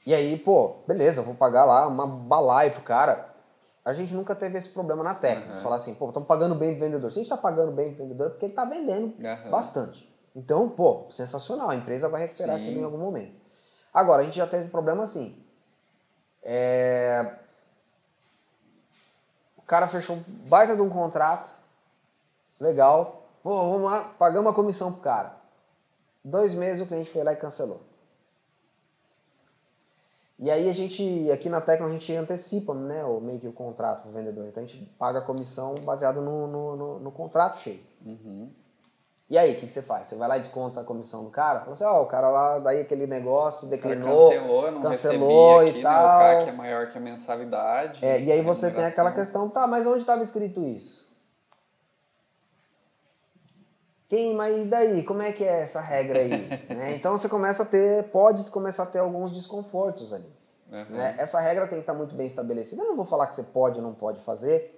E 0.05 0.13
aí, 0.13 0.37
pô, 0.37 0.77
beleza, 0.87 1.21
vou 1.21 1.35
pagar 1.35 1.65
lá 1.65 1.85
uma 1.85 2.07
balaia 2.07 2.71
pro 2.71 2.81
cara 2.81 3.36
a 3.87 3.93
gente 3.93 4.13
nunca 4.13 4.35
teve 4.35 4.57
esse 4.57 4.67
problema 4.69 5.01
na 5.01 5.15
técnica. 5.15 5.53
Uhum. 5.53 5.57
Falar 5.59 5.77
assim, 5.77 5.95
pô, 5.95 6.09
estamos 6.09 6.27
pagando 6.27 6.53
bem 6.55 6.71
pro 6.71 6.81
vendedor. 6.83 7.09
Se 7.09 7.19
a 7.19 7.21
gente 7.23 7.31
está 7.31 7.37
pagando 7.37 7.71
bem 7.71 7.93
pro 7.93 8.03
vendedor, 8.03 8.27
é 8.27 8.29
porque 8.31 8.45
ele 8.45 8.51
está 8.51 8.65
vendendo 8.65 9.15
uhum. 9.17 9.49
bastante. 9.49 10.13
Então, 10.35 10.67
pô, 10.67 11.05
sensacional. 11.09 11.69
A 11.69 11.75
empresa 11.75 12.09
vai 12.09 12.23
recuperar 12.23 12.57
Sim. 12.57 12.63
aquilo 12.63 12.81
em 12.81 12.83
algum 12.83 12.97
momento. 12.97 13.33
Agora, 13.93 14.21
a 14.21 14.25
gente 14.25 14.35
já 14.35 14.45
teve 14.45 14.67
problema 14.67 15.03
assim. 15.03 15.41
É... 16.43 17.33
O 19.55 19.61
cara 19.61 19.87
fechou 19.87 20.17
um 20.17 20.23
baita 20.49 20.75
de 20.75 20.81
um 20.81 20.89
contrato. 20.89 21.55
Legal. 22.59 23.23
Pô, 23.41 23.71
vamos 23.71 23.89
lá, 23.89 24.15
pagamos 24.19 24.51
a 24.51 24.53
comissão 24.53 24.91
pro 24.91 25.01
cara. 25.01 25.33
Dois 26.25 26.53
meses 26.53 26.81
o 26.81 26.85
cliente 26.85 27.09
foi 27.09 27.23
lá 27.23 27.31
e 27.31 27.37
cancelou. 27.37 27.81
E 30.39 30.51
aí 30.51 30.69
a 30.69 30.73
gente, 30.73 31.31
aqui 31.31 31.49
na 31.49 31.59
Tecno, 31.59 31.87
a 31.87 31.91
gente 31.91 32.13
antecipa 32.15 32.73
né, 32.73 33.03
o, 33.03 33.19
meio 33.19 33.39
que 33.39 33.47
o 33.47 33.53
contrato 33.53 34.03
para 34.03 34.11
o 34.11 34.13
vendedor. 34.13 34.45
Então 34.47 34.63
a 34.63 34.65
gente 34.67 34.85
paga 34.99 35.19
a 35.19 35.21
comissão 35.21 35.73
baseado 35.83 36.21
no, 36.21 36.47
no, 36.47 36.75
no, 36.75 36.99
no 36.99 37.11
contrato 37.11 37.59
cheio. 37.59 37.79
Uhum. 38.05 38.51
E 39.29 39.37
aí, 39.37 39.51
o 39.51 39.55
que, 39.55 39.65
que, 39.65 39.71
você 39.71 39.81
faz? 39.81 40.07
Você 40.07 40.15
vai 40.15 40.27
lá 40.29 40.37
e 40.37 40.39
desconta 40.39 40.79
a 40.79 40.83
comissão 40.85 41.25
do 41.25 41.29
cara? 41.29 41.59
Fala 41.59 41.71
assim, 41.71 41.83
ó, 41.83 41.99
oh, 41.99 42.03
o 42.03 42.05
cara 42.05 42.29
lá, 42.29 42.59
daí 42.59 42.79
aquele 42.79 43.05
negócio, 43.05 43.67
declinou, 43.67 44.29
cancelou, 44.29 44.71
não 44.71 44.81
cancelou 44.81 45.59
aqui, 45.59 45.79
e 45.79 45.81
tal. 45.81 46.19
Né, 46.19 46.35
o 46.35 46.37
CAC 46.37 46.49
é 46.49 46.53
maior 46.53 46.87
que 46.87 46.97
a 46.97 47.01
mensalidade. 47.01 48.05
É, 48.05 48.21
e 48.21 48.31
aí 48.31 48.41
você 48.41 48.71
tem 48.71 48.85
aquela 48.85 49.11
questão, 49.11 49.49
tá, 49.49 49.67
mas 49.67 49.85
onde 49.85 49.99
estava 49.99 50.21
escrito 50.21 50.63
isso? 50.63 51.06
Quem, 54.07 54.33
mas 54.33 54.57
e 54.57 54.65
daí? 54.65 55.03
Como 55.03 55.21
é 55.21 55.33
que 55.33 55.43
é 55.43 55.61
essa 55.61 55.81
regra 55.81 56.19
aí? 56.19 56.47
né? 56.73 56.93
Então 56.93 57.17
você 57.17 57.27
começa 57.27 57.63
a 57.63 57.65
ter, 57.65 58.09
pode 58.09 58.49
começar 58.51 58.83
a 58.83 58.87
ter 58.87 58.99
alguns 58.99 59.31
desconfortos 59.31 60.13
ali. 60.13 60.31
Uhum. 60.71 60.95
Né? 60.95 61.15
Essa 61.17 61.39
regra 61.39 61.67
tem 61.67 61.77
que 61.77 61.83
estar 61.83 61.93
muito 61.93 62.15
bem 62.15 62.25
estabelecida. 62.25 62.81
Eu 62.81 62.87
não 62.87 62.95
vou 62.95 63.05
falar 63.05 63.27
que 63.27 63.35
você 63.35 63.43
pode 63.43 63.77
ou 63.77 63.83
não 63.83 63.93
pode 63.93 64.21
fazer. 64.21 64.73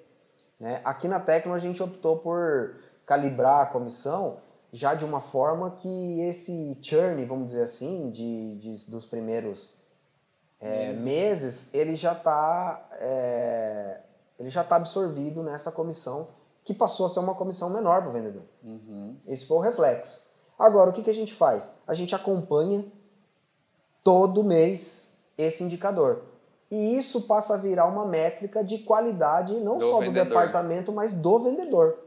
Né? 0.60 0.82
Aqui 0.84 1.08
na 1.08 1.20
Tecno 1.20 1.54
a 1.54 1.60
gente 1.60 1.82
optou 1.82 2.18
por 2.18 2.76
calibrar 3.06 3.62
a 3.62 3.66
comissão 3.66 4.38
já 4.72 4.94
de 4.94 5.04
uma 5.04 5.22
forma 5.22 5.72
que 5.72 6.22
esse 6.22 6.78
churn, 6.82 7.24
vamos 7.26 7.48
dizer 7.48 7.64
assim, 7.64 8.12
de, 8.12 8.56
de 8.58 8.92
dos 8.92 9.06
primeiros 9.06 9.76
é, 10.60 10.90
meses. 10.94 11.04
meses. 11.04 11.74
ele 11.74 11.96
já 11.96 12.14
está 12.14 12.88
é, 13.00 14.02
ele 14.38 14.50
já 14.50 14.62
está 14.62 14.76
absorvido 14.76 15.42
nessa 15.42 15.72
comissão 15.72 16.28
que 16.70 16.74
passou 16.76 17.08
a 17.08 17.10
ser 17.10 17.20
uma 17.20 17.34
comissão 17.34 17.68
menor 17.72 18.02
para 18.02 18.12
o 18.12 18.14
vendedor. 18.14 18.44
Uhum. 18.64 19.18
Esse 19.26 19.48
foi 19.48 19.58
o 19.58 19.60
reflexo. 19.60 20.24
Agora, 20.58 20.92
o 20.92 20.94
que, 20.94 21.02
que 21.02 21.10
a 21.10 21.14
gente 21.16 21.34
faz? 21.34 21.72
A 21.88 21.96
gente 21.96 22.14
acompanha 22.14 22.86
todo 24.04 24.44
mês 24.44 25.18
esse 25.36 25.64
indicador. 25.64 26.26
E 26.70 26.96
isso 26.96 27.22
passa 27.22 27.56
a 27.56 27.58
virar 27.58 27.88
uma 27.88 28.06
métrica 28.06 28.64
de 28.64 28.78
qualidade 28.78 29.60
não 29.62 29.80
do 29.80 29.86
só 29.86 29.98
vendedor. 29.98 30.26
do 30.26 30.30
departamento, 30.30 30.92
mas 30.92 31.12
do 31.12 31.40
vendedor. 31.40 31.98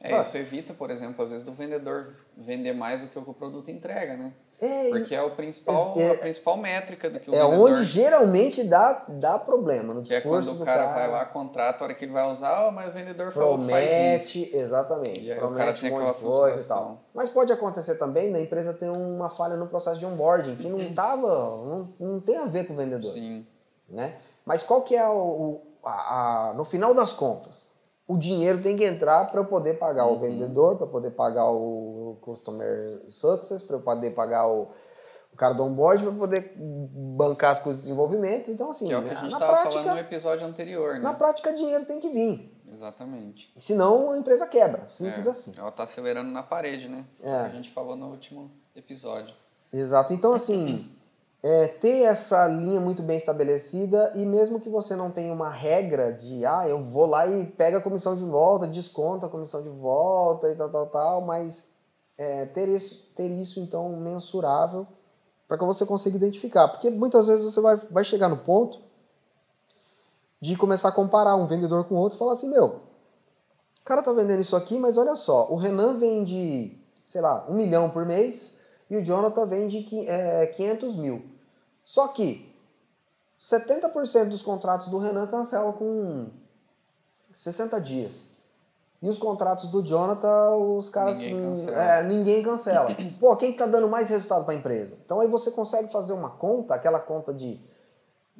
É, 0.00 0.20
isso 0.20 0.36
evita, 0.36 0.72
por 0.72 0.92
exemplo, 0.92 1.24
às 1.24 1.32
vezes 1.32 1.44
do 1.44 1.52
vendedor 1.52 2.14
vender 2.36 2.74
mais 2.74 3.00
do 3.00 3.08
que 3.08 3.18
o 3.18 3.34
produto 3.34 3.68
entrega, 3.68 4.16
né? 4.16 4.32
É, 4.60 4.90
Porque 4.90 5.14
é, 5.14 5.22
o 5.22 5.30
principal, 5.30 5.94
é, 5.96 6.10
a 6.10 6.18
principal 6.18 6.56
métrica 6.56 7.08
do 7.08 7.20
que 7.20 7.30
o 7.30 7.34
é 7.34 7.38
vendedor... 7.38 7.68
É 7.68 7.72
onde 7.72 7.84
geralmente 7.84 8.64
dá, 8.64 9.04
dá 9.06 9.38
problema 9.38 9.94
no 9.94 10.02
discurso 10.02 10.50
é 10.50 10.52
quando 10.52 10.62
o 10.62 10.64
cara, 10.64 10.84
cara, 10.84 10.94
vai 10.94 11.10
lá, 11.10 11.24
contrata, 11.26 11.84
a 11.84 11.86
hora 11.86 11.94
que 11.94 12.04
ele 12.04 12.12
vai 12.12 12.28
usar, 12.28 12.66
oh, 12.66 12.72
mas 12.72 12.88
o 12.88 12.92
vendedor 12.92 13.30
falou 13.30 13.58
que 13.58 13.70
faz 13.70 14.34
isso. 14.34 14.56
exatamente. 14.56 15.32
Promete 15.32 15.86
um 15.86 15.90
monte 15.90 16.16
de 16.16 16.22
coisa 16.22 16.60
e 16.60 16.64
tal. 16.64 17.04
Mas 17.14 17.28
pode 17.28 17.52
acontecer 17.52 17.94
também 17.94 18.32
da 18.32 18.40
empresa 18.40 18.74
ter 18.74 18.90
uma 18.90 19.30
falha 19.30 19.56
no 19.56 19.68
processo 19.68 19.98
de 19.98 20.06
onboarding, 20.06 20.56
que 20.56 20.68
não 20.68 20.92
tava, 20.92 21.28
não, 21.28 21.94
não 22.00 22.20
tem 22.20 22.36
a 22.36 22.46
ver 22.46 22.66
com 22.66 22.72
o 22.72 22.76
vendedor. 22.76 23.12
Sim. 23.12 23.46
Né? 23.88 24.16
Mas 24.44 24.64
qual 24.64 24.82
que 24.82 24.96
é 24.96 25.08
o, 25.08 25.60
a, 25.84 26.50
a, 26.50 26.54
no 26.54 26.64
final 26.64 26.92
das 26.92 27.12
contas? 27.12 27.68
o 28.08 28.16
dinheiro 28.16 28.62
tem 28.62 28.74
que 28.74 28.84
entrar 28.84 29.26
para 29.26 29.38
eu 29.38 29.44
poder 29.44 29.74
pagar 29.74 30.06
uhum. 30.06 30.14
o 30.14 30.18
vendedor, 30.18 30.76
para 30.76 30.86
poder 30.86 31.10
pagar 31.10 31.50
o 31.50 31.97
customer 32.16 33.02
success, 33.08 33.62
para 33.62 33.76
eu 33.76 33.80
poder 33.80 34.10
pagar 34.10 34.48
o, 34.48 34.68
o 35.32 35.36
cara 35.36 35.54
do 35.54 35.64
onboard, 35.64 36.02
para 36.02 36.12
poder 36.12 36.54
bancar 36.56 37.52
as 37.52 37.60
coisas 37.60 37.82
de 37.82 37.88
desenvolvimento. 37.88 38.50
Então, 38.50 38.70
assim, 38.70 38.86
que 38.86 38.92
é 38.92 38.98
o 38.98 39.02
que 39.02 39.10
a 39.10 39.14
gente 39.14 39.32
estava 39.32 39.56
falando 39.70 39.92
no 39.92 39.98
episódio 39.98 40.46
anterior, 40.46 40.94
né? 40.94 41.00
Na 41.00 41.14
prática, 41.14 41.52
dinheiro 41.52 41.84
tem 41.84 42.00
que 42.00 42.08
vir. 42.08 42.54
Exatamente. 42.70 43.52
Senão 43.58 44.10
a 44.10 44.18
empresa 44.18 44.46
quebra. 44.46 44.86
Simples 44.88 45.26
é, 45.26 45.30
assim. 45.30 45.54
Ela 45.56 45.70
está 45.70 45.84
acelerando 45.84 46.30
na 46.30 46.42
parede, 46.42 46.88
né? 46.88 47.04
É. 47.22 47.30
a 47.30 47.48
gente 47.48 47.70
falou 47.70 47.96
no 47.96 48.08
último 48.10 48.50
episódio. 48.76 49.34
Exato. 49.72 50.12
Então, 50.12 50.32
assim, 50.32 50.86
é, 51.42 51.68
ter 51.68 52.02
essa 52.02 52.46
linha 52.46 52.80
muito 52.80 53.02
bem 53.02 53.16
estabelecida 53.16 54.12
e 54.14 54.24
mesmo 54.24 54.60
que 54.60 54.68
você 54.68 54.96
não 54.96 55.10
tenha 55.10 55.32
uma 55.32 55.50
regra 55.50 56.12
de 56.12 56.44
ah, 56.44 56.68
eu 56.68 56.82
vou 56.82 57.06
lá 57.06 57.26
e 57.26 57.46
pega 57.46 57.78
a 57.78 57.82
comissão 57.82 58.16
de 58.16 58.24
volta, 58.24 58.66
desconta 58.66 59.26
a 59.26 59.28
comissão 59.28 59.62
de 59.62 59.68
volta 59.68 60.50
e 60.50 60.56
tal, 60.56 60.70
tal, 60.70 60.86
tal, 60.86 61.20
mas 61.20 61.74
é, 62.18 62.44
ter, 62.46 62.68
isso, 62.68 63.10
ter 63.14 63.30
isso 63.30 63.60
então 63.60 63.88
mensurável 63.96 64.86
para 65.46 65.56
que 65.56 65.64
você 65.64 65.86
consiga 65.86 66.16
identificar. 66.16 66.68
Porque 66.68 66.90
muitas 66.90 67.28
vezes 67.28 67.44
você 67.44 67.60
vai, 67.60 67.76
vai 67.76 68.04
chegar 68.04 68.28
no 68.28 68.36
ponto 68.36 68.80
de 70.40 70.56
começar 70.56 70.88
a 70.88 70.92
comparar 70.92 71.36
um 71.36 71.46
vendedor 71.46 71.84
com 71.84 71.94
outro 71.94 72.16
e 72.16 72.18
falar 72.18 72.32
assim, 72.32 72.48
meu, 72.48 72.66
o 73.80 73.84
cara 73.84 74.02
tá 74.02 74.12
vendendo 74.12 74.40
isso 74.40 74.56
aqui, 74.56 74.78
mas 74.78 74.98
olha 74.98 75.16
só, 75.16 75.50
o 75.50 75.56
Renan 75.56 75.98
vende, 75.98 76.78
sei 77.06 77.20
lá, 77.20 77.46
um 77.48 77.54
milhão 77.54 77.88
por 77.88 78.04
mês, 78.04 78.56
e 78.90 78.96
o 78.96 79.04
Jonathan 79.04 79.46
vende 79.46 79.86
é, 80.06 80.46
500 80.46 80.96
mil. 80.96 81.24
Só 81.82 82.08
que 82.08 82.54
70% 83.40 84.28
dos 84.28 84.42
contratos 84.42 84.88
do 84.88 84.98
Renan 84.98 85.26
cancelam 85.26 85.72
com 85.72 86.28
60 87.32 87.80
dias. 87.80 88.27
E 89.00 89.08
os 89.08 89.16
contratos 89.16 89.68
do 89.68 89.82
Jonathan, 89.82 90.56
os 90.56 90.90
caras. 90.90 91.18
Ninguém 91.18 91.42
cancela. 91.42 91.78
É, 91.78 92.02
ninguém 92.02 92.42
cancela. 92.42 92.96
Pô, 93.20 93.36
quem 93.36 93.52
está 93.52 93.66
dando 93.66 93.88
mais 93.88 94.10
resultado 94.10 94.44
para 94.44 94.54
a 94.54 94.56
empresa? 94.56 94.98
Então 95.04 95.20
aí 95.20 95.28
você 95.28 95.52
consegue 95.52 95.88
fazer 95.88 96.12
uma 96.12 96.30
conta, 96.30 96.74
aquela 96.74 96.98
conta 96.98 97.32
de 97.32 97.60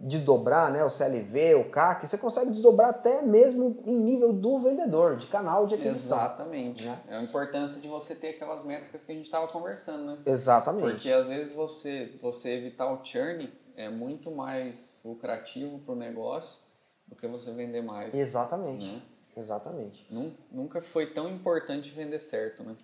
desdobrar 0.00 0.70
né, 0.70 0.84
o 0.84 0.90
CLV, 0.90 1.56
o 1.56 1.70
CAC, 1.70 2.06
você 2.06 2.16
consegue 2.16 2.50
desdobrar 2.50 2.90
até 2.90 3.22
mesmo 3.22 3.82
em 3.84 3.98
nível 3.98 4.32
do 4.32 4.60
vendedor, 4.60 5.16
de 5.16 5.26
canal 5.26 5.66
de 5.66 5.74
aquisição. 5.74 6.16
Exatamente. 6.16 6.86
Né? 6.86 7.00
É 7.08 7.16
a 7.16 7.22
importância 7.22 7.80
de 7.80 7.88
você 7.88 8.14
ter 8.14 8.28
aquelas 8.28 8.62
métricas 8.62 9.02
que 9.02 9.10
a 9.10 9.14
gente 9.14 9.24
estava 9.24 9.48
conversando, 9.48 10.06
né? 10.06 10.18
Exatamente. 10.24 10.92
Porque 10.92 11.10
às 11.10 11.28
vezes 11.28 11.52
você, 11.52 12.12
você 12.22 12.50
evitar 12.52 12.92
o 12.92 13.04
churn 13.04 13.52
é 13.76 13.88
muito 13.88 14.30
mais 14.30 15.02
lucrativo 15.04 15.80
para 15.80 15.94
o 15.94 15.96
negócio 15.96 16.60
do 17.08 17.16
que 17.16 17.26
você 17.26 17.50
vender 17.52 17.82
mais. 17.82 18.14
Exatamente. 18.14 18.86
Né? 18.86 19.02
Exatamente. 19.38 20.04
Nunca 20.50 20.80
foi 20.80 21.12
tão 21.12 21.30
importante 21.30 21.90
vender 21.92 22.18
certo, 22.18 22.64
né? 22.64 22.76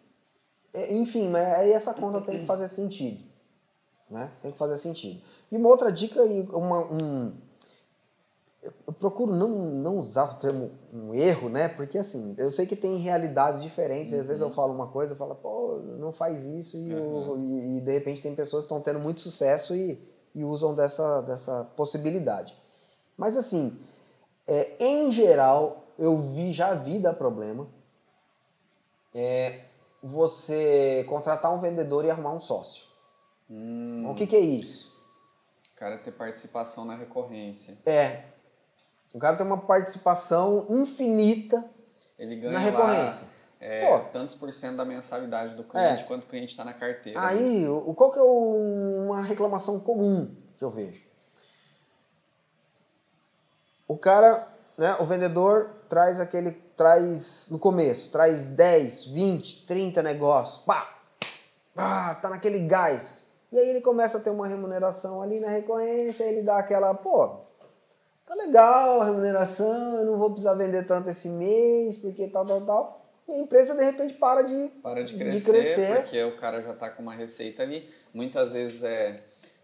É, 0.73 0.95
enfim, 0.95 1.29
mas 1.29 1.47
aí 1.55 1.73
essa 1.73 1.93
conta 1.95 2.21
tem 2.21 2.39
que 2.39 2.47
fazer 2.47 2.69
sentido. 2.69 3.23
Né? 4.09 4.31
Tem 4.41 4.51
que 4.51 4.57
fazer 4.57 4.77
sentido. 4.77 5.21
E 5.51 5.57
uma 5.57 5.69
outra 5.69 5.91
dica, 5.91 6.23
uma, 6.23 6.81
um, 6.93 7.33
eu 8.87 8.93
procuro 8.93 9.35
não, 9.35 9.49
não 9.49 9.99
usar 9.99 10.25
o 10.25 10.35
termo 10.35 10.71
um 10.93 11.13
erro, 11.13 11.49
né? 11.49 11.69
Porque 11.69 11.99
assim, 11.99 12.35
eu 12.39 12.51
sei 12.51 12.67
que 12.67 12.77
tem 12.77 12.97
realidades 12.97 13.63
diferentes, 13.63 14.13
uhum. 14.13 14.21
às 14.21 14.29
vezes 14.29 14.41
eu 14.41 14.49
uhum. 14.49 14.55
falo 14.55 14.75
uma 14.75 14.87
coisa, 14.87 15.13
eu 15.13 15.17
falo, 15.17 15.35
pô, 15.35 15.81
não 15.99 16.13
faz 16.13 16.45
isso, 16.45 16.77
e, 16.77 16.95
uhum. 16.95 17.43
e, 17.43 17.79
e, 17.79 17.81
de 17.81 17.93
repente 17.93 18.21
tem 18.21 18.35
pessoas 18.35 18.65
que 18.65 18.67
estão 18.67 18.81
tendo 18.81 18.99
muito 18.99 19.21
sucesso 19.21 19.75
e, 19.75 20.01
e 20.35 20.45
usam 20.45 20.75
dessa, 20.75 21.21
dessa 21.23 21.65
possibilidade. 21.77 22.57
Mas 23.17 23.37
assim, 23.37 23.79
é, 24.47 24.77
em 24.81 25.13
geral, 25.13 25.84
eu 25.99 26.17
vi, 26.19 26.53
já 26.53 26.75
vi 26.75 26.99
dar 26.99 27.15
problema 27.15 27.69
é 29.15 29.65
você 30.03 31.05
contratar 31.09 31.55
um 31.55 31.59
vendedor 31.59 32.05
e 32.05 32.11
arrumar 32.11 32.33
um 32.33 32.41
sócio. 32.41 32.85
Hum. 33.49 34.05
O 34.11 34.15
que, 34.15 34.27
que 34.27 34.37
é 34.37 34.41
isso? 34.41 34.93
O 35.73 35.77
cara 35.77 35.99
ter 35.99 36.13
participação 36.13 36.85
na 36.85 36.95
recorrência. 36.95 37.79
É. 37.87 38.25
O 39.15 39.19
cara 39.19 39.37
tem 39.37 39.47
uma 39.47 39.59
participação 39.59 40.67
infinita 40.69 41.65
Ele 42.19 42.37
ganha 42.37 42.53
na 42.53 42.59
recorrência. 42.59 43.29
Lá, 43.29 43.35
é, 43.67 43.99
tantos 44.13 44.35
por 44.35 44.53
cento 44.53 44.77
da 44.77 44.85
mensalidade 44.85 45.55
do 45.55 45.65
cliente 45.65 46.03
é. 46.03 46.05
quanto 46.05 46.25
o 46.25 46.27
cliente 46.27 46.51
está 46.51 46.65
na 46.65 46.75
carteira. 46.75 47.19
Aí, 47.25 47.61
né? 47.61 47.69
o, 47.69 47.95
qual 47.95 48.11
que 48.11 48.19
é 48.19 48.23
o, 48.23 49.05
uma 49.07 49.23
reclamação 49.23 49.81
comum 49.81 50.35
que 50.57 50.65
eu 50.65 50.71
vejo? 50.71 51.03
O 53.89 53.97
cara, 53.97 54.49
né, 54.77 54.97
o 55.01 55.05
vendedor 55.05 55.71
traz 55.95 56.19
aquele, 56.19 56.51
traz 56.77 57.47
no 57.53 57.59
começo, 57.61 58.11
traz 58.11 58.47
10, 58.47 59.05
20, 59.07 59.65
30 59.65 60.03
negócios, 60.03 60.65
pá, 60.65 60.93
pá, 61.73 62.17
tá 62.17 62.29
naquele 62.29 62.59
gás. 62.67 63.29
E 63.53 63.57
aí 63.57 63.69
ele 63.69 63.81
começa 63.81 64.19
a 64.19 64.21
ter 64.21 64.31
uma 64.31 64.49
remuneração 64.49 65.23
ali 65.23 65.39
na 65.39 65.51
recorrência, 65.51 66.25
ele 66.25 66.43
dá 66.43 66.59
aquela, 66.59 66.93
pô, 66.95 67.29
tá 68.27 68.35
legal 68.35 69.03
a 69.03 69.05
remuneração, 69.05 70.01
eu 70.01 70.05
não 70.05 70.19
vou 70.19 70.31
precisar 70.31 70.55
vender 70.55 70.85
tanto 70.85 71.11
esse 71.11 71.29
mês, 71.29 71.97
porque 71.99 72.27
tal, 72.27 72.45
tal, 72.45 72.63
tal. 72.63 73.07
E 73.29 73.35
a 73.35 73.39
empresa 73.39 73.77
de 73.77 73.85
repente 73.85 74.15
para 74.15 74.43
de, 74.43 74.71
para 74.83 75.05
de 75.05 75.17
crescer, 75.17 75.39
de 75.39 75.45
crescer. 75.45 75.97
porque 76.03 76.25
o 76.25 76.37
cara 76.37 76.61
já 76.61 76.73
está 76.73 76.91
com 76.91 77.05
uma 77.05 77.15
receita 77.15 77.63
ali. 77.63 77.89
Muitas 78.13 78.55
vezes 78.55 78.83
é 78.83 79.15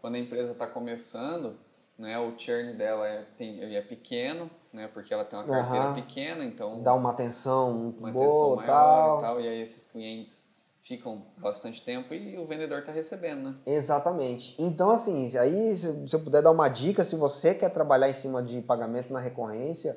quando 0.01 0.14
a 0.14 0.18
empresa 0.20 0.53
está 0.53 0.68
começando, 0.68 1.59
né, 1.99 2.16
o 2.20 2.39
churn 2.39 2.74
dela 2.74 3.09
é, 3.09 3.26
tem, 3.37 3.74
é 3.74 3.83
pequeno, 3.83 4.49
né, 4.72 4.88
porque 4.88 5.12
ela 5.12 5.24
tem 5.24 5.38
uma 5.38 5.46
carteira 5.46 5.88
uhum. 5.88 5.94
pequena, 5.94 6.44
então 6.44 6.82
dá 6.82 6.94
uma 6.94 7.10
atenção 7.10 7.72
muito 7.74 7.98
uma 7.98 8.12
boa, 8.12 8.26
atenção 8.26 8.56
maior 8.56 8.66
tal. 8.66 9.18
e 9.18 9.22
tal, 9.22 9.40
e 9.40 9.48
aí 9.48 9.60
esses 9.60 9.90
clientes 9.90 10.50
ficam 10.82 11.22
bastante 11.38 11.82
tempo 11.82 12.12
e 12.14 12.36
o 12.38 12.46
vendedor 12.46 12.80
está 12.80 12.92
recebendo, 12.92 13.50
né? 13.50 13.54
Exatamente. 13.66 14.56
Então, 14.58 14.90
assim, 14.90 15.36
aí 15.36 15.76
se 15.76 16.12
eu 16.12 16.20
puder 16.20 16.42
dar 16.42 16.50
uma 16.50 16.68
dica, 16.68 17.04
se 17.04 17.16
você 17.16 17.54
quer 17.54 17.70
trabalhar 17.70 18.08
em 18.08 18.12
cima 18.12 18.42
de 18.42 18.60
pagamento 18.60 19.12
na 19.12 19.20
recorrência, 19.20 19.96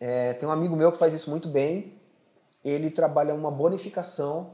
é, 0.00 0.32
tem 0.34 0.48
um 0.48 0.52
amigo 0.52 0.74
meu 0.76 0.90
que 0.90 0.98
faz 0.98 1.12
isso 1.14 1.30
muito 1.30 1.48
bem. 1.48 2.00
Ele 2.64 2.90
trabalha 2.90 3.34
uma 3.34 3.50
bonificação 3.50 4.52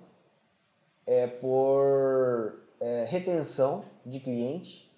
é, 1.07 1.27
por 1.27 2.55
é, 2.81 3.05
retenção 3.09 3.85
de 4.05 4.21
cliente 4.21 4.91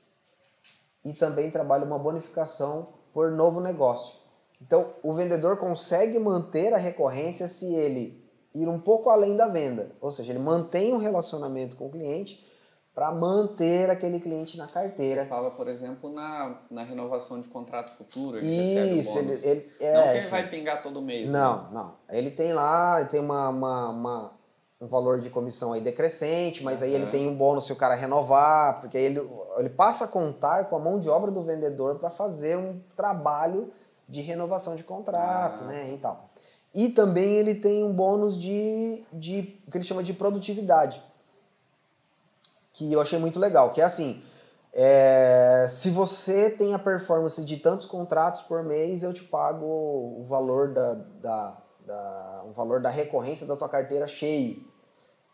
e 1.04 1.12
também 1.12 1.50
trabalha 1.50 1.84
uma 1.84 1.98
bonificação 1.98 2.99
por 3.12 3.30
novo 3.30 3.60
negócio. 3.60 4.20
Então, 4.62 4.92
o 5.02 5.12
vendedor 5.12 5.56
consegue 5.56 6.18
manter 6.18 6.72
a 6.74 6.76
recorrência 6.76 7.46
se 7.46 7.74
ele 7.74 8.22
ir 8.54 8.68
um 8.68 8.78
pouco 8.78 9.08
além 9.08 9.36
da 9.36 9.48
venda. 9.48 9.92
Ou 10.00 10.10
seja, 10.10 10.32
ele 10.32 10.38
mantém 10.38 10.92
um 10.92 10.98
relacionamento 10.98 11.76
com 11.76 11.86
o 11.86 11.90
cliente 11.90 12.46
para 12.94 13.12
manter 13.12 13.88
aquele 13.88 14.18
cliente 14.18 14.58
na 14.58 14.66
carteira. 14.66 15.22
Você 15.22 15.28
fala, 15.28 15.50
por 15.52 15.68
exemplo, 15.68 16.12
na, 16.12 16.60
na 16.70 16.82
renovação 16.82 17.40
de 17.40 17.48
contrato 17.48 17.96
futuro, 17.96 18.38
ele 18.38 18.98
Isso, 18.98 19.18
ele, 19.18 19.32
ele, 19.42 19.72
é, 19.80 19.94
Não 19.94 20.02
que 20.02 20.18
ele 20.18 20.26
vai 20.26 20.50
pingar 20.50 20.82
todo 20.82 21.00
mês. 21.00 21.30
Não, 21.30 21.62
né? 21.62 21.68
não. 21.72 21.96
Ele 22.10 22.30
tem 22.30 22.52
lá, 22.52 23.02
tem 23.04 23.20
uma, 23.20 23.48
uma, 23.48 23.88
uma, 23.90 24.32
um 24.80 24.86
valor 24.86 25.20
de 25.20 25.30
comissão 25.30 25.72
aí 25.72 25.80
decrescente, 25.80 26.62
mas 26.62 26.80
uhum. 26.80 26.88
aí 26.88 26.94
ele 26.94 27.06
tem 27.06 27.28
um 27.28 27.34
bônus 27.34 27.66
se 27.66 27.72
o 27.72 27.76
cara 27.76 27.94
renovar, 27.94 28.80
porque 28.80 28.98
ele, 28.98 29.20
ele 29.56 29.68
passa 29.68 30.04
a 30.04 30.08
contar 30.08 30.68
com 30.68 30.76
a 30.76 30.78
mão 30.78 30.98
de 30.98 31.08
obra 31.08 31.30
do 31.30 31.42
vendedor 31.42 31.98
para 31.98 32.10
fazer 32.10 32.56
um 32.56 32.80
trabalho 32.94 33.72
de 34.08 34.20
renovação 34.20 34.76
de 34.76 34.84
contrato, 34.84 35.62
ah. 35.64 35.66
né, 35.66 35.92
e 35.92 35.98
tal. 35.98 36.30
E 36.74 36.88
também 36.88 37.34
ele 37.34 37.54
tem 37.54 37.84
um 37.84 37.92
bônus 37.92 38.36
de, 38.36 39.04
de 39.12 39.42
que 39.70 39.76
ele 39.76 39.84
chama 39.84 40.02
de 40.02 40.14
produtividade, 40.14 41.02
que 42.72 42.92
eu 42.92 43.00
achei 43.00 43.18
muito 43.18 43.38
legal, 43.38 43.70
que 43.70 43.80
é 43.80 43.84
assim, 43.84 44.22
É, 44.72 45.66
se 45.68 45.90
você 45.90 46.48
tem 46.48 46.74
a 46.74 46.78
performance 46.78 47.44
de 47.44 47.56
tantos 47.56 47.86
contratos 47.86 48.40
por 48.42 48.62
mês, 48.62 49.02
eu 49.02 49.12
te 49.12 49.24
pago 49.24 49.66
o 49.66 50.24
valor 50.28 50.72
da, 50.72 50.94
da, 51.20 51.62
da 51.84 52.44
o 52.46 52.52
valor 52.52 52.80
da 52.80 52.88
recorrência 52.88 53.48
da 53.48 53.56
tua 53.56 53.68
carteira 53.68 54.06
cheio. 54.06 54.62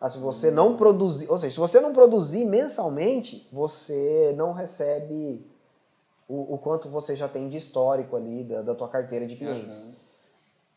Ah, 0.01 0.11
se 0.11 0.19
você 0.19 0.51
não 0.51 0.77
produzir, 0.77 1.31
ou 1.31 1.39
seja, 1.39 1.55
se 1.55 1.61
você 1.61 1.81
não 1.81 1.93
produzir 1.93 2.45
mensalmente, 2.45 3.49
você 3.51 4.35
não 4.37 4.53
recebe 4.53 5.47
o, 6.29 6.55
o 6.55 6.59
quanto 6.59 6.89
você 6.89 7.15
já 7.15 7.29
tem 7.29 7.49
de 7.49 7.57
histórico 7.57 8.15
ali 8.15 8.45
da, 8.45 8.63
da 8.63 8.75
tua 8.75 8.89
carteira 8.89 9.27
de 9.27 9.37
clientes. 9.37 9.79
Uhum. 9.79 9.95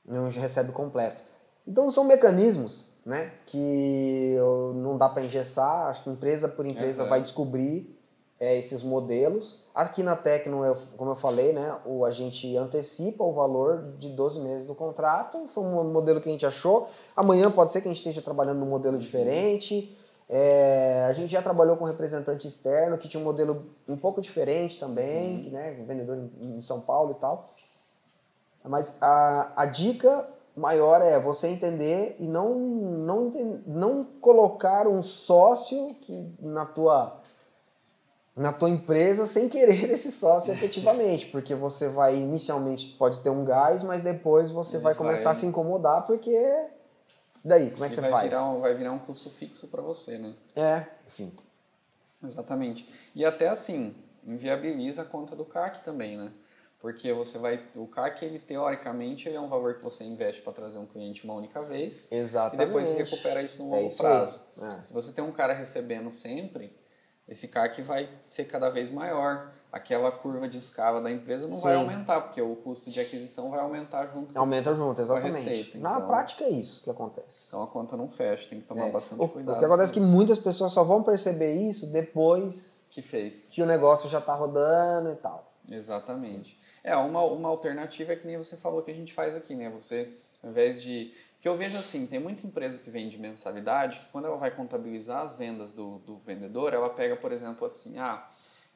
Não 0.05 0.29
recebe 0.29 0.71
completo. 0.71 1.21
Então 1.67 1.91
são 1.91 2.03
mecanismos 2.05 2.93
né, 3.05 3.33
que 3.45 4.35
não 4.75 4.97
dá 4.97 5.09
para 5.09 5.23
engessar, 5.23 5.87
acho 5.87 6.03
que 6.03 6.09
empresa 6.09 6.47
por 6.47 6.65
empresa 6.65 7.03
uhum. 7.03 7.09
vai 7.09 7.21
descobrir 7.21 7.98
é, 8.39 8.57
esses 8.57 8.81
modelos. 8.81 9.65
Aqui 9.75 10.01
na 10.01 10.15
Tecno, 10.15 10.63
eu, 10.63 10.75
como 10.95 11.11
eu 11.11 11.15
falei, 11.15 11.51
né, 11.51 11.77
o, 11.85 12.05
a 12.05 12.11
gente 12.11 12.55
antecipa 12.55 13.23
o 13.23 13.33
valor 13.33 13.93
de 13.97 14.09
12 14.09 14.39
meses 14.39 14.65
do 14.65 14.73
contrato, 14.73 15.45
foi 15.47 15.63
um 15.63 15.91
modelo 15.91 16.21
que 16.21 16.29
a 16.29 16.31
gente 16.31 16.45
achou. 16.45 16.87
Amanhã 17.15 17.51
pode 17.51 17.71
ser 17.71 17.81
que 17.81 17.87
a 17.87 17.91
gente 17.91 17.97
esteja 17.97 18.21
trabalhando 18.21 18.59
num 18.59 18.65
modelo 18.65 18.95
uhum. 18.95 18.99
diferente. 18.99 19.95
É, 20.29 21.05
a 21.09 21.11
gente 21.11 21.31
já 21.31 21.41
trabalhou 21.41 21.75
com 21.75 21.85
representante 21.85 22.47
externo 22.47 22.97
que 22.97 23.07
tinha 23.07 23.19
um 23.19 23.23
modelo 23.23 23.65
um 23.87 23.97
pouco 23.97 24.21
diferente 24.21 24.79
também, 24.79 25.37
uhum. 25.37 25.41
que, 25.41 25.49
né, 25.49 25.73
vendedor 25.85 26.17
em, 26.17 26.57
em 26.57 26.61
São 26.61 26.79
Paulo 26.79 27.11
e 27.11 27.15
tal. 27.15 27.49
Mas 28.63 29.01
a, 29.01 29.53
a 29.55 29.65
dica 29.65 30.29
maior 30.55 31.01
é 31.01 31.19
você 31.19 31.47
entender 31.47 32.15
e 32.19 32.27
não, 32.27 32.53
não, 32.53 33.31
não 33.65 34.03
colocar 34.21 34.87
um 34.87 35.01
sócio 35.01 35.95
que 36.01 36.31
na 36.39 36.65
tua 36.65 37.19
na 38.39 38.53
tua 38.53 38.69
empresa 38.69 39.25
sem 39.25 39.49
querer 39.49 39.89
esse 39.91 40.11
sócio 40.11 40.53
efetivamente, 40.53 41.25
porque 41.27 41.53
você 41.53 41.89
vai 41.89 42.15
inicialmente 42.15 42.95
pode 42.97 43.19
ter 43.19 43.29
um 43.29 43.43
gás, 43.43 43.83
mas 43.83 43.99
depois 43.99 44.49
você 44.49 44.79
vai 44.79 44.95
começar 44.95 45.25
vai... 45.25 45.31
a 45.33 45.35
se 45.35 45.45
incomodar 45.45 46.05
porque 46.05 46.31
daí 47.43 47.69
como 47.71 47.83
é 47.83 47.89
que 47.89 47.95
você 47.95 48.09
faz? 48.09 48.29
Virar 48.29 48.45
um, 48.45 48.61
vai 48.61 48.73
virar 48.73 48.93
um 48.93 48.99
custo 48.99 49.29
fixo 49.29 49.67
para 49.67 49.81
você, 49.81 50.17
né? 50.17 50.33
É, 50.55 50.85
enfim. 51.05 51.33
Exatamente. 52.23 52.89
E 53.13 53.25
até 53.25 53.49
assim 53.49 53.93
inviabiliza 54.25 55.01
a 55.01 55.05
conta 55.05 55.35
do 55.35 55.43
CAC 55.43 55.83
também, 55.83 56.17
né? 56.17 56.31
Porque 56.79 57.11
você 57.11 57.37
vai. 57.37 57.61
O 57.75 57.87
CAC, 57.87 58.23
ele 58.23 58.39
teoricamente, 58.39 59.27
ele 59.27 59.35
é 59.35 59.41
um 59.41 59.49
valor 59.49 59.75
que 59.75 59.83
você 59.83 60.05
investe 60.05 60.41
para 60.41 60.53
trazer 60.53 60.79
um 60.79 60.85
cliente 60.85 61.25
uma 61.25 61.33
única 61.33 61.61
vez. 61.61 62.09
Exatamente. 62.09 62.63
E 62.63 62.65
depois 62.65 62.93
recupera 62.93 63.41
isso 63.41 63.61
no 63.63 63.67
é 63.67 63.71
longo 63.71 63.83
é 63.83 63.85
isso 63.85 64.01
prazo. 64.01 64.41
É. 64.61 64.85
Se 64.85 64.93
você 64.93 65.11
tem 65.11 65.21
um 65.21 65.31
cara 65.31 65.53
recebendo 65.53 66.09
sempre, 66.09 66.73
esse 67.29 67.47
CAC 67.47 67.81
vai 67.81 68.09
ser 68.25 68.45
cada 68.45 68.69
vez 68.69 68.89
maior. 68.89 69.51
Aquela 69.71 70.11
curva 70.11 70.49
de 70.49 70.57
escala 70.57 70.99
da 70.99 71.11
empresa 71.11 71.47
não 71.47 71.55
Sim. 71.55 71.61
vai 71.61 71.75
aumentar, 71.75 72.21
porque 72.21 72.41
o 72.41 72.55
custo 72.55 72.89
de 72.89 72.99
aquisição 72.99 73.51
vai 73.51 73.59
aumentar 73.59 74.07
junto 74.07 74.35
Aumenta 74.35 74.73
junto, 74.73 74.99
exatamente. 74.99 75.47
Receita, 75.47 75.77
Na 75.77 75.97
então, 75.97 76.07
prática 76.07 76.43
é 76.43 76.49
isso 76.49 76.83
que 76.83 76.89
acontece. 76.89 77.45
Então 77.47 77.61
a 77.61 77.67
conta 77.67 77.95
não 77.95 78.09
fecha, 78.09 78.49
tem 78.49 78.59
que 78.59 78.65
tomar 78.65 78.87
é. 78.87 78.91
bastante 78.91 79.21
o, 79.21 79.27
cuidado. 79.27 79.57
O 79.57 79.59
que 79.59 79.65
acontece 79.65 79.91
é 79.91 79.93
que 79.93 79.99
muitas 79.99 80.39
pessoas 80.39 80.71
só 80.71 80.83
vão 80.83 81.03
perceber 81.03 81.53
isso 81.53 81.91
depois 81.91 82.81
que 82.89 83.03
fez. 83.03 83.47
Que 83.51 83.61
o 83.61 83.65
negócio 83.67 84.09
já 84.09 84.17
está 84.17 84.33
rodando 84.33 85.11
e 85.11 85.15
tal. 85.15 85.53
Exatamente. 85.71 86.59
É, 86.83 86.95
uma, 86.95 87.21
uma 87.23 87.49
alternativa 87.49 88.13
é 88.13 88.15
que 88.15 88.25
nem 88.25 88.37
você 88.37 88.57
falou 88.57 88.81
que 88.81 88.89
a 88.89 88.95
gente 88.95 89.13
faz 89.13 89.35
aqui, 89.35 89.53
né? 89.53 89.69
Você, 89.69 90.11
ao 90.43 90.49
invés 90.49 90.81
de. 90.81 91.13
Que 91.41 91.47
eu 91.47 91.55
vejo 91.55 91.77
assim, 91.77 92.05
tem 92.05 92.19
muita 92.19 92.45
empresa 92.45 92.83
que 92.83 92.89
vende 92.89 93.17
mensalidade 93.17 94.01
que 94.01 94.07
quando 94.07 94.25
ela 94.25 94.35
vai 94.35 94.51
contabilizar 94.51 95.23
as 95.23 95.37
vendas 95.37 95.71
do, 95.71 95.99
do 95.99 96.17
vendedor, 96.17 96.73
ela 96.73 96.89
pega, 96.89 97.15
por 97.15 97.31
exemplo, 97.31 97.65
assim, 97.65 97.97
ah, 97.97 98.29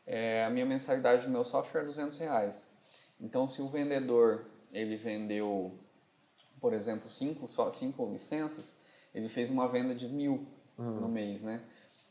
é, 0.05 0.45
a 0.45 0.49
minha 0.49 0.66
mensalidade 0.66 1.26
do 1.26 1.30
meu 1.30 1.43
software 1.43 1.82
é 1.82 1.86
200 1.86 2.18
reais. 2.20 2.78
Então, 3.20 3.47
se 3.47 3.61
o 3.61 3.68
vendedor 3.68 4.45
ele 4.72 4.95
vendeu, 4.95 5.78
por 6.59 6.74
exemplo, 6.74 7.09
cinco, 7.09 7.47
só, 7.49 7.72
cinco 7.72 8.09
licenças, 8.09 8.82
ele 9.14 9.28
fez 9.30 9.49
uma 9.49 9.68
venda 9.68 9.93
de 9.93 10.07
mil 10.07 10.47
uhum. 10.78 11.01
no 11.01 11.09
mês, 11.09 11.43
né? 11.43 11.61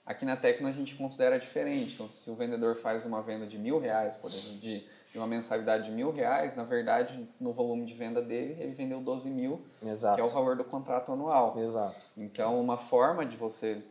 Aqui 0.05 0.25
na 0.25 0.37
Tecno 0.37 0.69
a 0.69 0.73
gente 0.73 0.95
considera 0.97 1.39
diferente. 1.39 1.95
Então, 1.95 2.09
se 2.09 2.29
o 2.31 2.35
vendedor 2.35 2.77
faz 2.77 3.07
uma 3.07 3.23
venda 3.23 3.47
de 3.47 3.57
mil 3.59 3.79
reais, 3.79 4.17
por 4.17 4.31
exemplo, 4.31 4.59
de 4.59 4.87
de 5.13 5.19
uma 5.19 5.27
mensalidade 5.27 5.85
de 5.85 5.91
mil 5.91 6.11
reais, 6.11 6.57
na 6.57 6.65
verdade, 6.65 7.29
no 7.39 7.53
volume 7.53 7.85
de 7.85 7.93
venda 7.93 8.23
dele, 8.23 8.57
ele 8.59 8.73
vendeu 8.73 8.99
12 9.01 9.29
mil, 9.29 9.61
Exato. 9.85 10.15
que 10.15 10.21
é 10.23 10.25
o 10.25 10.29
valor 10.29 10.57
do 10.57 10.65
contrato 10.65 11.13
anual. 11.13 11.53
Exato. 11.57 12.05
Então, 12.17 12.59
uma 12.59 12.79
forma 12.79 13.27
de 13.27 13.37
você 13.37 13.83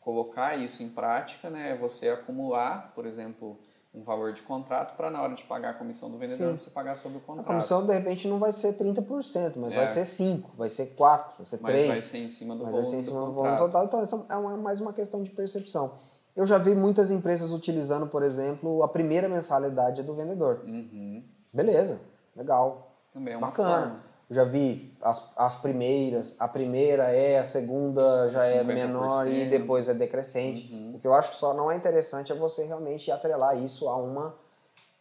colocar 0.00 0.56
isso 0.56 0.82
em 0.82 0.88
prática 0.88 1.48
né, 1.48 1.70
é 1.70 1.76
você 1.76 2.08
acumular, 2.08 2.92
por 2.96 3.06
exemplo, 3.06 3.56
um 3.94 4.02
valor 4.02 4.32
de 4.32 4.42
contrato 4.42 4.96
para 4.96 5.10
na 5.10 5.22
hora 5.22 5.34
de 5.34 5.44
pagar 5.44 5.70
a 5.70 5.74
comissão 5.74 6.10
do 6.10 6.18
vendedor 6.18 6.50
Sim. 6.50 6.56
você 6.56 6.70
pagar 6.70 6.94
sobre 6.94 7.18
o 7.18 7.20
contrato. 7.20 7.46
A 7.46 7.48
comissão 7.48 7.86
de 7.86 7.92
repente 7.94 8.26
não 8.26 8.38
vai 8.38 8.52
ser 8.52 8.76
30%, 8.76 9.52
mas 9.56 9.72
é. 9.72 9.76
vai 9.76 9.86
ser 9.86 10.04
5, 10.04 10.50
vai 10.56 10.68
ser 10.68 10.86
4, 10.96 11.36
vai 11.38 11.46
ser 11.46 11.58
3. 11.58 11.78
Mas 11.78 11.88
vai 11.88 11.96
ser 11.96 12.18
em 12.18 12.28
cima 12.28 12.56
do 12.56 12.64
mas 12.64 12.74
volume 12.74 12.90
vai 12.90 12.90
ser 12.90 12.96
em 12.96 13.02
cima 13.02 13.20
do, 13.20 13.26
do 13.26 13.32
volume 13.32 13.56
total. 13.56 13.84
Então, 13.84 14.00
essa 14.00 14.26
é 14.28 14.36
uma, 14.36 14.56
mais 14.56 14.80
uma 14.80 14.92
questão 14.92 15.22
de 15.22 15.30
percepção. 15.30 15.94
Eu 16.36 16.46
já 16.46 16.58
vi 16.58 16.74
muitas 16.74 17.10
empresas 17.10 17.50
utilizando, 17.50 18.06
por 18.06 18.22
exemplo, 18.22 18.82
a 18.82 18.88
primeira 18.88 19.26
mensalidade 19.26 20.02
do 20.02 20.14
vendedor. 20.14 20.62
Uhum. 20.66 21.24
Beleza, 21.50 21.98
legal. 22.36 22.92
Também 23.12 23.32
é 23.32 23.36
uma 23.38 23.46
Bacana. 23.46 23.86
Forma. 23.86 24.06
Já 24.28 24.44
vi 24.44 24.92
as, 25.00 25.30
as 25.36 25.54
primeiras, 25.54 26.36
a 26.40 26.48
primeira 26.48 27.04
é, 27.04 27.38
a 27.38 27.44
segunda 27.44 28.28
já 28.28 28.44
é 28.44 28.62
menor 28.64 29.26
e 29.28 29.46
depois 29.46 29.88
é 29.88 29.94
decrescente. 29.94 30.70
Uhum. 30.72 30.96
O 30.96 30.98
que 30.98 31.06
eu 31.06 31.14
acho 31.14 31.30
que 31.30 31.36
só 31.36 31.54
não 31.54 31.70
é 31.70 31.76
interessante 31.76 32.32
é 32.32 32.34
você 32.34 32.64
realmente 32.64 33.10
atrelar 33.10 33.56
isso 33.56 33.88
a 33.88 33.96
uma, 33.96 34.34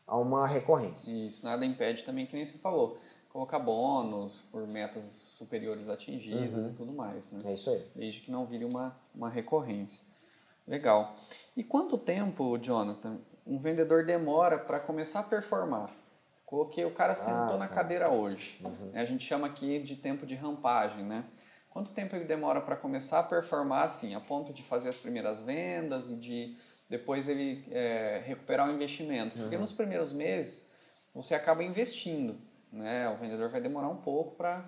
a 0.07 0.17
uma 0.17 0.47
recorrência. 0.47 1.11
Isso, 1.11 1.43
nada 1.43 1.65
impede 1.65 2.03
também, 2.03 2.27
que 2.27 2.35
nem 2.35 2.45
você 2.45 2.59
falou, 2.59 2.97
colocar 3.33 3.59
bônus 3.59 4.47
por 4.51 4.65
metas 4.67 5.03
superiores 5.03 5.89
atingidas 5.89 6.65
uhum. 6.65 6.71
e 6.71 6.73
tudo 6.75 6.93
mais. 6.93 7.31
Né? 7.31 7.39
É 7.47 7.53
isso 7.53 7.71
aí. 7.71 7.83
Desde 7.95 8.21
que 8.21 8.31
não 8.31 8.45
vire 8.45 8.63
uma, 8.63 8.95
uma 9.13 9.29
recorrência. 9.29 10.14
Legal. 10.67 11.15
E 11.55 11.63
quanto 11.63 11.97
tempo, 11.97 12.57
Jonathan, 12.57 13.19
um 13.45 13.59
vendedor 13.59 14.05
demora 14.05 14.57
para 14.57 14.79
começar 14.79 15.21
a 15.21 15.23
performar? 15.23 15.91
Coloquei, 16.45 16.85
o 16.85 16.91
cara 16.91 17.11
ah, 17.11 17.15
sentou 17.15 17.55
ah, 17.55 17.57
na 17.57 17.67
cadeira 17.67 18.09
hoje. 18.09 18.59
Uhum. 18.63 18.91
Né? 18.91 19.01
A 19.01 19.05
gente 19.05 19.23
chama 19.23 19.47
aqui 19.47 19.79
de 19.79 19.95
tempo 19.95 20.25
de 20.25 20.35
rampagem, 20.35 21.03
né? 21.03 21.23
Quanto 21.69 21.91
tempo 21.93 22.15
ele 22.15 22.25
demora 22.25 22.61
para 22.61 22.75
começar 22.75 23.19
a 23.19 23.23
performar 23.23 23.83
assim, 23.83 24.15
a 24.15 24.19
ponto 24.19 24.53
de 24.53 24.63
fazer 24.63 24.89
as 24.89 24.97
primeiras 24.97 25.41
vendas 25.41 26.09
e 26.09 26.15
de 26.15 26.57
depois 26.89 27.27
ele 27.27 27.65
é, 27.71 28.21
recuperar 28.25 28.69
o 28.69 28.71
investimento? 28.71 29.37
Porque 29.37 29.55
uhum. 29.55 29.61
nos 29.61 29.73
primeiros 29.73 30.13
meses 30.13 30.73
você 31.13 31.35
acaba 31.35 31.63
investindo, 31.63 32.37
né? 32.71 33.09
O 33.09 33.17
vendedor 33.17 33.49
vai 33.49 33.59
demorar 33.59 33.89
um 33.89 33.97
pouco 33.97 34.35
para 34.35 34.63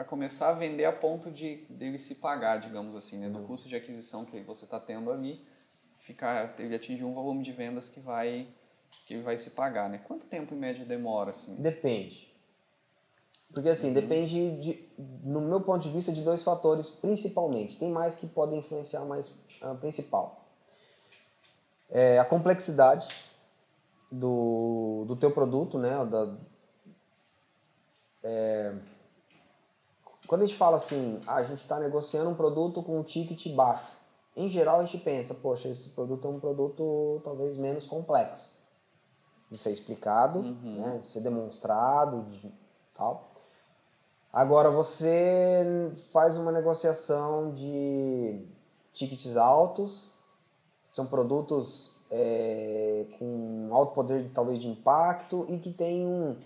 para 0.00 0.06
começar 0.06 0.48
a 0.48 0.52
vender 0.52 0.86
a 0.86 0.92
ponto 0.92 1.30
de 1.30 1.56
dele 1.68 1.98
se 1.98 2.14
pagar, 2.14 2.56
digamos 2.56 2.96
assim, 2.96 3.18
né? 3.18 3.28
do 3.28 3.40
uhum. 3.40 3.46
custo 3.48 3.68
de 3.68 3.76
aquisição 3.76 4.24
que 4.24 4.40
você 4.40 4.64
está 4.64 4.80
tendo 4.80 5.12
ali, 5.12 5.46
ficar, 5.98 6.54
ele 6.58 6.74
atingir 6.74 7.04
um 7.04 7.12
volume 7.12 7.44
de 7.44 7.52
vendas 7.52 7.90
que 7.90 8.00
vai 8.00 8.48
que 9.04 9.18
vai 9.18 9.36
se 9.36 9.50
pagar, 9.50 9.90
né? 9.90 9.98
Quanto 9.98 10.26
tempo 10.26 10.54
em 10.54 10.56
média 10.56 10.86
demora 10.86 11.30
assim? 11.30 11.60
Depende. 11.60 12.34
Porque 13.52 13.68
assim, 13.68 13.88
uhum. 13.88 13.94
depende 13.94 14.58
de, 14.58 14.88
no 15.22 15.42
meu 15.42 15.60
ponto 15.60 15.82
de 15.82 15.90
vista, 15.90 16.10
de 16.10 16.22
dois 16.22 16.42
fatores 16.42 16.88
principalmente. 16.88 17.76
Tem 17.76 17.90
mais 17.90 18.14
que 18.14 18.26
podem 18.26 18.60
influenciar, 18.60 19.04
mas 19.04 19.28
uh, 19.60 19.76
principal. 19.80 20.48
É 21.90 22.18
a 22.18 22.24
complexidade 22.24 23.06
do, 24.10 25.04
do 25.06 25.14
teu 25.14 25.30
produto, 25.30 25.78
né? 25.78 25.90
Da, 26.06 26.34
é, 28.22 28.74
quando 30.30 30.42
a 30.42 30.46
gente 30.46 30.56
fala 30.56 30.76
assim, 30.76 31.18
ah, 31.26 31.34
a 31.34 31.42
gente 31.42 31.58
está 31.58 31.80
negociando 31.80 32.30
um 32.30 32.36
produto 32.36 32.84
com 32.84 33.00
um 33.00 33.02
ticket 33.02 33.52
baixo, 33.52 33.98
em 34.36 34.48
geral 34.48 34.78
a 34.78 34.84
gente 34.84 34.98
pensa, 34.98 35.34
poxa, 35.34 35.66
esse 35.66 35.88
produto 35.88 36.28
é 36.28 36.30
um 36.30 36.38
produto 36.38 37.20
talvez 37.24 37.56
menos 37.56 37.84
complexo 37.84 38.52
de 39.50 39.58
ser 39.58 39.72
explicado, 39.72 40.38
uhum. 40.38 40.82
né, 40.82 40.98
de 40.98 41.06
ser 41.08 41.22
demonstrado, 41.22 42.22
de, 42.26 42.48
tal. 42.96 43.32
Agora 44.32 44.70
você 44.70 45.90
faz 46.12 46.36
uma 46.36 46.52
negociação 46.52 47.50
de 47.50 48.46
tickets 48.92 49.36
altos, 49.36 50.10
são 50.84 51.06
produtos 51.06 51.96
é, 52.08 53.04
com 53.18 53.70
alto 53.72 53.94
poder 53.94 54.30
talvez 54.32 54.60
de 54.60 54.68
impacto 54.68 55.44
e 55.48 55.58
que 55.58 55.72
tem 55.72 56.06
um, 56.06 56.36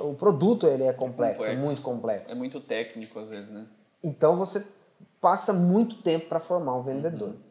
o 0.00 0.14
produto 0.14 0.66
ele 0.66 0.84
é 0.84 0.92
complexo, 0.92 1.38
complexo, 1.38 1.60
muito 1.60 1.82
complexo. 1.82 2.32
É 2.32 2.34
muito 2.34 2.60
técnico 2.60 3.20
às 3.20 3.28
vezes, 3.28 3.50
né? 3.50 3.66
Então 4.02 4.36
você 4.36 4.64
passa 5.20 5.52
muito 5.52 6.02
tempo 6.02 6.28
para 6.28 6.40
formar 6.40 6.74
um 6.74 6.82
vendedor. 6.82 7.30
Uhum. 7.30 7.48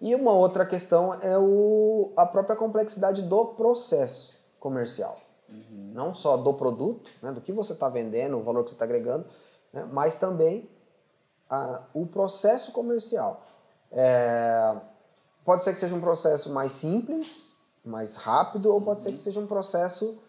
E 0.00 0.14
uma 0.14 0.32
outra 0.32 0.64
questão 0.64 1.12
é 1.14 1.36
o, 1.36 2.12
a 2.16 2.24
própria 2.24 2.54
complexidade 2.54 3.22
do 3.22 3.46
processo 3.46 4.34
comercial. 4.60 5.20
Uhum. 5.48 5.90
Não 5.92 6.14
só 6.14 6.36
do 6.36 6.54
produto, 6.54 7.10
né, 7.20 7.32
do 7.32 7.40
que 7.40 7.52
você 7.52 7.72
está 7.72 7.88
vendendo, 7.88 8.38
o 8.38 8.42
valor 8.42 8.62
que 8.62 8.70
você 8.70 8.76
está 8.76 8.84
agregando, 8.84 9.26
né, 9.72 9.88
mas 9.90 10.16
também 10.16 10.68
a, 11.50 11.82
o 11.92 12.06
processo 12.06 12.70
comercial. 12.70 13.44
É, 13.90 14.76
pode 15.44 15.64
ser 15.64 15.72
que 15.72 15.80
seja 15.80 15.96
um 15.96 16.00
processo 16.00 16.50
mais 16.50 16.72
simples, 16.72 17.56
mais 17.84 18.16
rápido, 18.16 18.72
ou 18.72 18.80
pode 18.80 19.00
ser 19.02 19.10
que 19.10 19.18
seja 19.18 19.40
um 19.40 19.46
processo 19.46 20.20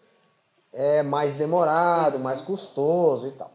é, 0.72 1.02
mais 1.02 1.34
demorado, 1.34 2.18
mais 2.18 2.40
custoso 2.40 3.26
e 3.26 3.32
tal. 3.32 3.50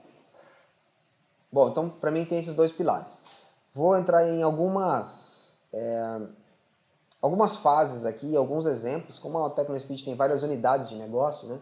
Bom, 1.51 1.69
então 1.69 1.89
para 1.89 2.11
mim 2.11 2.25
tem 2.25 2.37
esses 2.37 2.53
dois 2.53 2.71
pilares. 2.71 3.21
Vou 3.73 3.95
entrar 3.97 4.27
em 4.27 4.43
algumas 4.43 5.63
é, 5.73 6.21
algumas 7.21 7.55
fases 7.55 8.05
aqui, 8.05 8.35
alguns 8.35 8.65
exemplos. 8.65 9.19
Como 9.19 9.43
a 9.43 9.49
TecnoSpeed 9.49 10.03
tem 10.03 10.15
várias 10.15 10.43
unidades 10.43 10.89
de 10.89 10.95
negócio, 10.95 11.47
né? 11.47 11.59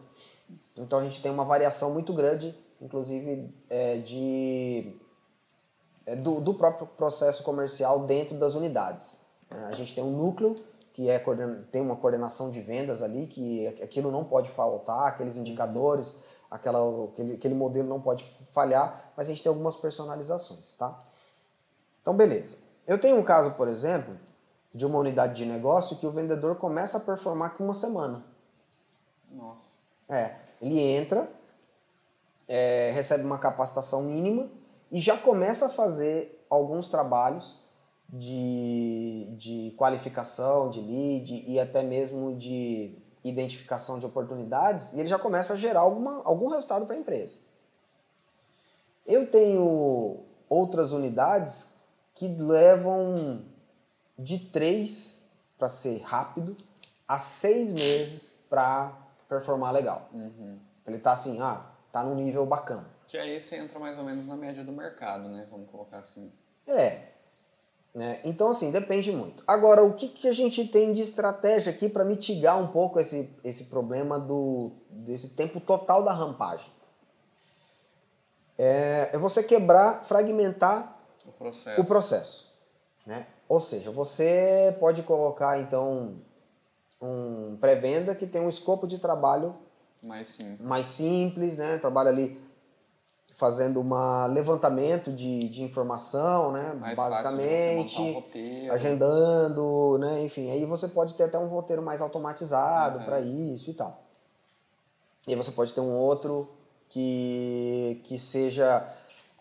Então 0.78 1.00
a 1.00 1.04
gente 1.04 1.22
tem 1.22 1.32
uma 1.32 1.46
variação 1.46 1.92
muito 1.92 2.14
grande, 2.14 2.58
inclusive 2.82 3.54
é, 3.70 3.98
de 3.98 5.00
é, 6.06 6.16
do, 6.16 6.42
do, 6.42 6.54
próprio 6.54 6.88
processo 6.88 7.44
comercial 7.44 8.06
dentro 8.06 8.38
das 8.38 8.56
unidades. 8.56 9.20
Né? 9.50 9.68
A 9.70 9.74
gente 9.74 9.94
tem 9.94 10.04
um 10.04 10.12
núcleo 10.12 10.56
que 10.94 11.10
é 11.10 11.20
tem 11.72 11.82
uma 11.82 11.96
coordenação 11.96 12.52
de 12.52 12.62
vendas 12.62 13.02
ali, 13.02 13.26
que 13.26 13.68
aquilo 13.82 14.12
não 14.12 14.24
pode 14.24 14.50
faltar, 14.50 15.08
aqueles 15.08 15.36
indicadores, 15.38 16.18
aquela, 16.50 17.06
aquele, 17.06 17.34
aquele 17.34 17.56
modelo 17.56 17.90
não 17.90 18.00
pode 18.00 18.24
falhar, 18.50 19.12
mas 19.18 19.26
a 19.26 19.30
gente 19.32 19.42
tem 19.42 19.50
algumas 19.50 19.76
personalizações, 19.76 20.76
tá? 20.76 21.00
Então, 22.02 22.16
beleza. 22.16 22.58
Eu 22.86 23.00
tenho 23.02 23.18
um 23.18 23.24
caso, 23.24 23.54
por 23.54 23.68
exemplo, 23.68 24.16
de 24.72 24.86
uma 24.86 25.00
unidade 25.00 25.34
de 25.34 25.46
negócio 25.46 25.98
que 25.98 26.06
o 26.06 26.12
vendedor 26.12 26.58
começa 26.58 26.98
a 26.98 27.02
performar 27.02 27.56
com 27.56 27.64
uma 27.64 27.74
semana. 27.74 28.24
Nossa. 29.32 29.78
É, 30.08 30.36
ele 30.62 30.80
entra, 30.80 31.28
é, 32.48 32.92
recebe 32.94 33.24
uma 33.24 33.40
capacitação 33.40 34.04
mínima 34.04 34.48
e 34.92 35.02
já 35.02 35.18
começa 35.18 35.66
a 35.66 35.70
fazer 35.70 36.46
alguns 36.50 36.88
trabalhos 36.88 37.63
de, 38.10 39.28
de 39.38 39.74
qualificação, 39.78 40.70
de 40.70 40.80
lead 40.82 41.44
e 41.48 41.60
até 41.60 41.84
mesmo 41.84 42.36
de 42.36 42.98
identificação 43.24 43.98
de 43.98 44.06
oportunidades 44.06 44.94
e 44.94 45.00
ele 45.00 45.08
já 45.08 45.18
começa 45.18 45.54
a 45.54 45.56
gerar 45.56 45.80
alguma, 45.82 46.22
algum 46.24 46.50
resultado 46.50 46.86
para 46.86 46.96
a 46.96 47.00
empresa. 47.00 47.40
Eu 49.06 49.30
tenho 49.30 50.24
outras 50.50 50.92
unidades 50.92 51.76
que 52.14 52.28
levam 52.28 53.44
de 54.18 54.38
três 54.38 55.22
para 55.58 55.68
ser 55.68 56.02
rápido 56.02 56.56
a 57.08 57.18
seis 57.18 57.72
meses 57.74 58.46
para 58.50 58.98
performar 59.28 59.74
legal. 59.74 60.10
Uhum. 60.14 60.60
Ele 60.86 61.00
tá 61.00 61.14
assim, 61.14 61.42
ah, 61.42 61.62
tá 61.92 62.04
num 62.04 62.16
nível 62.16 62.46
bacana. 62.46 62.86
Que 63.08 63.18
aí 63.18 63.40
você 63.40 63.58
entra 63.58 63.80
mais 63.80 63.98
ou 63.98 64.04
menos 64.04 64.26
na 64.26 64.36
média 64.36 64.64
do 64.64 64.72
mercado, 64.72 65.30
né? 65.30 65.48
Vamos 65.50 65.70
colocar 65.70 65.98
assim. 66.00 66.32
É. 66.68 67.13
Né? 67.94 68.20
Então, 68.24 68.50
assim, 68.50 68.72
depende 68.72 69.12
muito. 69.12 69.44
Agora, 69.46 69.84
o 69.84 69.94
que, 69.94 70.08
que 70.08 70.28
a 70.28 70.34
gente 70.34 70.68
tem 70.68 70.94
de 70.94 71.02
estratégia 71.02 71.72
aqui 71.72 71.88
para 71.88 72.04
mitigar 72.04 72.60
um 72.60 72.68
pouco 72.68 73.00
esse, 73.00 73.30
esse 73.44 73.66
problema 73.66 74.20
do, 74.20 74.72
desse 74.90 75.30
tempo 75.30 75.60
total 75.60 76.04
da 76.04 76.12
rampagem? 76.12 76.72
É, 78.58 79.12
é 79.14 79.18
você 79.18 79.44
quebrar, 79.44 80.04
fragmentar 80.04 81.00
o 81.26 81.32
processo. 81.32 81.82
O 81.82 81.86
processo 81.86 82.54
né? 83.06 83.28
Ou 83.48 83.60
seja, 83.60 83.92
você 83.92 84.76
pode 84.80 85.04
colocar, 85.04 85.60
então, 85.60 86.16
um 87.02 87.58
pré-venda 87.60 88.16
que 88.16 88.26
tem 88.26 88.42
um 88.42 88.50
escopo 88.50 88.88
de 88.88 88.98
trabalho 88.98 89.56
mais 90.06 90.30
simples, 90.30 90.62
mais 90.62 90.86
simples 90.86 91.58
né? 91.58 91.78
Trabalha 91.78 92.10
ali 92.10 92.42
fazendo 93.34 93.82
um 93.82 94.28
levantamento 94.28 95.12
de, 95.12 95.50
de 95.50 95.64
informação, 95.64 96.52
né? 96.52 96.72
Mais 96.80 96.98
basicamente, 96.98 98.00
um 98.00 98.14
roteiro. 98.14 98.72
agendando, 98.72 99.98
né? 100.00 100.22
Enfim, 100.22 100.52
aí 100.52 100.64
você 100.66 100.88
pode 100.88 101.16
ter 101.16 101.24
até 101.24 101.40
um 101.40 101.48
roteiro 101.48 101.82
mais 101.82 102.00
automatizado 102.00 103.00
uhum. 103.00 103.06
para 103.06 103.22
isso 103.22 103.72
e 103.72 103.74
tal. 103.74 104.04
E 105.28 105.32
aí 105.32 105.36
você 105.36 105.52
pode 105.52 105.74
ter 105.74 105.82
um 105.82 105.96
outro 105.96 106.48
que, 106.88 108.02
que 108.04 108.20
seja 108.20 108.88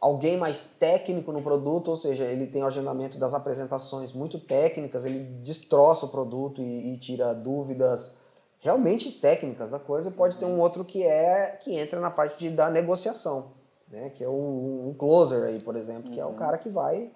alguém 0.00 0.38
mais 0.38 0.64
técnico 0.78 1.30
no 1.30 1.42
produto, 1.42 1.88
ou 1.88 1.96
seja, 1.96 2.24
ele 2.24 2.46
tem 2.46 2.62
o 2.62 2.66
agendamento 2.66 3.18
das 3.18 3.34
apresentações 3.34 4.10
muito 4.12 4.38
técnicas, 4.38 5.04
ele 5.04 5.20
destroça 5.42 6.06
o 6.06 6.08
produto 6.08 6.62
e, 6.62 6.94
e 6.94 6.96
tira 6.96 7.34
dúvidas 7.34 8.16
realmente 8.58 9.12
técnicas 9.12 9.70
da 9.70 9.78
coisa. 9.78 10.08
E 10.08 10.12
pode 10.12 10.38
ter 10.38 10.46
um 10.46 10.58
outro 10.58 10.82
que 10.82 11.02
é 11.02 11.58
que 11.62 11.76
entra 11.76 12.00
na 12.00 12.10
parte 12.10 12.38
de, 12.38 12.48
da 12.48 12.70
negociação 12.70 13.60
né? 13.92 14.10
Que 14.10 14.24
é 14.24 14.28
o, 14.28 14.88
um 14.88 14.94
closer 14.94 15.44
aí, 15.44 15.60
por 15.60 15.76
exemplo, 15.76 16.10
que 16.10 16.18
é 16.18 16.24
o 16.24 16.30
uhum. 16.30 16.36
cara 16.36 16.58
que 16.58 16.68
vai 16.68 17.12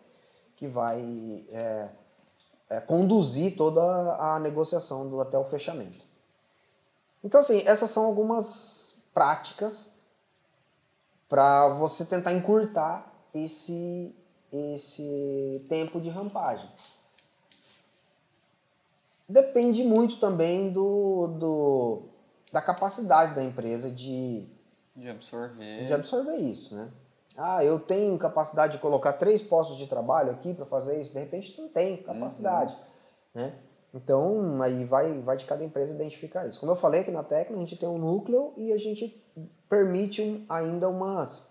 que 0.57 0.67
vai 0.67 1.45
é, 1.51 1.91
é, 2.71 2.81
conduzir 2.81 3.57
toda 3.57 3.83
a 3.83 4.39
negociação 4.39 5.09
do, 5.09 5.21
até 5.21 5.39
o 5.39 5.45
fechamento. 5.45 5.99
Então, 7.23 7.41
assim, 7.41 7.63
essas 7.67 7.91
são 7.91 8.05
algumas 8.05 9.03
práticas 9.13 9.91
para 11.29 11.69
você 11.69 12.05
tentar 12.05 12.33
encurtar 12.33 13.13
esse, 13.35 14.17
esse 14.51 15.65
tempo 15.69 16.01
de 16.01 16.09
rampagem. 16.09 16.71
Depende 19.29 19.83
muito 19.83 20.19
também 20.19 20.73
do, 20.73 21.27
do, 21.27 22.01
da 22.53 22.63
capacidade 22.63 23.35
da 23.35 23.43
empresa 23.43 23.91
de, 23.91 24.49
de 24.97 25.09
absorver. 25.09 25.85
De 25.85 25.93
absorver 25.93 26.37
isso, 26.37 26.75
né? 26.75 26.91
Ah, 27.37 27.63
eu 27.63 27.79
tenho 27.79 28.17
capacidade 28.19 28.73
de 28.73 28.79
colocar 28.79 29.13
três 29.13 29.43
postos 29.43 29.77
de 29.77 29.87
trabalho 29.87 30.31
aqui 30.31 30.55
para 30.55 30.65
fazer 30.65 30.99
isso. 31.01 31.13
De 31.13 31.19
repente, 31.19 31.61
não 31.61 31.69
tem 31.69 31.99
capacidade, 31.99 32.75
uhum. 33.35 33.43
né? 33.43 33.55
Então, 33.93 34.61
aí 34.63 34.85
vai, 34.85 35.21
vai 35.21 35.37
de 35.37 35.45
cada 35.45 35.65
empresa 35.65 35.95
identificar 35.95 36.47
isso. 36.47 36.61
Como 36.61 36.73
eu 36.73 36.77
falei 36.77 37.01
aqui 37.01 37.11
na 37.11 37.23
Tecno, 37.23 37.57
a 37.57 37.61
gente 37.61 37.77
tem 37.77 37.89
um 37.89 37.95
núcleo 37.95 38.53
e 38.57 38.73
a 38.73 38.79
gente 38.79 39.23
permite 39.69 40.23
um, 40.23 40.45
ainda 40.49 40.89
umas 40.89 41.49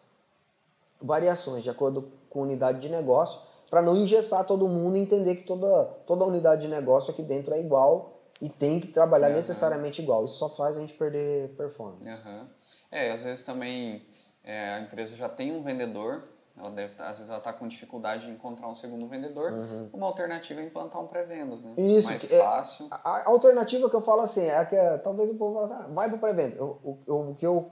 variações 1.01 1.63
de 1.63 1.69
acordo 1.69 2.11
com 2.29 2.41
a 2.41 2.43
unidade 2.43 2.79
de 2.79 2.89
negócio, 2.89 3.39
para 3.69 3.81
não 3.81 3.95
engessar 3.95 4.45
todo 4.45 4.67
mundo 4.67 4.97
e 4.97 4.99
entender 4.99 5.35
que 5.35 5.43
toda, 5.43 5.85
toda 6.05 6.25
unidade 6.25 6.61
de 6.63 6.67
negócio 6.67 7.11
aqui 7.11 7.23
dentro 7.23 7.53
é 7.53 7.59
igual 7.59 8.21
e 8.41 8.49
tem 8.49 8.79
que 8.79 8.87
trabalhar 8.87 9.29
uhum. 9.29 9.35
necessariamente 9.35 10.01
igual. 10.01 10.25
Isso 10.25 10.35
só 10.35 10.49
faz 10.49 10.77
a 10.77 10.81
gente 10.81 10.93
perder 10.93 11.49
performance. 11.55 12.07
Uhum. 12.07 12.47
É, 12.95 13.11
às 13.11 13.25
vezes 13.25 13.43
também 13.43 14.05
é, 14.41 14.75
a 14.75 14.79
empresa 14.79 15.17
já 15.17 15.27
tem 15.27 15.53
um 15.53 15.61
vendedor, 15.61 16.23
ela 16.57 16.69
deve, 16.69 16.93
às 16.97 17.17
vezes 17.17 17.29
ela 17.29 17.39
está 17.39 17.51
com 17.51 17.67
dificuldade 17.67 18.25
de 18.25 18.31
encontrar 18.31 18.69
um 18.69 18.73
segundo 18.73 19.05
vendedor. 19.07 19.51
Uhum. 19.51 19.89
Uma 19.91 20.07
alternativa 20.07 20.61
é 20.61 20.63
implantar 20.63 21.01
um 21.01 21.07
pré-vendas, 21.07 21.61
né? 21.61 21.73
Isso, 21.77 22.07
Mais 22.07 22.31
é, 22.31 22.39
fácil. 22.39 22.87
A, 22.89 22.95
a, 22.95 23.27
alternativa 23.27 23.89
que 23.89 23.95
eu 23.97 24.01
falo 24.01 24.21
assim 24.21 24.45
é 24.45 24.63
que 24.63 24.77
é, 24.77 24.97
talvez 24.97 25.29
o 25.29 25.35
povo 25.35 25.55
fale 25.59 25.73
assim, 25.73 25.83
ah, 25.83 25.93
vai 25.93 26.07
para 26.07 26.15
o 26.15 26.19
pré-venda. 26.19 26.63
O 26.63 27.35
que 27.37 27.45
eu 27.45 27.69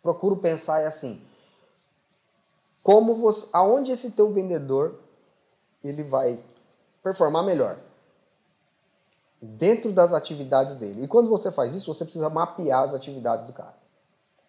procuro 0.00 0.36
pensar 0.36 0.82
é 0.82 0.86
assim, 0.86 1.20
como 2.80 3.16
você, 3.16 3.48
aonde 3.52 3.90
esse 3.90 4.12
teu 4.12 4.30
vendedor 4.30 5.00
ele 5.82 6.04
vai 6.04 6.40
performar 7.02 7.42
melhor? 7.42 7.76
Dentro 9.42 9.92
das 9.92 10.12
atividades 10.12 10.76
dele. 10.76 11.02
E 11.02 11.08
quando 11.08 11.28
você 11.28 11.50
faz 11.50 11.74
isso, 11.74 11.92
você 11.92 12.04
precisa 12.04 12.30
mapear 12.30 12.84
as 12.84 12.94
atividades 12.94 13.46
do 13.46 13.52
cara. 13.52 13.83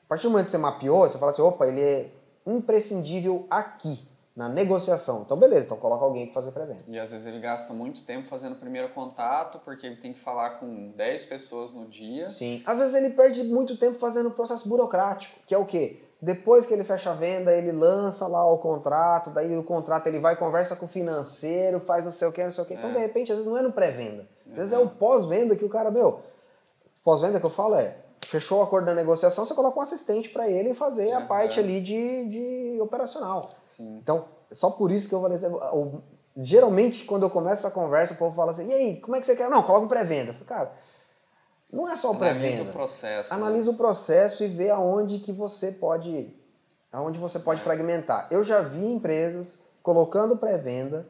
A 0.06 0.08
partir 0.08 0.24
do 0.24 0.32
momento 0.32 0.46
que 0.46 0.52
você 0.52 0.58
mapeou, 0.58 1.00
você 1.00 1.18
fala 1.18 1.32
assim, 1.32 1.42
opa, 1.42 1.68
ele 1.68 1.82
é 1.82 2.12
imprescindível 2.46 3.48
aqui, 3.50 4.08
na 4.36 4.50
negociação. 4.50 5.22
Então, 5.26 5.38
beleza, 5.38 5.66
então 5.66 5.78
coloca 5.78 6.04
alguém 6.04 6.26
para 6.26 6.34
fazer 6.34 6.52
pré-venda. 6.52 6.84
E 6.88 7.00
às 7.00 7.12
vezes 7.12 7.26
ele 7.26 7.40
gasta 7.40 7.74
muito 7.74 8.04
tempo 8.04 8.28
fazendo 8.28 8.54
o 8.54 8.58
primeiro 8.58 8.90
contato, 8.90 9.60
porque 9.64 9.88
ele 9.88 9.96
tem 9.96 10.12
que 10.12 10.20
falar 10.20 10.60
com 10.60 10.92
10 10.92 11.26
pessoas 11.26 11.74
no 11.74 11.88
dia. 11.88 12.30
Sim. 12.30 12.62
Às 12.66 12.80
vezes 12.80 12.94
ele 12.94 13.12
perde 13.12 13.44
muito 13.46 13.78
tempo 13.78 13.98
fazendo 13.98 14.28
o 14.28 14.32
processo 14.32 14.68
burocrático, 14.68 15.40
que 15.48 15.56
é 15.56 15.58
o 15.58 15.66
quê? 15.66 16.02
Depois 16.22 16.66
que 16.66 16.74
ele 16.74 16.84
fecha 16.84 17.12
a 17.12 17.14
venda, 17.14 17.54
ele 17.54 17.72
lança 17.72 18.28
lá 18.28 18.46
o 18.52 18.58
contrato, 18.58 19.30
daí 19.30 19.56
o 19.58 19.64
contrato 19.64 20.08
ele 20.08 20.20
vai, 20.20 20.36
conversa 20.36 20.76
com 20.76 20.86
o 20.86 20.90
financeiro, 20.90 21.80
faz 21.80 22.04
não 22.04 22.12
sei 22.12 22.28
o 22.28 22.32
que, 22.32 22.44
não 22.44 22.52
sei 22.52 22.64
o 22.64 22.68
que. 22.68 22.74
Então, 22.74 22.90
é. 22.90 22.94
de 22.94 23.00
repente, 23.00 23.32
às 23.32 23.38
vezes 23.38 23.50
não 23.50 23.58
é 23.58 23.62
no 23.62 23.72
pré-venda. 23.72 24.28
Às 24.52 24.58
vezes 24.58 24.74
é 24.74 24.80
o 24.80 24.90
pós-venda 24.90 25.56
que 25.56 25.66
o 25.66 25.70
cara, 25.70 25.92
meu, 25.92 26.22
pós-venda 27.04 27.40
que 27.40 27.46
eu 27.46 27.50
falo 27.50 27.76
é, 27.76 27.98
fechou 28.26 28.60
o 28.60 28.64
acordo 28.64 28.86
da 28.86 28.94
negociação, 28.94 29.46
você 29.46 29.54
coloca 29.54 29.80
um 29.80 29.82
assistente 29.82 30.30
para 30.30 30.50
ele 30.50 30.74
fazer 30.74 31.12
a 31.14 31.22
parte 31.22 31.60
ali 31.60 31.80
de, 31.80 32.26
de 32.28 32.82
operacional. 32.82 33.42
Sim. 33.64 33.98
Então, 34.02 34.26
só 34.52 34.70
por 34.72 34.92
isso 34.92 35.08
que 35.08 35.16
eu 35.16 35.22
falei 35.22 35.38
assim, 35.38 35.48
geralmente 36.36 37.06
quando 37.06 37.24
eu 37.24 37.30
começo 37.30 37.66
essa 37.66 37.72
conversa, 37.72 38.14
o 38.14 38.18
povo 38.18 38.36
fala 38.36 38.52
assim, 38.52 38.68
e 38.68 38.74
aí, 38.74 39.02
como 39.02 39.16
é 39.16 39.20
que 39.20 39.26
você 39.26 39.36
quer? 39.36 39.50
Não, 39.50 39.64
coloca 39.64 39.86
um 39.86 39.90
pré-venda. 39.90 40.34
Cara, 40.46 40.72
não 41.72 41.90
é 41.90 41.96
só 41.96 42.12
o 42.12 42.16
pré-venda. 42.16 42.48
Analisa 42.48 42.64
o 42.64 42.74
processo. 42.74 43.30
Né? 43.32 43.42
Analisa 43.42 43.70
né? 43.70 43.74
o 43.74 43.78
processo 43.78 44.44
e 44.44 44.48
vê 44.48 44.70
aonde 44.70 45.20
que 45.20 45.32
você 45.32 45.72
pode, 45.72 46.34
aonde 46.92 47.20
você 47.20 47.40
pode 47.40 47.62
é. 47.62 47.64
fragmentar. 47.64 48.28
Eu 48.32 48.44
já 48.44 48.62
vi 48.62 48.86
empresas 48.86 49.64
colocando 49.82 50.38
pré-venda 50.38 51.08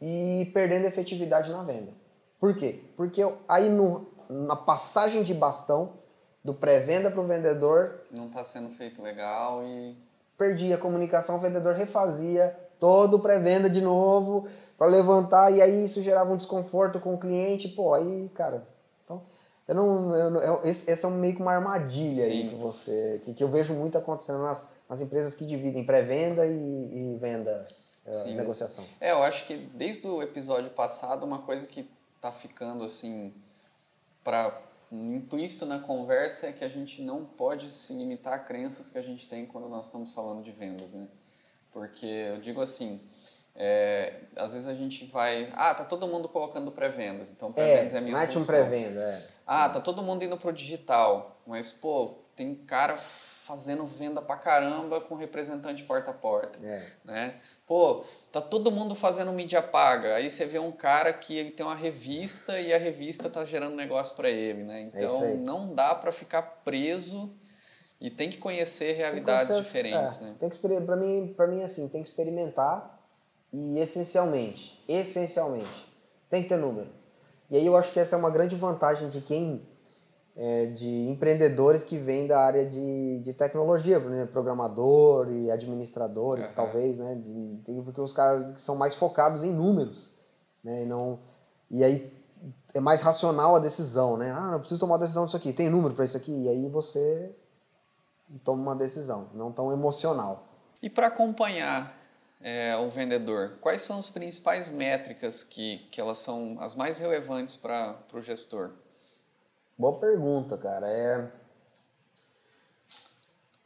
e 0.00 0.50
perdendo 0.52 0.86
efetividade 0.86 1.50
na 1.52 1.62
venda. 1.62 1.92
Por 2.40 2.56
quê? 2.56 2.82
Porque 2.96 3.22
aí 3.48 3.68
no, 3.70 4.06
na 4.28 4.56
passagem 4.56 5.22
de 5.22 5.32
bastão 5.32 6.03
do 6.44 6.52
pré-venda 6.52 7.10
para 7.10 7.20
o 7.20 7.26
vendedor 7.26 8.02
não 8.10 8.26
está 8.26 8.44
sendo 8.44 8.68
feito 8.68 9.02
legal 9.02 9.62
e 9.64 9.96
perdia 10.36 10.74
a 10.74 10.78
comunicação, 10.78 11.36
o 11.36 11.40
vendedor 11.40 11.74
refazia 11.74 12.54
todo 12.78 13.18
pré-venda 13.18 13.70
de 13.70 13.80
novo 13.80 14.46
para 14.76 14.86
levantar 14.86 15.50
e 15.50 15.62
aí 15.62 15.84
isso 15.84 16.02
gerava 16.02 16.32
um 16.32 16.36
desconforto 16.36 17.00
com 17.00 17.14
o 17.14 17.18
cliente, 17.18 17.68
pô, 17.68 17.94
aí, 17.94 18.30
cara, 18.34 18.66
então 19.02 19.22
eu 19.66 19.74
não, 19.74 20.14
eu, 20.14 20.40
eu, 20.40 20.60
esse, 20.64 20.90
é 20.90 21.10
meio 21.10 21.34
que 21.34 21.40
uma 21.40 21.52
armadilha 21.52 22.12
Sim. 22.12 22.30
aí 22.30 22.48
que 22.48 22.54
você, 22.56 23.22
que, 23.24 23.32
que 23.34 23.42
eu 23.42 23.48
vejo 23.48 23.72
muito 23.72 23.96
acontecendo 23.96 24.42
nas, 24.42 24.68
nas 24.88 25.00
empresas 25.00 25.34
que 25.34 25.46
dividem 25.46 25.84
pré-venda 25.84 26.44
e, 26.46 26.50
e, 26.52 27.16
venda, 27.18 27.66
uh, 28.06 28.28
negociação. 28.34 28.84
É, 29.00 29.12
eu 29.12 29.22
acho 29.22 29.46
que 29.46 29.56
desde 29.56 30.06
o 30.06 30.20
episódio 30.20 30.70
passado 30.70 31.24
uma 31.24 31.38
coisa 31.38 31.66
que 31.66 31.88
tá 32.20 32.30
ficando 32.30 32.84
assim 32.84 33.32
para 34.22 34.60
implícito 35.14 35.66
na 35.66 35.78
conversa 35.78 36.48
é 36.48 36.52
que 36.52 36.64
a 36.64 36.68
gente 36.68 37.02
não 37.02 37.24
pode 37.24 37.70
se 37.70 37.92
limitar 37.94 38.34
a 38.34 38.38
crenças 38.38 38.90
que 38.90 38.98
a 38.98 39.02
gente 39.02 39.28
tem 39.28 39.46
quando 39.46 39.68
nós 39.68 39.86
estamos 39.86 40.12
falando 40.12 40.42
de 40.42 40.52
vendas, 40.52 40.92
né? 40.92 41.08
Porque 41.72 42.06
eu 42.06 42.38
digo 42.38 42.60
assim, 42.60 43.00
é, 43.56 44.14
às 44.36 44.52
vezes 44.52 44.68
a 44.68 44.74
gente 44.74 45.06
vai. 45.06 45.48
Ah, 45.52 45.74
tá 45.74 45.84
todo 45.84 46.06
mundo 46.06 46.28
colocando 46.28 46.70
pré-vendas, 46.72 47.30
então 47.30 47.50
pré-vendas 47.50 47.94
é, 47.94 47.96
é 47.96 47.98
a 47.98 48.02
minha 48.02 48.16
mete 48.16 48.32
solução. 48.32 48.54
um 48.54 48.58
pré-venda, 48.66 49.00
é. 49.00 49.26
Ah, 49.46 49.68
tá 49.68 49.80
todo 49.80 50.02
mundo 50.02 50.24
indo 50.24 50.36
pro 50.36 50.52
digital, 50.52 51.40
mas 51.46 51.72
pô, 51.72 52.14
tem 52.34 52.54
cara 52.54 52.96
fazendo 53.44 53.84
venda 53.84 54.22
pra 54.22 54.36
caramba 54.36 55.02
com 55.02 55.14
representante 55.14 55.82
porta 55.82 56.10
a 56.10 56.14
porta, 56.14 56.58
é. 56.64 56.82
né? 57.04 57.38
Pô, 57.66 58.02
tá 58.32 58.40
todo 58.40 58.70
mundo 58.70 58.94
fazendo 58.94 59.30
mídia 59.32 59.60
paga, 59.60 60.14
aí 60.14 60.30
você 60.30 60.46
vê 60.46 60.58
um 60.58 60.72
cara 60.72 61.12
que 61.12 61.36
ele 61.36 61.50
tem 61.50 61.64
uma 61.64 61.74
revista 61.74 62.58
e 62.58 62.72
a 62.72 62.78
revista 62.78 63.28
tá 63.28 63.44
gerando 63.44 63.76
negócio 63.76 64.16
para 64.16 64.30
ele, 64.30 64.62
né? 64.62 64.90
É 64.94 65.04
então 65.04 65.36
não 65.36 65.74
dá 65.74 65.94
para 65.94 66.10
ficar 66.10 66.40
preso 66.64 67.36
e 68.00 68.10
tem 68.10 68.30
que 68.30 68.38
conhecer 68.38 68.94
realidades 68.94 69.46
que 69.46 69.52
conhecer, 69.52 69.82
diferentes, 69.82 70.18
é, 70.20 70.24
né? 70.24 70.36
Tem 70.40 70.48
que 70.48 70.58
para 70.58 70.96
mim, 70.96 71.34
para 71.36 71.46
mim 71.46 71.62
assim, 71.62 71.86
tem 71.88 72.02
que 72.02 72.08
experimentar 72.08 72.98
e 73.52 73.78
essencialmente, 73.78 74.82
essencialmente, 74.88 75.86
tem 76.30 76.42
que 76.42 76.48
ter 76.48 76.56
número. 76.56 76.88
E 77.50 77.58
aí 77.58 77.66
eu 77.66 77.76
acho 77.76 77.92
que 77.92 78.00
essa 78.00 78.16
é 78.16 78.18
uma 78.18 78.30
grande 78.30 78.56
vantagem 78.56 79.10
de 79.10 79.20
quem 79.20 79.68
é, 80.36 80.66
de 80.66 81.08
empreendedores 81.08 81.84
que 81.84 81.96
vêm 81.96 82.26
da 82.26 82.40
área 82.40 82.66
de, 82.66 83.20
de 83.20 83.32
tecnologia, 83.32 84.00
programador 84.32 85.30
e 85.30 85.50
administradores, 85.50 86.48
uhum. 86.48 86.54
talvez, 86.54 86.98
né? 86.98 87.14
De, 87.14 87.82
porque 87.82 88.00
os 88.00 88.12
caras 88.12 88.52
que 88.52 88.60
são 88.60 88.74
mais 88.76 88.94
focados 88.94 89.44
em 89.44 89.52
números, 89.52 90.14
né? 90.62 90.82
E, 90.82 90.86
não, 90.86 91.20
e 91.70 91.84
aí 91.84 92.12
é 92.74 92.80
mais 92.80 93.02
racional 93.02 93.54
a 93.54 93.60
decisão, 93.60 94.16
né? 94.16 94.32
Ah, 94.32 94.50
não 94.50 94.58
preciso 94.58 94.80
tomar 94.80 94.94
uma 94.94 95.00
decisão 95.00 95.24
disso 95.24 95.36
aqui, 95.36 95.52
tem 95.52 95.70
número 95.70 95.94
para 95.94 96.04
isso 96.04 96.16
aqui, 96.16 96.44
e 96.44 96.48
aí 96.48 96.68
você 96.68 97.34
toma 98.42 98.62
uma 98.62 98.76
decisão, 98.76 99.30
não 99.34 99.52
tão 99.52 99.72
emocional. 99.72 100.48
E 100.82 100.90
para 100.90 101.06
acompanhar 101.06 101.94
é, 102.40 102.76
o 102.76 102.90
vendedor, 102.90 103.58
quais 103.60 103.82
são 103.82 103.98
as 103.98 104.08
principais 104.08 104.68
métricas 104.68 105.44
que, 105.44 105.78
que 105.90 106.00
elas 106.00 106.18
são 106.18 106.56
as 106.60 106.74
mais 106.74 106.98
relevantes 106.98 107.54
para 107.54 107.96
o 108.12 108.20
gestor? 108.20 108.72
Boa 109.76 109.98
pergunta, 109.98 110.56
cara. 110.56 110.88
É... 110.88 111.30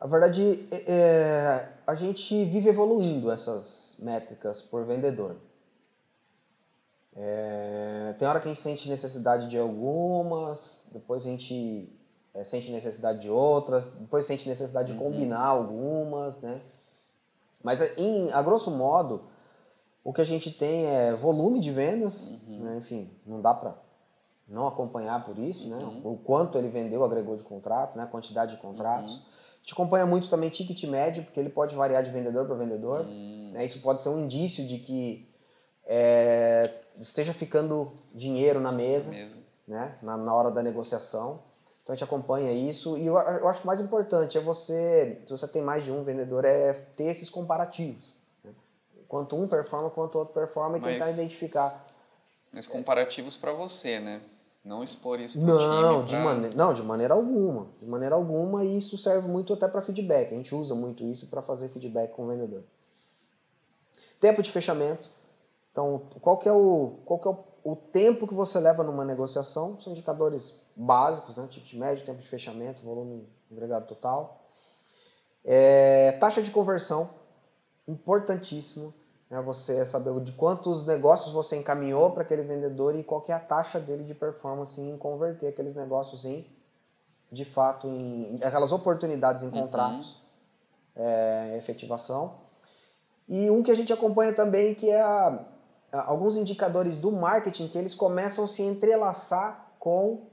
A 0.00 0.06
verdade, 0.06 0.66
é, 0.70 0.84
é, 0.86 1.72
a 1.86 1.94
gente 1.94 2.44
vive 2.44 2.68
evoluindo 2.68 3.30
essas 3.30 3.96
métricas 3.98 4.62
por 4.62 4.84
vendedor. 4.84 5.36
É, 7.16 8.14
tem 8.16 8.28
hora 8.28 8.38
que 8.38 8.46
a 8.46 8.48
gente 8.48 8.62
sente 8.62 8.88
necessidade 8.88 9.48
de 9.48 9.58
algumas, 9.58 10.88
depois 10.92 11.26
a 11.26 11.30
gente 11.30 11.92
é, 12.32 12.44
sente 12.44 12.70
necessidade 12.70 13.18
de 13.18 13.28
outras, 13.28 13.88
depois 13.88 14.24
sente 14.24 14.48
necessidade 14.48 14.92
de 14.92 14.98
uhum. 14.98 15.10
combinar 15.10 15.44
algumas, 15.44 16.40
né? 16.40 16.62
Mas, 17.60 17.80
em, 17.98 18.30
a 18.30 18.40
grosso 18.40 18.70
modo, 18.70 19.24
o 20.04 20.12
que 20.12 20.20
a 20.20 20.24
gente 20.24 20.52
tem 20.52 20.86
é 20.86 21.12
volume 21.12 21.58
de 21.58 21.72
vendas, 21.72 22.28
uhum. 22.46 22.60
né? 22.60 22.76
enfim, 22.76 23.10
não 23.26 23.42
dá 23.42 23.52
para 23.52 23.87
não 24.48 24.66
acompanhar 24.66 25.22
por 25.24 25.38
isso, 25.38 25.68
né? 25.68 25.76
uhum. 25.76 26.12
O 26.12 26.16
quanto 26.16 26.56
ele 26.56 26.68
vendeu, 26.68 27.04
agregou 27.04 27.36
de 27.36 27.44
contrato, 27.44 27.96
né? 27.96 28.04
A 28.04 28.06
quantidade 28.06 28.56
de 28.56 28.62
contratos. 28.62 29.16
Uhum. 29.16 29.22
A 29.22 29.60
gente 29.60 29.72
acompanha 29.74 30.06
muito 30.06 30.28
também 30.30 30.48
ticket 30.48 30.82
médio, 30.84 31.22
porque 31.22 31.38
ele 31.38 31.50
pode 31.50 31.74
variar 31.74 32.02
de 32.02 32.10
vendedor 32.10 32.46
para 32.46 32.56
vendedor. 32.56 33.00
Uhum. 33.00 33.50
Né? 33.52 33.64
Isso 33.64 33.80
pode 33.80 34.00
ser 34.00 34.08
um 34.08 34.20
indício 34.20 34.66
de 34.66 34.78
que 34.78 35.28
é, 35.84 36.70
esteja 36.98 37.34
ficando 37.34 37.92
dinheiro 38.14 38.58
na 38.60 38.72
mesa. 38.72 39.12
Né? 39.66 39.98
Na, 40.00 40.16
na 40.16 40.34
hora 40.34 40.50
da 40.50 40.62
negociação. 40.62 41.40
Então 41.82 41.92
a 41.92 41.96
gente 41.96 42.04
acompanha 42.04 42.52
isso 42.52 42.96
e 42.98 43.06
eu, 43.06 43.16
eu, 43.16 43.48
acho 43.48 43.60
que 43.60 43.64
o 43.64 43.66
mais 43.66 43.80
importante 43.80 44.36
é 44.36 44.40
você, 44.40 45.20
se 45.24 45.30
você 45.30 45.48
tem 45.48 45.62
mais 45.62 45.84
de 45.84 45.92
um 45.92 46.02
vendedor, 46.02 46.44
é 46.44 46.72
ter 46.72 47.04
esses 47.04 47.30
comparativos. 47.30 48.14
Né? 48.44 48.52
Quanto 49.06 49.36
um 49.36 49.46
performa, 49.46 49.88
quanto 49.90 50.14
o 50.14 50.18
outro 50.18 50.34
performa 50.34 50.78
e 50.78 50.80
mas, 50.80 50.92
tentar 50.92 51.10
identificar. 51.10 51.84
Mas 52.52 52.66
comparativos 52.66 53.36
para 53.36 53.52
você, 53.52 54.00
né? 54.00 54.22
Não 54.68 54.84
expor 54.84 55.18
isso 55.18 55.40
para 55.40 55.46
não, 55.46 56.04
time. 56.04 56.22
Pra... 56.22 56.48
De 56.48 56.56
não, 56.56 56.74
de 56.74 56.82
maneira 56.82 57.14
alguma. 57.14 57.68
De 57.78 57.86
maneira 57.86 58.14
alguma 58.14 58.62
e 58.62 58.76
isso 58.76 58.98
serve 58.98 59.26
muito 59.26 59.54
até 59.54 59.66
para 59.66 59.80
feedback. 59.80 60.30
A 60.30 60.36
gente 60.36 60.54
usa 60.54 60.74
muito 60.74 61.02
isso 61.04 61.28
para 61.28 61.40
fazer 61.40 61.68
feedback 61.68 62.12
com 62.12 62.26
o 62.26 62.28
vendedor. 62.28 62.62
Tempo 64.20 64.42
de 64.42 64.52
fechamento. 64.52 65.10
Então, 65.72 66.02
qual 66.20 66.36
que 66.36 66.46
é 66.46 66.52
o, 66.52 66.98
qual 67.06 67.18
que 67.18 67.26
é 67.26 67.30
o, 67.30 67.72
o 67.72 67.76
tempo 67.76 68.26
que 68.26 68.34
você 68.34 68.60
leva 68.60 68.84
numa 68.84 69.06
negociação? 69.06 69.80
São 69.80 69.92
indicadores 69.92 70.60
básicos, 70.76 71.36
né? 71.36 71.46
ticket 71.48 71.72
médio, 71.72 72.04
tempo 72.04 72.20
de 72.20 72.28
fechamento, 72.28 72.82
volume 72.82 73.26
agregado 73.50 73.86
total. 73.86 74.44
É, 75.42 76.12
taxa 76.20 76.42
de 76.42 76.50
conversão, 76.50 77.08
importantíssimo. 77.86 78.92
Né? 79.30 79.40
Você 79.42 79.84
saber 79.84 80.18
de 80.20 80.32
quantos 80.32 80.86
negócios 80.86 81.32
você 81.32 81.56
encaminhou 81.56 82.10
para 82.10 82.22
aquele 82.22 82.42
vendedor 82.42 82.94
e 82.94 83.04
qual 83.04 83.22
é 83.28 83.32
a 83.32 83.40
taxa 83.40 83.78
dele 83.78 84.04
de 84.04 84.14
performance 84.14 84.80
em 84.80 84.96
converter 84.96 85.48
aqueles 85.48 85.74
negócios 85.74 86.24
em, 86.24 86.46
de 87.30 87.44
fato, 87.44 87.86
em 87.86 88.38
aquelas 88.42 88.72
oportunidades 88.72 89.44
em 89.44 89.50
contratos, 89.50 90.12
uhum. 90.96 91.02
é, 91.04 91.56
efetivação. 91.56 92.36
E 93.28 93.50
um 93.50 93.62
que 93.62 93.70
a 93.70 93.76
gente 93.76 93.92
acompanha 93.92 94.32
também 94.32 94.74
que 94.74 94.88
é 94.88 95.00
a, 95.00 95.44
a, 95.92 96.10
alguns 96.10 96.36
indicadores 96.36 96.98
do 96.98 97.12
marketing 97.12 97.68
que 97.68 97.76
eles 97.76 97.94
começam 97.94 98.44
a 98.44 98.48
se 98.48 98.62
entrelaçar 98.62 99.72
com 99.78 100.26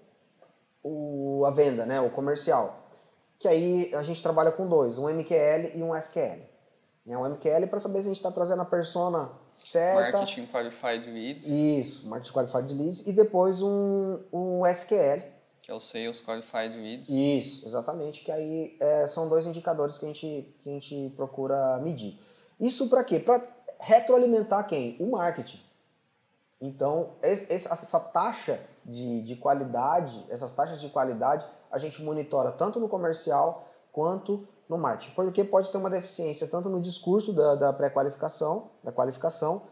o, 0.81 1.43
a 1.45 1.51
venda, 1.51 1.85
né, 1.85 1.99
o 1.99 2.09
comercial. 2.09 2.83
Que 3.37 3.49
aí 3.49 3.93
a 3.93 4.01
gente 4.01 4.23
trabalha 4.23 4.51
com 4.51 4.65
dois, 4.65 4.97
um 4.97 5.09
MQL 5.09 5.75
e 5.75 5.83
um 5.83 5.93
SQL. 5.93 6.54
Né, 7.05 7.17
um 7.17 7.29
MQL 7.29 7.67
para 7.67 7.79
saber 7.79 8.01
se 8.01 8.07
a 8.07 8.09
gente 8.09 8.17
está 8.17 8.31
trazendo 8.31 8.61
a 8.61 8.65
persona 8.65 9.31
certa. 9.63 10.17
Marketing 10.17 10.47
Qualified 10.47 11.11
Leads. 11.11 11.47
Isso, 11.47 12.07
Marketing 12.07 12.33
Qualified 12.33 12.73
Leads. 12.73 13.07
E 13.07 13.13
depois 13.13 13.61
um, 13.61 14.19
um 14.31 14.65
SQL. 14.65 15.21
Que 15.61 15.71
é 15.71 15.73
o 15.73 15.79
Sales 15.79 16.21
Qualified 16.21 16.77
Leads. 16.77 17.09
Isso, 17.09 17.65
exatamente. 17.65 18.21
Que 18.21 18.31
aí 18.31 18.77
é, 18.79 19.07
são 19.07 19.27
dois 19.27 19.45
indicadores 19.45 19.97
que 19.97 20.05
a 20.05 20.07
gente, 20.07 20.55
que 20.59 20.69
a 20.69 20.73
gente 20.73 21.13
procura 21.15 21.79
medir. 21.79 22.19
Isso 22.59 22.89
para 22.89 23.03
quê? 23.03 23.19
Para 23.19 23.41
retroalimentar 23.79 24.67
quem? 24.67 24.95
O 24.99 25.11
marketing. 25.11 25.61
Então, 26.61 27.15
essa 27.21 27.99
taxa 27.99 28.59
de, 28.83 29.21
de 29.23 29.35
qualidade, 29.35 30.25
essas 30.29 30.53
taxas 30.53 30.79
de 30.79 30.89
qualidade, 30.89 31.45
a 31.71 31.77
gente 31.77 32.01
monitora 32.01 32.51
tanto 32.51 32.79
no 32.79 32.87
comercial 32.87 33.67
quanto 33.91 34.47
no 34.69 34.77
marketing. 34.77 35.13
Porque 35.13 35.43
pode 35.43 35.71
ter 35.71 35.77
uma 35.77 35.89
deficiência 35.89 36.47
tanto 36.47 36.69
no 36.69 36.79
discurso 36.79 37.33
da, 37.33 37.55
da 37.55 37.73
pré-qualificação, 37.73 38.71
da 38.83 38.91
qualificação, 38.91 39.63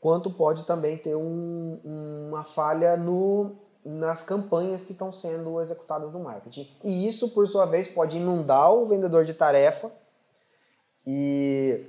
quanto 0.00 0.30
pode 0.30 0.64
também 0.64 0.96
ter 0.96 1.14
um, 1.14 1.80
uma 2.28 2.44
falha 2.44 2.96
no, 2.96 3.56
nas 3.84 4.22
campanhas 4.22 4.82
que 4.82 4.92
estão 4.92 5.10
sendo 5.10 5.60
executadas 5.60 6.12
no 6.12 6.20
marketing. 6.20 6.68
E 6.84 7.06
isso, 7.06 7.30
por 7.30 7.46
sua 7.46 7.66
vez, 7.66 7.86
pode 7.86 8.16
inundar 8.16 8.72
o 8.72 8.86
vendedor 8.86 9.24
de 9.24 9.34
tarefa 9.34 9.90
e 11.06 11.86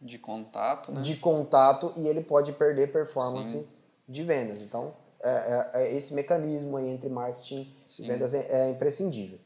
de 0.00 0.18
contato, 0.18 0.92
né? 0.92 1.00
de 1.02 1.16
contato 1.16 1.92
e 1.96 2.08
ele 2.08 2.22
pode 2.22 2.52
perder 2.52 2.90
performance 2.90 3.58
Sim. 3.58 3.68
de 4.08 4.22
vendas. 4.22 4.62
Então, 4.62 4.94
é, 5.22 5.30
é, 5.30 5.70
é, 5.74 5.96
esse 5.96 6.14
mecanismo 6.14 6.76
aí 6.78 6.88
entre 6.88 7.08
marketing 7.08 7.70
Sim. 7.86 8.04
e 8.04 8.08
vendas 8.08 8.34
é, 8.34 8.46
é 8.50 8.70
imprescindível. 8.70 9.38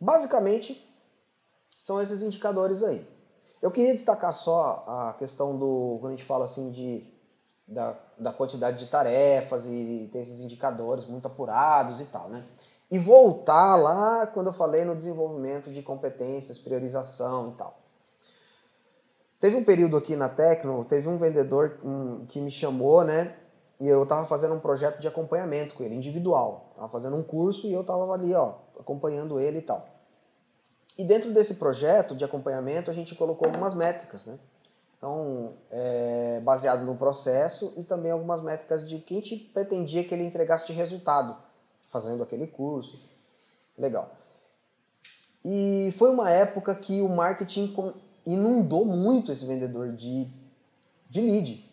Basicamente, 0.00 0.85
são 1.78 2.00
esses 2.00 2.22
indicadores 2.22 2.82
aí. 2.82 3.06
Eu 3.60 3.70
queria 3.70 3.94
destacar 3.94 4.32
só 4.32 4.84
a 4.86 5.14
questão 5.18 5.56
do, 5.58 5.98
quando 6.00 6.12
a 6.12 6.16
gente 6.16 6.24
fala 6.24 6.44
assim 6.44 6.70
de, 6.70 7.04
da, 7.66 7.96
da 8.18 8.32
quantidade 8.32 8.78
de 8.78 8.90
tarefas 8.90 9.66
e 9.66 10.08
ter 10.12 10.20
esses 10.20 10.40
indicadores 10.40 11.06
muito 11.06 11.26
apurados 11.26 12.00
e 12.00 12.06
tal, 12.06 12.28
né? 12.28 12.44
E 12.90 12.98
voltar 12.98 13.76
lá 13.76 14.26
quando 14.28 14.46
eu 14.46 14.52
falei 14.52 14.84
no 14.84 14.94
desenvolvimento 14.94 15.70
de 15.70 15.82
competências, 15.82 16.58
priorização 16.58 17.50
e 17.50 17.52
tal. 17.54 17.78
Teve 19.40 19.56
um 19.56 19.64
período 19.64 19.96
aqui 19.96 20.14
na 20.14 20.28
Tecno, 20.28 20.84
teve 20.84 21.08
um 21.08 21.18
vendedor 21.18 21.78
que 22.28 22.40
me 22.40 22.50
chamou, 22.50 23.02
né? 23.04 23.36
E 23.80 23.88
eu 23.88 24.04
estava 24.04 24.24
fazendo 24.24 24.54
um 24.54 24.60
projeto 24.60 25.00
de 25.00 25.08
acompanhamento 25.08 25.74
com 25.74 25.82
ele, 25.82 25.94
individual. 25.94 26.68
Estava 26.70 26.88
fazendo 26.88 27.16
um 27.16 27.22
curso 27.22 27.66
e 27.66 27.72
eu 27.72 27.82
estava 27.82 28.10
ali, 28.12 28.32
ó, 28.34 28.54
acompanhando 28.78 29.38
ele 29.38 29.58
e 29.58 29.62
tal. 29.62 29.95
E 30.98 31.04
dentro 31.04 31.32
desse 31.32 31.56
projeto 31.56 32.14
de 32.14 32.24
acompanhamento, 32.24 32.90
a 32.90 32.94
gente 32.94 33.14
colocou 33.14 33.46
algumas 33.46 33.74
métricas, 33.74 34.26
né? 34.26 34.38
Então, 34.96 35.48
é 35.70 36.40
baseado 36.44 36.84
no 36.84 36.96
processo 36.96 37.72
e 37.76 37.84
também 37.84 38.10
algumas 38.10 38.40
métricas 38.40 38.88
de 38.88 38.98
quem 38.98 39.20
te 39.20 39.36
pretendia 39.36 40.02
que 40.02 40.14
ele 40.14 40.24
entregasse 40.24 40.66
de 40.66 40.72
resultado 40.72 41.36
fazendo 41.82 42.22
aquele 42.22 42.46
curso. 42.46 43.00
Legal. 43.76 44.16
E 45.44 45.94
foi 45.96 46.10
uma 46.10 46.30
época 46.30 46.74
que 46.74 47.00
o 47.00 47.08
marketing 47.08 47.72
inundou 48.24 48.84
muito 48.84 49.30
esse 49.30 49.46
vendedor 49.46 49.92
de, 49.92 50.28
de 51.08 51.20
lead. 51.20 51.70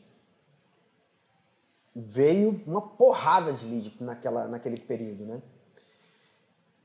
Veio 1.95 2.61
uma 2.67 2.81
porrada 2.81 3.53
de 3.53 3.65
lead 3.67 3.97
naquela, 3.99 4.47
naquele 4.47 4.77
período, 4.77 5.25
né? 5.25 5.41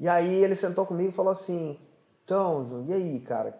E 0.00 0.08
aí 0.08 0.42
ele 0.42 0.54
sentou 0.54 0.86
comigo 0.86 1.10
e 1.10 1.12
falou 1.12 1.32
assim, 1.32 1.78
então, 2.28 2.84
e 2.86 2.92
aí, 2.92 3.20
cara? 3.20 3.58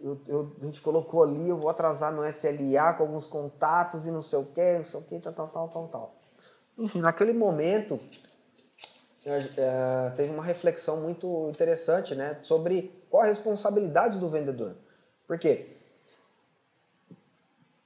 Eu, 0.00 0.18
eu, 0.26 0.56
a 0.58 0.64
gente 0.64 0.80
colocou 0.80 1.22
ali, 1.22 1.50
eu 1.50 1.56
vou 1.58 1.68
atrasar 1.68 2.14
meu 2.14 2.24
SLA 2.24 2.94
com 2.94 3.02
alguns 3.02 3.26
contatos 3.26 4.06
e 4.06 4.10
não 4.10 4.22
sei 4.22 4.38
o 4.38 4.46
que, 4.46 4.78
não 4.78 4.84
sei 4.84 5.00
o 5.00 5.02
que, 5.02 5.20
tal, 5.20 5.34
tal, 5.34 5.48
tal, 5.48 5.68
tal, 5.68 5.88
tal. 5.88 6.14
Enfim, 6.78 7.00
naquele 7.02 7.34
momento, 7.34 8.00
é, 9.26 10.10
teve 10.16 10.32
uma 10.32 10.42
reflexão 10.42 11.02
muito 11.02 11.50
interessante 11.50 12.14
né, 12.14 12.38
sobre 12.42 13.04
qual 13.10 13.22
a 13.22 13.26
responsabilidade 13.26 14.18
do 14.18 14.30
vendedor. 14.30 14.74
Porque 15.26 15.76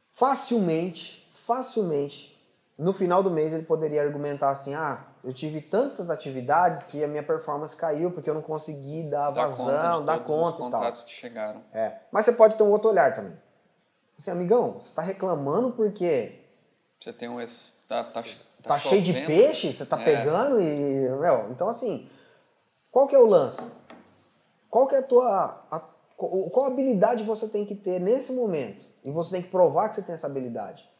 facilmente, 0.07 1.29
facilmente, 1.33 2.41
no 2.79 2.93
final 2.93 3.21
do 3.21 3.33
mês 3.33 3.53
ele 3.53 3.65
poderia 3.65 4.01
argumentar 4.01 4.51
assim, 4.51 4.75
ah, 4.75 5.12
eu 5.25 5.33
tive 5.33 5.61
tantas 5.61 6.11
atividades 6.11 6.85
que 6.85 7.03
a 7.03 7.07
minha 7.07 7.23
performance 7.23 7.77
caiu 7.77 8.11
porque 8.11 8.29
eu 8.29 8.35
não 8.35 8.43
consegui 8.43 9.05
dar 9.05 9.31
vazão, 9.31 10.05
dar 10.05 10.19
conta 10.19 10.63
os 10.63 10.69
e 10.69 10.71
tal. 10.71 10.93
que 10.93 11.13
chegaram. 11.13 11.63
É. 11.73 11.99
Mas 12.11 12.25
você 12.25 12.33
pode 12.33 12.57
ter 12.57 12.65
um 12.65 12.71
outro 12.71 12.91
olhar 12.91 13.15
também. 13.15 13.37
Assim, 14.19 14.31
amigão, 14.31 14.75
você 14.81 14.89
está 14.89 15.01
reclamando 15.01 15.73
porque 15.73 16.41
você 16.99 17.13
tem 17.13 17.29
um 17.29 17.39
tá, 17.39 18.05
tá, 18.05 18.23
tá, 18.23 18.25
tá 18.63 18.79
cheio 18.79 19.03
de 19.03 19.13
peixe, 19.13 19.73
você 19.73 19.87
tá 19.87 20.01
é. 20.01 20.05
pegando 20.05 20.61
e 20.61 21.09
meu, 21.09 21.51
então 21.51 21.69
assim, 21.69 22.09
qual 22.91 23.07
que 23.07 23.15
é 23.15 23.19
o 23.19 23.27
lance? 23.27 23.71
Qual 24.69 24.87
que 24.87 24.95
é 24.95 24.99
a 24.99 25.03
tua 25.03 25.67
a, 25.71 25.81
qual 26.17 26.67
habilidade 26.67 27.25
você 27.25 27.49
tem 27.49 27.65
que 27.65 27.75
ter 27.75 28.01
nesse 28.01 28.33
momento? 28.33 28.85
E 29.05 29.11
você 29.11 29.33
tem 29.33 29.43
que 29.43 29.51
provar 29.51 29.89
que 29.89 29.97
você 29.97 30.03
tem 30.03 30.15
essa 30.15 30.27
habilidade 30.27 30.92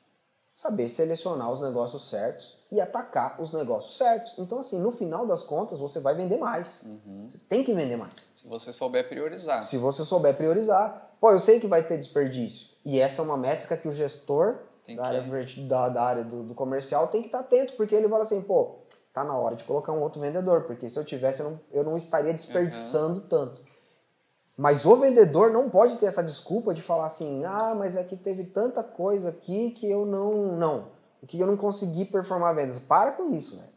saber 0.55 0.89
selecionar 0.89 1.51
os 1.51 1.61
negócios 1.61 2.11
certos 2.11 2.59
e 2.71 2.81
atacar 2.81 3.41
os 3.41 3.53
negócios 3.53 3.97
certos. 3.97 4.39
Então, 4.39 4.59
assim, 4.59 4.81
no 4.81 4.93
final 4.93 5.27
das 5.27 5.43
contas, 5.43 5.79
você 5.79 6.01
vai 6.01 6.15
vender 6.15 6.39
mais. 6.39 6.83
Uhum. 6.85 7.27
Você 7.29 7.39
tem 7.49 7.65
que 7.65 7.73
vender 7.73 7.97
mais. 7.97 8.13
Se 8.35 8.47
você 8.47 8.73
souber 8.73 9.09
priorizar. 9.09 9.63
Se 9.65 9.77
você 9.77 10.05
souber 10.05 10.37
priorizar. 10.37 11.11
Pô, 11.21 11.31
eu 11.31 11.39
sei 11.39 11.61
que 11.61 11.67
vai 11.67 11.83
ter 11.83 11.99
desperdício. 11.99 12.69
E 12.85 13.01
essa 13.01 13.23
é 13.23 13.25
uma 13.25 13.37
métrica 13.37 13.77
que 13.77 13.89
o 13.89 13.93
gestor 13.93 14.59
da 14.97 15.05
área, 15.05 15.23
da, 15.69 15.89
da 15.89 16.03
área, 16.03 16.25
do, 16.25 16.43
do 16.43 16.55
comercial 16.55 17.07
tem 17.09 17.21
que 17.21 17.29
estar 17.29 17.41
atento, 17.41 17.75
porque 17.75 17.95
ele 17.95 18.09
fala 18.09 18.25
assim, 18.25 18.43
pô, 18.43 18.81
tá 19.13 19.23
na 19.23 19.37
hora 19.37 19.55
de 19.55 19.65
colocar 19.65 19.93
um 19.93 20.03
outro 20.03 20.21
vendedor, 20.21 20.63
porque 20.63 20.91
se 20.91 20.99
eu 20.99 21.05
tivesse, 21.05 21.41
eu 21.41 21.51
não, 21.51 21.61
eu 21.71 21.85
não 21.85 21.97
estaria 21.97 22.33
desperdiçando 22.33 23.21
uhum. 23.21 23.29
tanto. 23.29 23.63
Mas 24.63 24.87
o 24.87 24.95
vendedor 24.95 25.51
não 25.51 25.69
pode 25.69 25.97
ter 25.97 26.07
essa 26.07 26.23
desculpa 26.23 26.73
de 26.73 26.81
falar 26.81 27.07
assim: 27.07 27.45
ah, 27.45 27.75
mas 27.77 27.97
é 27.97 28.05
que 28.05 28.17
teve 28.17 28.45
tanta 28.45 28.81
coisa 28.81 29.31
aqui 29.31 29.73
que 29.73 29.91
eu 29.91 30.07
não. 30.07 30.57
Não. 30.57 30.85
Que 31.27 31.41
eu 31.41 31.49
não 31.49 31.57
consegui 31.57 32.05
performar 32.05 32.55
vendas. 32.55 32.79
Para 32.79 33.11
com 33.11 33.25
isso, 33.25 33.57
velho. 33.57 33.73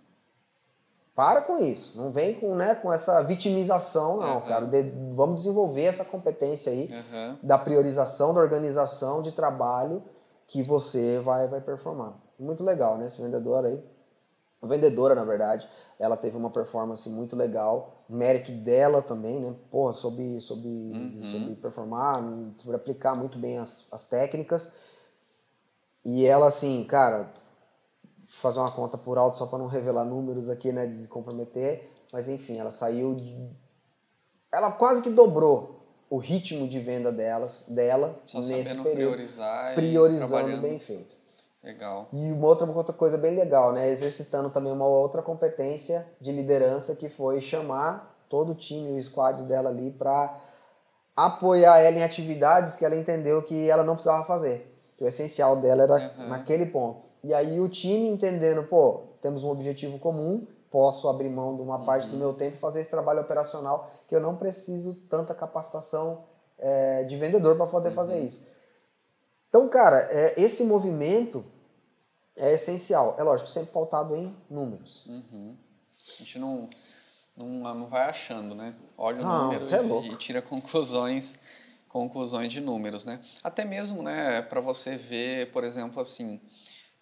Para 1.16 1.42
com 1.42 1.58
isso. 1.58 1.98
Não 2.00 2.12
vem 2.12 2.36
com, 2.36 2.54
né, 2.54 2.76
com 2.76 2.94
essa 2.94 3.24
vitimização, 3.24 4.18
não, 4.18 4.36
uhum. 4.36 4.42
cara. 4.42 4.66
De, 4.68 4.84
vamos 5.14 5.38
desenvolver 5.38 5.86
essa 5.86 6.06
competência 6.06 6.72
aí 6.72 6.88
uhum. 6.92 7.38
da 7.42 7.58
priorização, 7.58 8.32
da 8.32 8.42
organização 8.42 9.24
de 9.24 9.32
trabalho 9.32 10.04
que 10.46 10.62
você 10.62 11.18
vai, 11.18 11.48
vai 11.48 11.62
performar. 11.62 12.14
Muito 12.38 12.64
legal, 12.64 12.96
né? 12.96 13.08
Esse 13.08 13.20
vendedor 13.20 13.66
aí 13.66 13.84
a 14.66 14.68
vendedora, 14.68 15.14
na 15.14 15.24
verdade, 15.24 15.70
ela 16.00 16.18
teve 16.18 16.36
uma 16.36 16.50
performance 16.50 17.08
muito 17.10 17.36
legal, 17.36 17.95
mérito 18.10 18.52
dela 18.52 19.02
também, 19.02 19.40
né? 19.40 19.56
Porra, 19.72 19.94
soube, 19.94 20.40
soube, 20.40 20.68
uhum. 20.68 21.24
soube 21.24 21.56
performar, 21.56 22.22
soube 22.58 22.76
aplicar 22.76 23.16
muito 23.16 23.38
bem 23.38 23.58
as, 23.58 23.88
as 23.92 24.08
técnicas. 24.08 24.74
E 26.04 26.26
ela, 26.26 26.48
assim, 26.48 26.84
cara, 26.84 27.32
fazer 28.28 28.60
uma 28.60 28.72
conta 28.72 28.98
por 28.98 29.18
alto 29.18 29.38
só 29.38 29.48
para 29.48 29.60
não 29.60 29.68
revelar 29.68 30.06
números 30.06 30.50
aqui, 30.50 30.72
né, 30.72 30.86
de 30.86 31.08
comprometer, 31.08 31.90
mas 32.14 32.28
enfim, 32.28 32.58
ela 32.58 32.72
saiu 32.72 33.16
de... 33.16 33.50
Ela 34.52 34.72
quase 34.72 35.02
que 35.02 35.10
dobrou 35.10 35.76
o 36.10 36.18
ritmo 36.18 36.68
de 36.68 36.80
venda 36.80 37.12
delas, 37.12 37.66
dela 37.68 38.20
só 38.26 38.38
nesse 38.38 38.76
período. 38.76 38.94
priorizar 38.94 39.76
priorizando 39.76 40.62
bem 40.62 40.78
feito. 40.78 41.25
Legal. 41.66 42.08
E 42.14 42.32
uma 42.32 42.46
outra, 42.46 42.66
uma 42.66 42.78
outra 42.78 42.94
coisa 42.94 43.18
bem 43.18 43.36
legal, 43.36 43.74
né? 43.74 43.90
Exercitando 43.90 44.52
também 44.52 44.72
uma 44.72 44.86
outra 44.86 45.24
competência 45.24 46.06
de 46.22 46.32
liderança 46.32 46.96
que 46.96 47.10
foi 47.10 47.42
chamar 47.42 48.16
todo 48.30 48.52
o 48.52 48.56
time, 48.56 48.98
o 48.98 49.04
squad 49.04 49.42
dela 49.44 49.70
ali 49.70 49.90
para 49.90 50.38
apoiar 51.16 51.80
ela 51.80 51.98
em 51.98 52.04
atividades 52.04 52.76
que 52.76 52.86
ela 52.86 52.96
entendeu 52.96 53.42
que 53.42 53.68
ela 53.68 53.84
não 53.84 53.96
precisava 53.96 54.24
fazer. 54.26 54.72
Que 54.96 55.04
o 55.04 55.08
essencial 55.08 55.56
dela 55.56 55.84
era 55.84 55.94
uhum. 55.94 56.28
naquele 56.30 56.68
ponto. 56.68 57.08
E 57.24 57.34
aí 57.34 57.60
o 57.60 57.68
time 57.68 58.08
entendendo, 58.10 58.64
pô, 58.64 59.02
temos 59.20 59.44
um 59.44 59.50
objetivo 59.50 59.98
comum, 59.98 60.46
posso 60.70 61.10
abrir 61.10 61.30
mão 61.30 61.56
de 61.56 61.64
uma 61.64 61.80
uhum. 61.80 61.86
parte 61.86 62.08
do 62.08 62.14
uhum. 62.14 62.20
meu 62.20 62.34
tempo 62.34 62.58
e 62.58 62.60
fazer 62.60 62.82
esse 62.82 62.92
trabalho 62.92 63.22
operacional 63.22 63.90
que 64.08 64.16
eu 64.16 64.20
não 64.20 64.36
preciso 64.36 64.94
tanta 65.10 65.34
capacitação 65.34 66.26
é, 66.60 67.04
de 67.06 67.18
vendedor 67.18 67.56
para 67.56 67.66
poder 67.66 67.90
uhum. 67.90 67.96
fazer 67.96 68.20
isso. 68.20 68.46
Então, 69.50 69.68
cara, 69.68 69.98
é, 70.12 70.40
esse 70.40 70.64
movimento 70.64 71.44
é 72.36 72.54
essencial. 72.54 73.16
É 73.18 73.24
lógico, 73.24 73.50
sempre 73.50 73.72
pautado 73.72 74.16
em 74.16 74.36
números. 74.50 75.06
Uhum. 75.08 75.56
A 76.08 76.20
gente 76.20 76.38
não, 76.38 76.70
não, 77.36 77.48
não 77.76 77.88
vai 77.88 78.10
achando, 78.10 78.54
né? 78.54 78.74
Olha 78.98 79.22
o 79.22 79.24
não, 79.24 79.44
número 79.46 79.66
é 79.74 80.08
e, 80.08 80.12
e, 80.12 80.16
tira 80.18 80.42
conclusões, 80.42 81.44
conclusões 81.88 82.52
de 82.52 82.62
números, 82.62 83.06
né? 83.06 83.20
Até 83.44 83.66
mesmo, 83.66 84.04
né, 84.04 84.42
para 84.42 84.62
você 84.62 84.96
ver, 84.96 85.52
por 85.52 85.64
exemplo, 85.64 86.02
assim, 86.02 86.40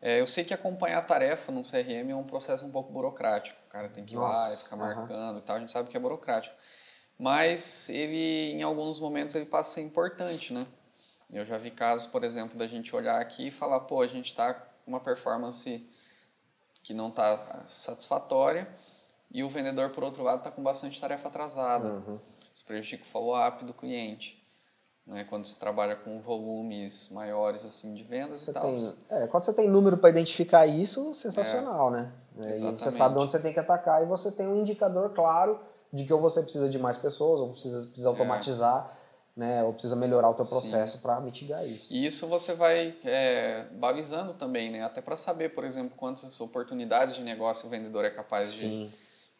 é, 0.01 0.19
eu 0.19 0.27
sei 0.27 0.43
que 0.43 0.53
acompanhar 0.53 0.99
a 0.99 1.01
tarefa 1.01 1.51
no 1.51 1.61
CRM 1.61 2.11
é 2.11 2.15
um 2.15 2.23
processo 2.23 2.65
um 2.65 2.71
pouco 2.71 2.91
burocrático. 2.91 3.59
O 3.67 3.69
cara 3.69 3.89
tem 3.89 4.05
que 4.05 4.15
ir 4.15 4.17
Nossa, 4.17 4.35
lá 4.35 4.53
e 4.53 4.57
ficar 4.57 4.75
marcando 4.75 5.39
e 5.39 5.41
tal, 5.41 5.55
a 5.55 5.59
gente 5.59 5.71
sabe 5.71 5.89
que 5.89 5.97
é 5.97 5.99
burocrático. 5.99 6.55
Mas 7.17 7.89
ele, 7.89 8.51
em 8.51 8.63
alguns 8.63 8.99
momentos, 8.99 9.35
ele 9.35 9.45
passa 9.45 9.69
a 9.69 9.73
ser 9.75 9.81
importante, 9.81 10.53
né? 10.53 10.65
Eu 11.31 11.45
já 11.45 11.57
vi 11.57 11.71
casos, 11.71 12.05
por 12.05 12.23
exemplo, 12.23 12.57
da 12.57 12.67
gente 12.67 12.95
olhar 12.95 13.19
aqui 13.19 13.47
e 13.47 13.51
falar, 13.51 13.79
pô, 13.81 14.01
a 14.01 14.07
gente 14.07 14.27
está 14.27 14.53
uma 14.85 14.99
performance 14.99 15.87
que 16.83 16.93
não 16.93 17.09
está 17.09 17.63
satisfatória 17.65 18.67
e 19.31 19.43
o 19.43 19.49
vendedor, 19.49 19.89
por 19.89 20.03
outro 20.03 20.21
lado, 20.21 20.39
está 20.39 20.51
com 20.51 20.61
bastante 20.61 20.99
tarefa 21.01 21.27
atrasada. 21.27 21.89
Uhum. 21.89 22.19
Isso 22.53 22.63
prejudica 22.65 23.03
o 23.03 23.07
follow-up 23.07 23.65
do 23.65 23.73
cliente. 23.73 24.39
Né, 25.05 25.25
quando 25.25 25.45
você 25.45 25.55
trabalha 25.55 25.97
com 25.97 26.21
volumes 26.21 27.09
maiores 27.09 27.65
assim 27.65 27.93
de 27.93 28.05
vendas 28.05 28.39
você 28.39 28.51
e 28.51 28.53
tal. 28.53 28.63
Tem, 28.63 28.95
é, 29.09 29.27
quando 29.27 29.43
você 29.43 29.51
tem 29.51 29.67
número 29.67 29.97
para 29.97 30.09
identificar 30.09 30.65
isso, 30.65 31.13
sensacional, 31.13 31.89
é, 31.89 31.97
né? 31.97 32.13
Exatamente. 32.45 32.81
você 32.81 32.91
sabe 32.91 33.19
onde 33.19 33.33
você 33.33 33.39
tem 33.39 33.51
que 33.51 33.59
atacar 33.59 34.01
e 34.01 34.05
você 34.05 34.31
tem 34.31 34.47
um 34.47 34.55
indicador 34.55 35.09
claro 35.09 35.59
de 35.91 36.05
que 36.05 36.13
ou 36.13 36.21
você 36.21 36.41
precisa 36.41 36.69
de 36.69 36.79
mais 36.79 36.95
pessoas, 36.95 37.41
ou 37.41 37.49
precisa, 37.49 37.85
precisa 37.85 38.07
é. 38.07 38.11
automatizar. 38.11 38.97
É 38.99 39.02
né, 39.35 39.63
ou 39.63 39.73
precisa 39.73 39.95
melhorar 39.95 40.29
o 40.29 40.33
teu 40.33 40.45
processo 40.45 40.99
para 40.99 41.19
mitigar 41.19 41.65
isso. 41.67 41.91
E 41.91 42.05
isso 42.05 42.27
você 42.27 42.53
vai 42.53 42.95
é, 43.03 43.65
balizando 43.71 44.33
também, 44.33 44.71
né, 44.71 44.83
até 44.83 45.01
para 45.01 45.15
saber, 45.15 45.49
por 45.49 45.63
exemplo, 45.63 45.97
quantas 45.97 46.39
oportunidades 46.39 47.15
de 47.15 47.23
negócio 47.23 47.67
o 47.67 47.69
vendedor 47.69 48.05
é 48.05 48.11
capaz 48.11 48.53
de, 48.53 48.89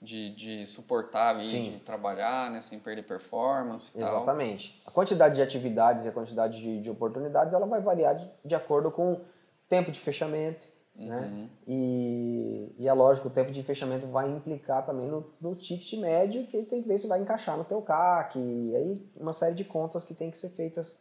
de, 0.02 0.36
de, 0.36 0.66
suportar 0.66 1.40
e 1.40 1.44
de 1.44 1.80
trabalhar, 1.80 2.50
né, 2.50 2.60
sem 2.60 2.80
perder 2.80 3.04
performance. 3.04 3.96
Exatamente. 3.96 4.82
Tal. 4.84 4.92
A 4.92 4.92
quantidade 4.92 5.36
de 5.36 5.42
atividades 5.44 6.06
e 6.06 6.08
a 6.08 6.12
quantidade 6.12 6.60
de, 6.60 6.82
de 6.82 6.90
oportunidades 6.90 7.54
ela 7.54 7.68
vai 7.68 7.82
variar 7.82 8.16
de, 8.16 8.28
de 8.44 8.56
acordo 8.56 8.90
com 8.90 9.22
tempo 9.70 9.92
de 9.92 10.00
fechamento, 10.00 10.68
né? 10.96 11.32
Uhum. 11.32 11.50
E, 11.68 12.76
e 12.78 12.88
é 12.88 12.94
lógico, 12.94 13.28
o 13.28 13.32
tempo 13.32 13.52
de 13.52 13.64
fechamento 13.64 14.08
vai 14.08 14.30
implicar 14.30 14.86
também 14.86 15.08
no, 15.08 15.26
no 15.42 15.56
ticket 15.56 16.00
médio, 16.00 16.46
que 16.48 16.64
tem 16.64 16.82
que 16.82 16.88
ver 16.88 16.98
se 16.98 17.08
vai 17.08 17.20
encaixar 17.20 17.58
no 17.58 17.64
teu 17.64 17.82
CAC, 17.82 18.38
e 18.40 18.76
aí 18.76 19.12
uma 19.16 19.34
série 19.34 19.56
de 19.56 19.64
contas 19.64 20.06
que 20.06 20.14
tem 20.14 20.30
que 20.30 20.38
ser 20.38 20.50
feitas 20.50 21.00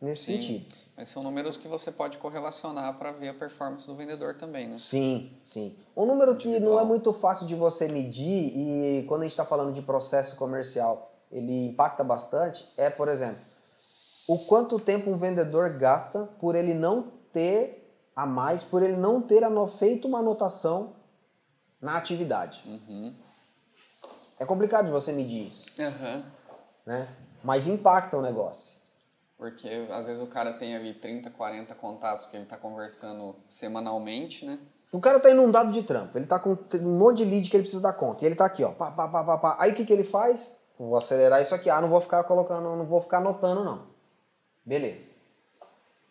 nesse 0.00 0.24
Sim, 0.24 0.32
sentido. 0.32 0.74
Mas 0.96 1.08
são 1.08 1.22
números 1.22 1.56
que 1.56 1.68
você 1.68 1.90
pode 1.90 2.18
correlacionar 2.18 2.96
para 2.98 3.12
ver 3.12 3.28
a 3.28 3.34
performance 3.34 3.86
do 3.86 3.94
vendedor 3.94 4.34
também, 4.34 4.68
né? 4.68 4.74
Sim, 4.76 5.30
sim. 5.42 5.74
Um 5.96 6.06
número 6.06 6.36
que 6.36 6.60
não 6.60 6.78
é 6.78 6.84
muito 6.84 7.12
fácil 7.12 7.46
de 7.46 7.54
você 7.54 7.88
medir 7.88 8.52
e 8.54 9.04
quando 9.06 9.22
a 9.22 9.24
gente 9.24 9.32
está 9.32 9.44
falando 9.44 9.72
de 9.72 9.82
processo 9.82 10.36
comercial, 10.36 11.12
ele 11.30 11.66
impacta 11.66 12.04
bastante, 12.04 12.70
é, 12.76 12.88
por 12.88 13.08
exemplo, 13.08 13.40
o 14.28 14.38
quanto 14.38 14.78
tempo 14.78 15.10
um 15.10 15.16
vendedor 15.16 15.70
gasta 15.70 16.26
por 16.38 16.54
ele 16.54 16.74
não 16.74 17.12
ter 17.32 17.85
a 18.16 18.24
mais 18.24 18.64
por 18.64 18.82
ele 18.82 18.96
não 18.96 19.20
ter 19.20 19.42
feito 19.78 20.08
uma 20.08 20.20
anotação 20.20 20.94
na 21.80 21.98
atividade. 21.98 22.62
Uhum. 22.66 23.14
É 24.40 24.46
complicado 24.46 24.86
de 24.86 24.90
você 24.90 25.12
medir 25.12 25.46
isso. 25.46 25.70
Uhum. 25.78 26.24
Né? 26.86 27.06
Mas 27.44 27.66
impacta 27.66 28.16
o 28.16 28.22
negócio. 28.22 28.76
Porque 29.36 29.68
às 29.90 30.06
vezes 30.06 30.22
o 30.22 30.26
cara 30.26 30.54
tem 30.54 30.74
ali 30.74 30.94
30, 30.94 31.30
40 31.30 31.74
contatos 31.74 32.24
que 32.24 32.36
ele 32.36 32.44
está 32.44 32.56
conversando 32.56 33.36
semanalmente, 33.46 34.46
né? 34.46 34.58
O 34.90 35.00
cara 35.00 35.20
tá 35.20 35.28
inundado 35.28 35.70
de 35.72 35.82
trampo, 35.82 36.16
ele 36.16 36.26
tá 36.26 36.38
com 36.38 36.56
um 36.74 36.98
monte 36.98 37.18
de 37.18 37.24
lead 37.24 37.50
que 37.50 37.56
ele 37.56 37.64
precisa 37.64 37.82
dar 37.82 37.92
conta. 37.92 38.24
E 38.24 38.26
ele 38.26 38.34
tá 38.34 38.46
aqui, 38.46 38.64
ó, 38.64 38.70
pá, 38.70 38.90
pá, 38.92 39.08
pá, 39.08 39.24
pá, 39.24 39.36
pá. 39.36 39.56
Aí 39.58 39.72
o 39.72 39.74
que, 39.74 39.84
que 39.84 39.92
ele 39.92 40.04
faz? 40.04 40.56
Vou 40.78 40.96
acelerar 40.96 41.42
isso 41.42 41.54
aqui. 41.54 41.68
Ah, 41.68 41.80
não 41.80 41.88
vou 41.88 42.00
ficar 42.00 42.24
colocando, 42.24 42.76
não 42.76 42.86
vou 42.86 43.00
ficar 43.00 43.18
anotando, 43.18 43.64
não. 43.64 43.86
Beleza. 44.64 45.10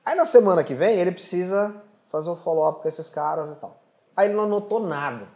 Aí 0.05 0.13
na 0.13 0.25
semana 0.25 0.63
que 0.63 0.75
vem 0.75 0.99
ele 0.99 1.11
precisa 1.11 1.83
fazer 2.16 2.30
o 2.30 2.36
follow-up 2.36 2.82
com 2.82 2.88
esses 2.88 3.09
caras 3.09 3.51
e 3.51 3.55
tal. 3.55 3.78
Aí 4.16 4.28
ele 4.28 4.36
não 4.36 4.45
anotou 4.45 4.80
nada. 4.80 5.28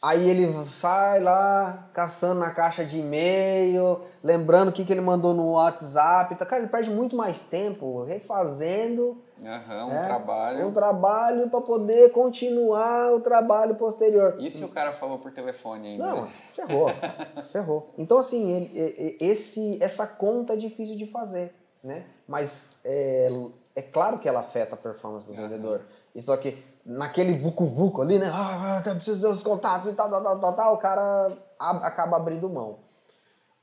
Aí 0.00 0.28
ele 0.28 0.52
sai 0.66 1.18
lá, 1.20 1.88
caçando 1.94 2.40
na 2.40 2.50
caixa 2.50 2.84
de 2.84 2.98
e-mail, 2.98 4.00
lembrando 4.22 4.68
o 4.68 4.72
que, 4.72 4.84
que 4.84 4.92
ele 4.92 5.00
mandou 5.00 5.32
no 5.32 5.52
WhatsApp. 5.52 6.34
Cara, 6.44 6.60
ele 6.60 6.70
perde 6.70 6.90
muito 6.90 7.16
mais 7.16 7.44
tempo 7.44 8.04
refazendo 8.04 9.22
uhum, 9.40 9.86
um 9.88 9.92
é, 9.92 10.04
trabalho. 10.04 10.68
Um 10.68 10.72
trabalho 10.74 11.48
para 11.48 11.60
poder 11.62 12.10
continuar 12.12 13.14
o 13.14 13.20
trabalho 13.20 13.76
posterior. 13.76 14.36
E 14.38 14.50
se 14.50 14.62
o 14.62 14.68
cara 14.68 14.92
falou 14.92 15.18
por 15.18 15.32
telefone 15.32 15.92
ainda? 15.92 16.06
Não, 16.06 16.26
ferrou. 16.26 16.90
ferrou. 17.50 17.94
Então, 17.96 18.18
assim, 18.18 18.50
ele, 18.56 19.16
esse, 19.20 19.82
essa 19.82 20.06
conta 20.06 20.52
é 20.52 20.56
difícil 20.56 20.96
de 20.96 21.06
fazer, 21.06 21.54
né? 21.82 22.04
Mas 22.28 22.76
é, 22.84 23.30
é 23.76 23.82
claro 23.82 24.18
que 24.18 24.28
ela 24.28 24.40
afeta 24.40 24.74
a 24.74 24.78
performance 24.78 25.26
do 25.26 25.32
uhum. 25.32 25.42
vendedor. 25.42 25.82
Isso 26.14 26.32
aqui, 26.32 26.64
naquele 26.86 27.36
vucu-vucu 27.36 28.02
ali, 28.02 28.18
né? 28.18 28.30
Ah, 28.32 28.78
ah 28.78 28.94
preciso 28.94 29.28
dos 29.28 29.42
contatos 29.42 29.88
e 29.88 29.94
tal, 29.94 30.08
tal, 30.08 30.22
tal, 30.22 30.40
tal, 30.40 30.52
tal 30.54 30.74
o 30.74 30.78
cara 30.78 31.36
acaba 31.58 32.16
abrindo 32.16 32.48
mão. 32.48 32.78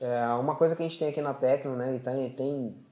É, 0.02 0.26
uma 0.34 0.56
coisa 0.56 0.76
que 0.76 0.82
a 0.82 0.88
gente 0.88 1.00
tem 1.00 1.10
aqui 1.10 1.22
na 1.22 1.34
Tecno, 1.34 1.76
né, 1.76 1.96
e 1.96 2.00
tem, 2.00 2.30
tem 2.32 2.86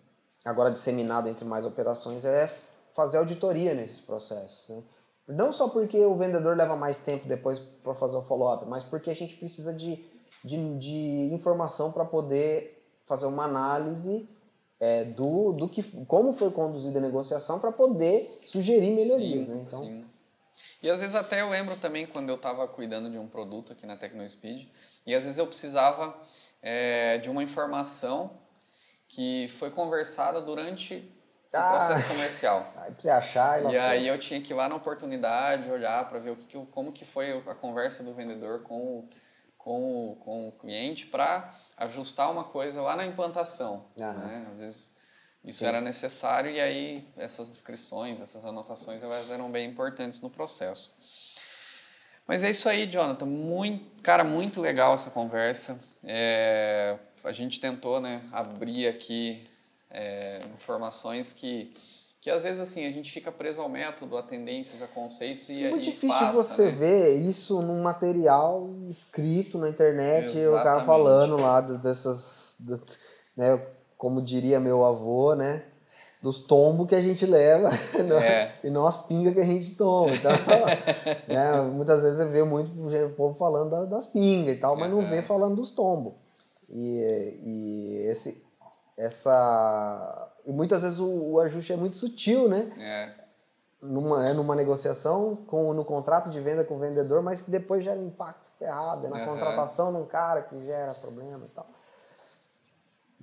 agora 0.45 0.70
disseminado 0.72 1.28
entre 1.28 1.43
mais 1.43 1.65
operações, 1.65 2.24
é 2.24 2.47
fazer 2.91 3.17
auditoria 3.17 3.74
nesses 3.74 3.99
processos. 3.99 4.70
Né? 4.70 4.84
Não 5.28 5.51
só 5.51 5.67
porque 5.67 5.97
o 6.05 6.15
vendedor 6.15 6.55
leva 6.55 6.78
mais 6.78 6.99
tempo 6.99 7.28
depois 7.28 7.59
para 7.59 7.93
fazer 7.95 8.15
o 8.15 8.22
follow-up, 8.22 8.65
mas 8.67 8.84
porque 8.84 9.09
a 9.09 9.15
gente 9.15 9.36
precisa 9.36 9.74
de, 9.74 10.05
de, 10.43 10.78
de 10.78 11.34
informação 11.34 11.91
para 11.91 12.05
poder 12.05 12.80
fazer 13.03 13.26
uma 13.26 13.43
análise 13.43 14.30
é, 14.80 15.03
do, 15.03 15.51
do 15.51 15.67
que 15.67 15.84
como 16.05 16.32
foi 16.32 16.51
conduzida 16.51 16.99
a 16.99 17.01
negociação 17.01 17.59
para 17.59 17.71
poder 17.71 18.39
sugerir 18.43 18.91
melhorias. 18.91 19.47
Sim, 19.47 19.53
né? 19.53 19.63
então, 19.67 19.84
sim. 19.84 20.05
E 20.82 20.89
às 20.89 21.01
vezes 21.01 21.15
até 21.15 21.41
eu 21.41 21.49
lembro 21.49 21.75
também 21.75 22.05
quando 22.05 22.30
eu 22.30 22.36
estava 22.36 22.67
cuidando 22.67 23.09
de 23.09 23.17
um 23.17 23.27
produto 23.27 23.73
aqui 23.73 23.86
na 23.86 23.97
TecnoSpeed 23.97 24.69
e 25.05 25.13
às 25.13 25.25
vezes 25.25 25.38
eu 25.38 25.47
precisava 25.47 26.15
é, 26.61 27.17
de 27.17 27.30
uma 27.30 27.43
informação 27.43 28.32
que 29.07 29.47
foi 29.57 29.69
conversada 29.69 30.39
durante 30.39 31.03
ah, 31.53 31.67
o 31.67 31.71
processo 31.71 32.13
comercial. 32.13 32.65
Aí 32.77 32.93
você 32.97 33.09
achar 33.09 33.63
e 33.63 33.73
E 33.73 33.77
aí 33.77 34.07
eu 34.07 34.17
tinha 34.19 34.39
que 34.39 34.53
ir 34.53 34.55
lá 34.55 34.69
na 34.69 34.75
oportunidade 34.75 35.69
olhar 35.69 36.07
para 36.07 36.19
ver 36.19 36.32
o 36.32 36.36
que, 36.36 36.65
como 36.67 36.91
que 36.91 37.03
foi 37.03 37.32
a 37.47 37.55
conversa 37.55 38.03
do 38.03 38.13
vendedor 38.13 38.61
com 38.61 38.75
o, 38.75 39.09
com 39.60 40.12
o, 40.12 40.16
com 40.16 40.47
o 40.47 40.51
cliente 40.53 41.05
para 41.05 41.53
ajustar 41.78 42.32
uma 42.32 42.43
coisa 42.43 42.82
lá 42.82 42.95
na 42.95 43.05
implantação. 43.05 43.86
Né? 43.95 44.47
Às 44.49 44.60
vezes 44.62 44.97
isso 45.45 45.60
Sim. 45.60 45.68
era 45.68 45.80
necessário 45.80 46.49
e 46.49 46.60
aí 46.60 47.07
essas 47.16 47.47
descrições, 47.49 48.20
essas 48.20 48.43
anotações, 48.45 49.03
elas 49.03 49.30
eram 49.30 49.51
bem 49.51 49.70
importantes 49.70 50.22
no 50.22 50.30
processo. 50.30 50.97
Mas 52.26 52.43
é 52.43 52.49
isso 52.49 52.68
aí, 52.68 52.88
Jonathan. 52.88 53.26
Muito, 53.26 54.01
cara, 54.01 54.24
muito 54.24 54.62
legal 54.62 54.93
essa 54.93 55.12
conversa. 55.12 55.84
É, 56.03 56.97
a 57.24 57.32
gente 57.32 57.60
tentou 57.60 57.99
né, 57.99 58.22
abrir 58.32 58.88
aqui 58.88 59.45
é, 59.89 60.41
informações 60.53 61.34
que 61.34 61.76
que 62.22 62.30
às 62.30 62.43
vezes 62.43 62.61
assim 62.61 62.86
a 62.86 62.91
gente 62.91 63.11
fica 63.11 63.32
preso 63.32 63.61
ao 63.61 63.70
método, 63.70 64.17
a 64.17 64.24
tendências, 64.24 64.82
a 64.82 64.88
conceitos 64.88 65.49
e 65.49 65.63
é 65.63 65.70
muito 65.70 65.84
difícil 65.84 66.20
passa, 66.20 66.34
você 66.34 66.65
né? 66.65 66.72
ver 66.72 67.13
isso 67.13 67.61
num 67.61 67.82
material 67.82 68.70
escrito 68.89 69.57
na 69.57 69.70
internet, 69.70 70.26
Exatamente. 70.26 70.61
o 70.61 70.63
cara 70.63 70.84
falando 70.84 71.38
lá 71.38 71.61
dessas, 71.61 72.57
né, 73.38 73.61
como 73.97 74.22
diria 74.22 74.59
meu 74.59 74.86
avô, 74.86 75.34
né, 75.34 75.63
dos 76.22 76.41
tombos 76.41 76.88
que 76.88 76.95
a 76.95 77.01
gente 77.01 77.26
leva 77.26 77.70
é. 78.22 78.51
e 78.65 78.70
não 78.70 78.86
as 78.86 79.05
pingas 79.05 79.34
que 79.34 79.39
a 79.39 79.45
gente 79.45 79.72
toma. 79.76 80.13
Então, 80.13 80.32
né, 81.28 81.61
muitas 81.61 82.03
vezes 82.03 82.17
você 82.17 82.26
vê 82.26 82.43
muito 82.43 82.70
o 83.05 83.09
povo 83.11 83.34
falando 83.38 83.88
das 83.88 84.07
pingas 84.07 84.55
e 84.55 84.59
tal, 84.59 84.76
mas 84.76 84.91
não 84.91 85.07
vê 85.09 85.22
falando 85.22 85.55
dos 85.55 85.72
tombos. 85.72 86.13
E, 86.70 87.38
e 87.41 88.07
esse, 88.09 88.43
essa 88.97 90.28
e 90.49 90.51
muitas 90.51 90.81
vezes 90.81 90.99
o, 90.99 91.33
o 91.33 91.39
ajuste 91.39 91.71
é 91.71 91.75
muito 91.75 91.95
sutil, 91.95 92.49
né? 92.49 92.71
É. 92.79 93.13
Numa, 93.81 94.27
é 94.27 94.33
numa 94.33 94.55
negociação 94.55 95.35
com, 95.35 95.73
no 95.75 95.85
contrato 95.85 96.27
de 96.31 96.39
venda 96.41 96.63
com 96.63 96.75
o 96.75 96.79
vendedor, 96.79 97.21
mas 97.21 97.39
que 97.39 97.51
depois 97.51 97.83
gera 97.83 98.01
impacto 98.01 98.49
ferrado. 98.57 99.05
É 99.05 99.09
na 99.11 99.19
uhum. 99.19 99.25
contratação 99.25 99.93
de 99.93 99.99
um 99.99 100.05
cara 100.07 100.41
que 100.41 100.59
gera 100.65 100.95
problema 100.95 101.45
e 101.45 101.49
tal. 101.49 101.67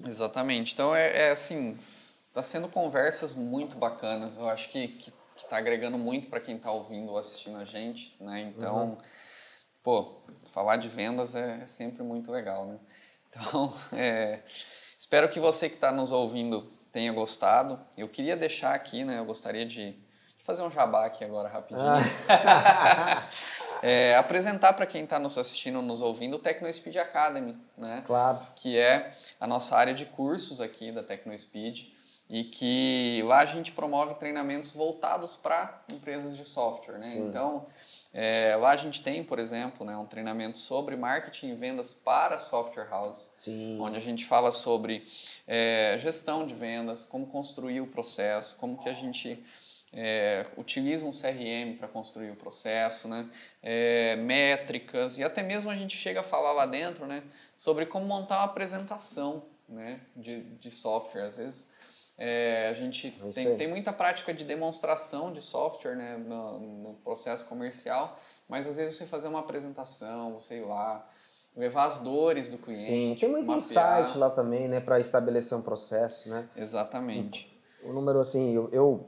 Exatamente. 0.07 0.73
Então, 0.73 0.95
é, 0.95 1.27
é 1.27 1.31
assim, 1.33 1.73
está 1.73 2.45
sendo 2.45 2.69
conversas 2.69 3.35
muito 3.35 3.77
bacanas. 3.77 4.39
Eu 4.39 4.49
acho 4.49 4.69
que, 4.69 4.87
que, 4.87 5.13
que 5.35 5.49
tá 5.49 5.57
agregando 5.57 5.99
muito 5.99 6.29
para 6.29 6.39
quem 6.39 6.55
está 6.55 6.71
ouvindo 6.71 7.11
ou 7.11 7.19
assistindo 7.19 7.57
a 7.57 7.65
gente, 7.65 8.17
né? 8.21 8.53
Então, 8.57 8.91
uhum. 8.91 8.99
pô, 9.83 10.21
falar 10.45 10.77
de 10.77 10.89
vendas 10.89 11.35
é, 11.35 11.59
é 11.61 11.67
sempre 11.67 12.05
muito 12.05 12.31
legal, 12.31 12.67
né? 12.67 12.79
Então, 13.29 13.75
é, 13.93 14.43
espero 14.97 15.29
que 15.29 15.41
você 15.41 15.69
que 15.69 15.75
está 15.75 15.91
nos 15.91 16.13
ouvindo 16.13 16.76
tenha 16.93 17.13
gostado. 17.13 17.79
Eu 17.97 18.09
queria 18.09 18.37
deixar 18.37 18.75
aqui, 18.75 19.05
né? 19.05 19.19
Eu 19.19 19.25
gostaria 19.25 19.65
de, 19.65 19.93
de 19.93 20.45
fazer 20.45 20.63
um 20.63 20.71
jabá 20.71 21.07
aqui 21.07 21.25
agora 21.25 21.49
rapidinho. 21.49 21.87
Ah. 22.29 23.27
é, 23.83 24.17
apresentar 24.17 24.73
para 24.73 24.87
quem 24.87 25.05
está 25.05 25.19
nos 25.19 25.37
assistindo, 25.37 25.83
nos 25.83 26.03
ouvindo, 26.03 26.37
o 26.37 26.39
TecnoSpeed 26.39 26.99
Academy, 26.99 27.59
né? 27.77 28.03
Claro. 28.07 28.39
Que 28.55 28.79
é 28.79 29.15
a 29.41 29.47
nossa 29.47 29.77
área 29.77 29.95
de 29.95 30.07
cursos 30.07 30.61
aqui 30.61 30.93
da 30.93 31.03
TecnoSpeed 31.03 31.93
e 32.29 32.45
que 32.45 33.23
lá 33.27 33.39
a 33.39 33.47
gente 33.47 33.73
promove 33.73 34.15
treinamentos 34.17 34.73
voltados 34.73 35.37
para 35.37 35.83
empresas 35.93 36.37
de 36.37 36.45
software, 36.45 36.99
né? 36.99 37.07
Sim. 37.07 37.29
Então 37.29 37.67
é, 38.19 38.57
lá 38.57 38.71
a 38.71 38.77
gente 38.79 39.03
tem, 39.03 39.23
por 39.23 39.39
exemplo, 39.39 39.85
né, 39.85 39.95
um 39.95 40.07
treinamento 40.07 40.57
sobre 40.57 40.97
marketing 40.97 41.51
e 41.51 41.55
vendas 41.55 41.93
para 41.93 42.39
software 42.39 42.89
house, 42.89 43.31
Sim. 43.37 43.79
onde 43.79 43.99
a 43.99 44.01
gente 44.01 44.25
fala 44.25 44.51
sobre 44.51 45.07
é, 45.47 45.99
gestão 45.99 46.47
de 46.47 46.55
vendas, 46.55 47.05
como 47.05 47.27
construir 47.27 47.83
o 47.83 47.87
processo, 47.87 48.57
como 48.57 48.79
que 48.79 48.89
a 48.89 48.95
gente 48.95 49.39
é, 49.93 50.47
utiliza 50.57 51.05
um 51.05 51.11
CRM 51.11 51.77
para 51.77 51.89
construir 51.89 52.31
o 52.31 52.37
processo, 52.37 53.07
né, 53.07 53.29
é, 53.63 54.17
métricas 54.17 55.19
e 55.19 55.23
até 55.23 55.43
mesmo 55.43 55.71
a 55.71 55.77
gente 55.77 55.95
chega 55.95 56.21
a 56.21 56.23
falar 56.23 56.53
lá 56.53 56.65
dentro 56.65 57.07
né, 57.07 57.23
sobre 57.55 57.85
como 57.85 58.07
montar 58.07 58.39
uma 58.39 58.45
apresentação 58.45 59.45
né, 59.69 60.01
de, 60.17 60.41
de 60.41 60.71
software. 60.71 61.27
Às 61.27 61.37
vezes 61.37 61.76
é, 62.19 62.69
a 62.69 62.73
gente 62.73 63.15
é 63.21 63.31
tem, 63.31 63.57
tem 63.57 63.69
muita 63.69 63.93
prática 63.93 64.33
de 64.33 64.45
demonstração 64.45 65.31
de 65.31 65.43
software 65.43 65.97
né, 65.97 66.17
no, 66.17 66.59
no, 66.59 66.95
processo 66.95 67.47
comercial, 67.47 68.17
mas 68.49 68.67
às 68.67 68.79
vezes 68.79 68.97
você 68.97 69.05
fazer 69.05 69.29
uma 69.29 69.41
apresentação, 69.41 70.39
sei 70.39 70.65
lá, 70.65 71.07
levar 71.55 71.85
as 71.85 71.99
dores 71.99 72.49
do 72.49 72.57
cliente. 72.57 72.85
Sim, 72.85 73.17
tem 73.21 73.29
muito 73.29 73.49
mapear. 73.49 74.01
insight 74.03 74.19
lá 74.19 74.31
também, 74.31 74.67
né, 74.67 74.81
para 74.81 74.99
estabelecer 74.99 75.59
um 75.59 75.63
processo, 75.63 76.31
né? 76.31 76.49
Exatamente. 76.57 77.55
O, 77.83 77.93
número 77.93 78.19
assim, 78.19 78.55
eu, 78.55 78.71
eu, 78.71 79.03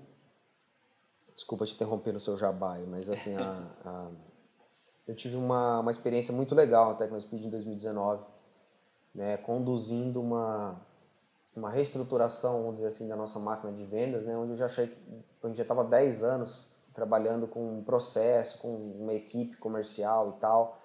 desculpa 1.35 1.65
te 1.65 1.75
interromper 1.75 2.13
no 2.13 2.21
seu 2.21 2.37
jabá, 2.37 2.77
mas 2.87 3.09
assim, 3.09 3.35
a, 3.37 3.67
a, 3.87 4.11
eu 5.07 5.15
tive 5.15 5.37
uma, 5.37 5.81
uma 5.81 5.91
experiência 5.91 6.35
muito 6.35 6.55
legal 6.55 6.91
na 6.91 6.95
TecnoSpeed 6.95 7.47
em 7.47 7.51
2019, 7.51 8.23
né, 9.15 9.39
conduzindo 9.39 10.21
uma 10.21 10.87
uma 11.57 11.70
reestruturação, 11.70 12.59
vamos 12.59 12.75
dizer 12.75 12.87
assim, 12.87 13.09
da 13.09 13.16
nossa 13.16 13.39
máquina 13.39 13.73
de 13.73 13.85
vendas, 13.85 14.25
né, 14.25 14.37
onde 14.37 14.53
eu 14.53 14.57
já 14.57 14.66
achei 14.66 14.87
que 14.87 14.97
a 15.43 15.47
gente 15.49 15.57
já 15.57 15.62
estava 15.62 15.85
10 15.85 16.23
anos 16.23 16.66
trabalhando 16.93 17.47
com 17.47 17.79
um 17.79 17.85
processo, 17.85 18.59
com 18.59 18.75
uma 18.75 19.15
equipe 19.15 19.57
comercial 19.57 20.35
e 20.37 20.41
tal. 20.41 20.81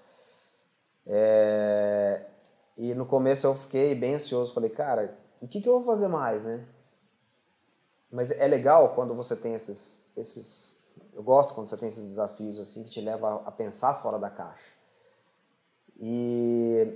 É, 1.06 2.26
e 2.78 2.94
no 2.94 3.06
começo 3.06 3.48
eu 3.48 3.56
fiquei 3.56 3.94
bem 3.96 4.16
ansioso, 4.16 4.54
falei, 4.54 4.70
cara, 4.70 5.18
o 5.42 5.48
que, 5.48 5.60
que 5.60 5.68
eu 5.68 5.74
vou 5.74 5.84
fazer 5.84 6.08
mais, 6.08 6.46
né? 6.46 6.66
Mas 8.12 8.32
é 8.32 8.48
legal 8.48 8.94
quando 8.94 9.16
você 9.16 9.36
tem 9.36 9.56
esses, 9.56 10.08
esses, 10.16 10.78
eu 11.14 11.24
gosto 11.24 11.54
quando 11.54 11.68
você 11.68 11.78
tem 11.78 11.88
esses 11.88 12.10
desafios 12.10 12.60
assim 12.60 12.84
que 12.84 12.92
te 12.92 13.02
leva 13.02 13.42
a 13.44 13.52
pensar 13.52 13.96
fora 13.96 14.20
da 14.20 14.30
caixa. 14.30 14.72
E, 16.00 16.96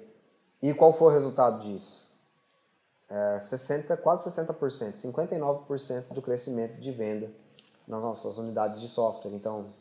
e 0.61 0.73
qual 0.73 0.94
foi 0.94 1.07
o 1.07 1.11
resultado 1.11 1.60
disso? 1.60 2.06
É, 3.09 3.39
60, 3.39 3.95
quase 3.97 4.29
60%, 4.29 4.95
59% 4.95 6.13
do 6.13 6.21
crescimento 6.21 6.79
de 6.79 6.91
venda 6.91 7.31
nas 7.88 8.01
nossas 8.01 8.38
unidades 8.38 8.81
de 8.81 8.88
software. 8.89 9.31
Então, 9.31 9.73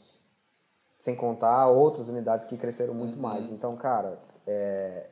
sem 0.96 1.14
contar 1.14 1.68
outras 1.68 2.08
unidades 2.08 2.46
que 2.46 2.56
cresceram 2.56 2.94
muito 2.94 3.16
uhum. 3.16 3.22
mais. 3.22 3.50
Então, 3.50 3.76
cara, 3.76 4.18
é, 4.46 5.10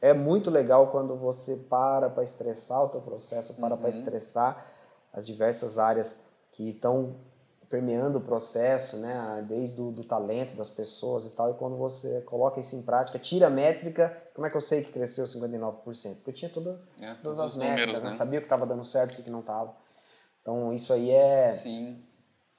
é 0.00 0.14
muito 0.14 0.50
legal 0.50 0.88
quando 0.88 1.16
você 1.16 1.56
para 1.56 2.10
para 2.10 2.22
estressar 2.22 2.84
o 2.84 2.88
teu 2.88 3.00
processo, 3.00 3.54
para 3.54 3.74
Uhum. 3.74 3.80
para 3.80 3.90
estressar 3.90 4.66
as 5.12 5.26
diversas 5.26 5.78
áreas 5.78 6.24
que 6.52 6.70
estão 6.70 7.16
permeando 7.68 8.18
o 8.18 8.20
processo, 8.20 8.96
né? 8.96 9.44
Desde 9.48 9.80
o 9.80 9.90
do 9.90 10.02
talento 10.04 10.54
das 10.54 10.70
pessoas 10.70 11.26
e 11.26 11.30
tal. 11.30 11.50
E 11.50 11.54
quando 11.54 11.76
você 11.76 12.20
coloca 12.22 12.60
isso 12.60 12.76
em 12.76 12.82
prática, 12.82 13.18
tira 13.18 13.48
a 13.48 13.50
métrica, 13.50 14.16
como 14.34 14.46
é 14.46 14.50
que 14.50 14.56
eu 14.56 14.60
sei 14.60 14.82
que 14.82 14.92
cresceu 14.92 15.24
59%? 15.24 16.14
Porque 16.16 16.30
eu 16.30 16.34
tinha 16.34 16.50
toda, 16.50 16.80
É, 17.00 17.14
todas 17.14 17.40
as 17.40 17.56
métricas, 17.56 17.80
números, 17.86 18.02
né? 18.02 18.10
né? 18.10 18.16
sabia 18.16 18.38
o 18.38 18.42
que 18.42 18.46
estava 18.46 18.66
dando 18.66 18.84
certo, 18.84 19.18
o 19.18 19.22
que 19.22 19.30
não 19.30 19.40
estava. 19.40 19.74
Então 20.42 20.72
isso 20.72 20.92
aí 20.92 21.10
é 21.10 21.50
Sim. 21.50 21.98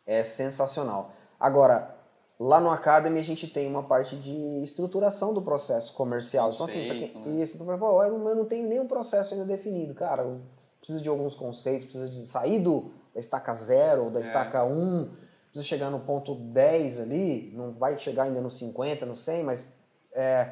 é 0.06 0.24
sensacional. 0.24 1.12
Agora, 1.40 1.96
lá 2.40 2.60
no 2.60 2.70
Academy 2.70 3.20
a 3.20 3.24
gente 3.24 3.48
tem 3.48 3.68
uma 3.68 3.84
parte 3.84 4.16
de 4.18 4.36
estruturação 4.62 5.34
do 5.34 5.42
processo 5.42 5.94
comercial. 5.94 6.50
então, 6.54 6.66
assim, 6.66 6.82
quem, 6.82 7.00
Conceito, 7.02 7.20
né? 7.20 7.42
isso, 7.42 7.58
falar, 7.58 7.78
"Pô, 7.78 8.04
eu 8.04 8.18
não- 8.18 8.46
tenho 8.46 8.68
nenhum 8.68 8.88
processo 8.88 9.34
ainda 9.34 9.46
definido. 9.46 9.94
Cara, 9.96 10.38
precisa 10.80 11.00
de 11.02 11.08
alguns 11.08 11.34
conceitos, 11.34 11.86
precisa 11.86 12.10
de 12.10 12.26
sair 12.26 12.60
do, 12.60 12.92
da 13.18 13.20
estaca 13.20 13.52
zero, 13.52 14.06
ou 14.06 14.12
da 14.12 14.22
estaca 14.22 14.64
1, 14.64 14.72
um, 14.72 15.12
precisa 15.46 15.64
chegar 15.64 15.90
no 15.90 16.00
ponto 16.02 16.36
10 16.36 17.00
ali, 17.00 17.52
não 17.56 17.74
vai 17.74 17.98
chegar 17.98 18.24
ainda 18.24 18.40
no 18.40 18.52
50, 18.52 19.08
no 19.08 19.16
100, 19.16 19.44
mas 19.44 19.74
é, 20.14 20.52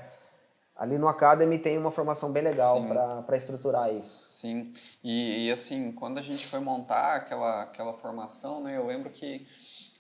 ali 0.76 0.98
no 0.98 1.08
Academy 1.08 1.60
tem 1.60 1.78
uma 1.78 1.92
formação 1.92 2.32
bem 2.32 2.42
legal 2.42 2.82
para 3.24 3.38
estruturar 3.38 3.94
isso. 3.94 4.28
Sim, 4.32 4.72
e, 5.04 5.46
e, 5.46 5.52
assim, 5.52 5.92
quando 5.92 6.18
a 6.18 6.24
gente 6.24 6.48
foi 6.48 6.60
montar 6.60 7.18
aquela, 7.18 7.62
aquela 7.62 7.94
formação, 7.94 8.64
né, 8.64 8.76
eu 8.78 8.88
lembro 8.88 9.12
que 9.12 9.46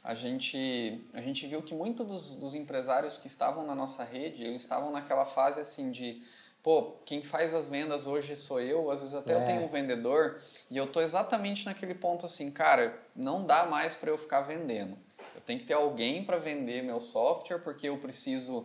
a 0.03 0.15
gente, 0.15 1.03
a 1.13 1.21
gente 1.21 1.45
viu 1.45 1.61
que 1.61 1.75
muitos 1.75 2.05
dos, 2.07 2.35
dos 2.37 2.55
empresários 2.55 3.19
que 3.19 3.27
estavam 3.27 3.63
na 3.63 3.75
nossa 3.75 4.03
rede, 4.03 4.43
eles 4.43 4.61
estavam 4.61 4.91
naquela 4.91 5.23
fase 5.23 5.61
assim 5.61 5.91
de, 5.91 6.19
pô, 6.65 6.95
quem 7.05 7.21
faz 7.21 7.53
as 7.53 7.67
vendas 7.67 8.07
hoje 8.07 8.35
sou 8.35 8.59
eu, 8.59 8.89
às 8.89 9.01
vezes 9.01 9.13
até 9.13 9.35
eu 9.35 9.37
É. 9.37 9.45
tenho 9.45 9.61
um 9.61 9.67
vendedor, 9.67 10.41
e 10.67 10.75
eu 10.75 10.87
tô 10.87 10.99
exatamente 10.99 11.63
naquele 11.63 11.93
ponto 11.93 12.25
assim, 12.25 12.49
cara, 12.49 12.99
não 13.15 13.45
dá 13.45 13.67
mais 13.67 13.93
para 13.93 14.09
eu 14.09 14.17
ficar 14.17 14.41
vendendo. 14.41 14.97
Eu 15.35 15.41
tenho 15.41 15.59
que 15.59 15.65
ter 15.67 15.75
alguém 15.75 16.25
para 16.25 16.37
vender 16.37 16.81
meu 16.81 16.99
software, 16.99 17.59
porque 17.59 17.87
eu 17.87 17.99
preciso 17.99 18.63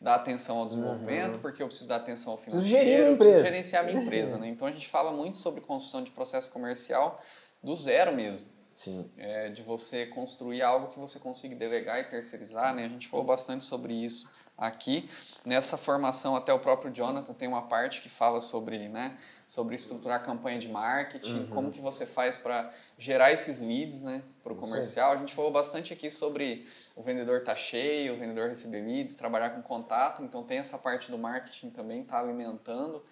dar 0.00 0.14
atenção 0.14 0.60
ao 0.60 0.66
desenvolvimento, 0.66 1.40
porque 1.40 1.62
eu 1.62 1.66
preciso 1.66 1.90
dar 1.90 1.96
atenção 1.96 2.32
ao 2.32 2.38
financeiro, 2.38 2.78
eu 2.78 2.84
preciso 2.86 3.12
empresa. 3.12 3.42
gerenciar 3.44 3.84
minha 3.84 4.00
empresa, 4.02 4.38
né? 4.38 4.48
Então 4.48 4.66
a 4.66 4.72
gente 4.72 4.88
fala 4.88 5.12
muito 5.12 5.36
sobre 5.36 5.60
construção 5.60 6.02
de 6.02 6.10
processo 6.10 6.50
comercial 6.50 7.20
do 7.62 7.74
zero 7.74 8.16
mesmo, 8.16 8.48
Sim. 8.74 9.10
é, 9.18 9.50
de 9.50 9.62
você 9.62 10.06
construir 10.06 10.62
algo 10.62 10.88
que 10.88 10.98
você 10.98 11.18
consiga 11.18 11.54
delegar 11.54 12.00
e 12.00 12.04
terceirizar, 12.04 12.74
né? 12.74 12.86
A 12.86 12.88
gente 12.88 13.08
falou 13.08 13.26
bastante 13.26 13.62
sobre 13.62 13.92
isso 13.92 14.26
aqui. 14.56 15.08
Nessa 15.44 15.76
formação, 15.76 16.36
até 16.36 16.52
o 16.52 16.58
próprio 16.58 16.92
Jonathan 16.92 17.32
tem 17.32 17.48
uma 17.48 17.62
parte 17.62 18.00
que 18.00 18.08
fala 18.08 18.38
sobre, 18.40 18.88
né, 18.88 19.16
sobre 19.46 19.74
estruturar 19.74 20.22
campanha 20.24 20.58
de 20.58 20.68
marketing, 20.68 21.40
Uhum. 21.40 21.46
como 21.48 21.72
que 21.72 21.80
você 21.80 22.06
faz 22.06 22.38
para 22.38 22.70
gerar 22.96 23.32
esses 23.32 23.60
leads, 23.60 24.02
né, 24.02 24.22
para 24.42 24.52
o 24.52 24.56
comercial. 24.56 25.12
A 25.12 25.16
gente 25.16 25.34
falou 25.34 25.50
bastante 25.50 25.92
aqui 25.92 26.08
sobre 26.10 26.64
o 26.94 27.02
vendedor 27.02 27.42
tá 27.42 27.56
cheio, 27.56 28.14
o 28.14 28.16
vendedor 28.16 28.48
receber 28.48 28.82
leads, 28.82 29.14
trabalhar 29.14 29.50
com 29.50 29.62
contato, 29.62 30.22
então 30.22 30.42
tem 30.44 30.58
essa 30.58 30.78
parte 30.78 31.10
do 31.10 31.18
marketing 31.18 31.70
também, 31.70 32.04
tá 32.04 32.18
alimentando 32.20 33.02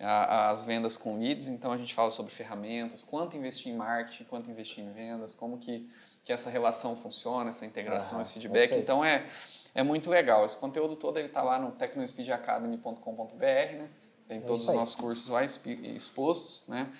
a- 0.00 0.50
as 0.50 0.62
vendas 0.62 0.96
com 0.96 1.18
leads, 1.18 1.48
então 1.48 1.72
a 1.72 1.76
gente 1.76 1.92
fala 1.92 2.10
sobre 2.10 2.32
ferramentas, 2.32 3.02
quanto 3.02 3.36
investir 3.36 3.72
em 3.72 3.76
marketing, 3.76 4.24
quanto 4.24 4.48
investir 4.50 4.82
em 4.84 4.92
vendas, 4.92 5.34
como 5.34 5.58
que, 5.58 5.90
que 6.24 6.32
essa 6.32 6.48
relação 6.50 6.94
funciona, 6.94 7.50
essa 7.50 7.66
integração, 7.66 8.22
esse 8.22 8.32
feedback. 8.32 8.72
então 8.74 9.04
é, 9.04 9.26
é 9.74 9.82
muito 9.82 10.10
legal. 10.10 10.44
Esse 10.44 10.56
conteúdo 10.56 10.96
todo 10.96 11.18
está 11.18 11.42
lá 11.42 11.58
no 11.58 11.72
tecnospeedacademy.com.br, 11.72 13.42
né? 13.44 13.88
Tem 14.26 14.40
todos 14.40 14.60
É 14.60 14.62
isso 14.62 14.70
os 14.70 14.76
nossos 14.76 14.94
cursos 14.94 15.28
lá 15.28 15.44
expostos, 15.44 16.66
né? 16.68 16.90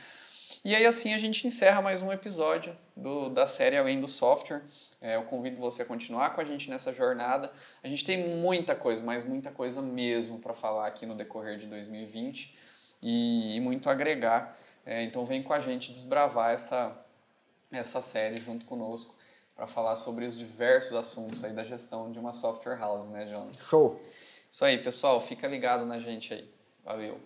E 0.64 0.74
aí 0.74 0.86
assim 0.86 1.12
a 1.12 1.18
gente 1.18 1.46
encerra 1.46 1.82
mais 1.82 2.02
um 2.02 2.10
episódio 2.12 2.76
do, 2.96 3.28
da 3.28 3.46
série 3.46 3.76
Além 3.76 4.00
do 4.00 4.08
Software. 4.08 4.62
É, 5.00 5.16
eu 5.16 5.22
convido 5.24 5.60
você 5.60 5.82
a 5.82 5.84
continuar 5.84 6.30
com 6.30 6.40
a 6.40 6.44
gente 6.44 6.68
nessa 6.70 6.92
jornada. 6.92 7.52
A 7.82 7.88
gente 7.88 8.04
tem 8.04 8.36
muita 8.36 8.74
coisa, 8.74 9.02
mas 9.02 9.22
muita 9.24 9.50
coisa 9.50 9.80
mesmo 9.80 10.38
para 10.38 10.54
falar 10.54 10.86
aqui 10.86 11.06
no 11.06 11.14
decorrer 11.14 11.58
de 11.58 11.66
2020 11.66 12.54
e, 13.02 13.56
e 13.56 13.60
muito 13.60 13.88
agregar. 13.90 14.58
É, 14.84 15.02
então 15.02 15.24
vem 15.24 15.42
com 15.42 15.52
a 15.52 15.60
gente 15.60 15.92
desbravar 15.92 16.52
essa, 16.52 16.96
essa 17.70 18.02
série 18.02 18.40
junto 18.40 18.64
conosco 18.64 19.17
para 19.58 19.66
falar 19.66 19.96
sobre 19.96 20.24
os 20.24 20.36
diversos 20.36 20.94
assuntos 20.94 21.42
aí 21.42 21.52
da 21.52 21.64
gestão 21.64 22.12
de 22.12 22.18
uma 22.20 22.32
software 22.32 22.78
house, 22.78 23.08
né, 23.08 23.24
John? 23.24 23.50
Show! 23.58 24.00
Isso 24.48 24.64
aí, 24.64 24.78
pessoal. 24.78 25.20
Fica 25.20 25.48
ligado 25.48 25.84
na 25.84 25.98
gente 25.98 26.32
aí. 26.32 26.48
Valeu. 26.84 27.18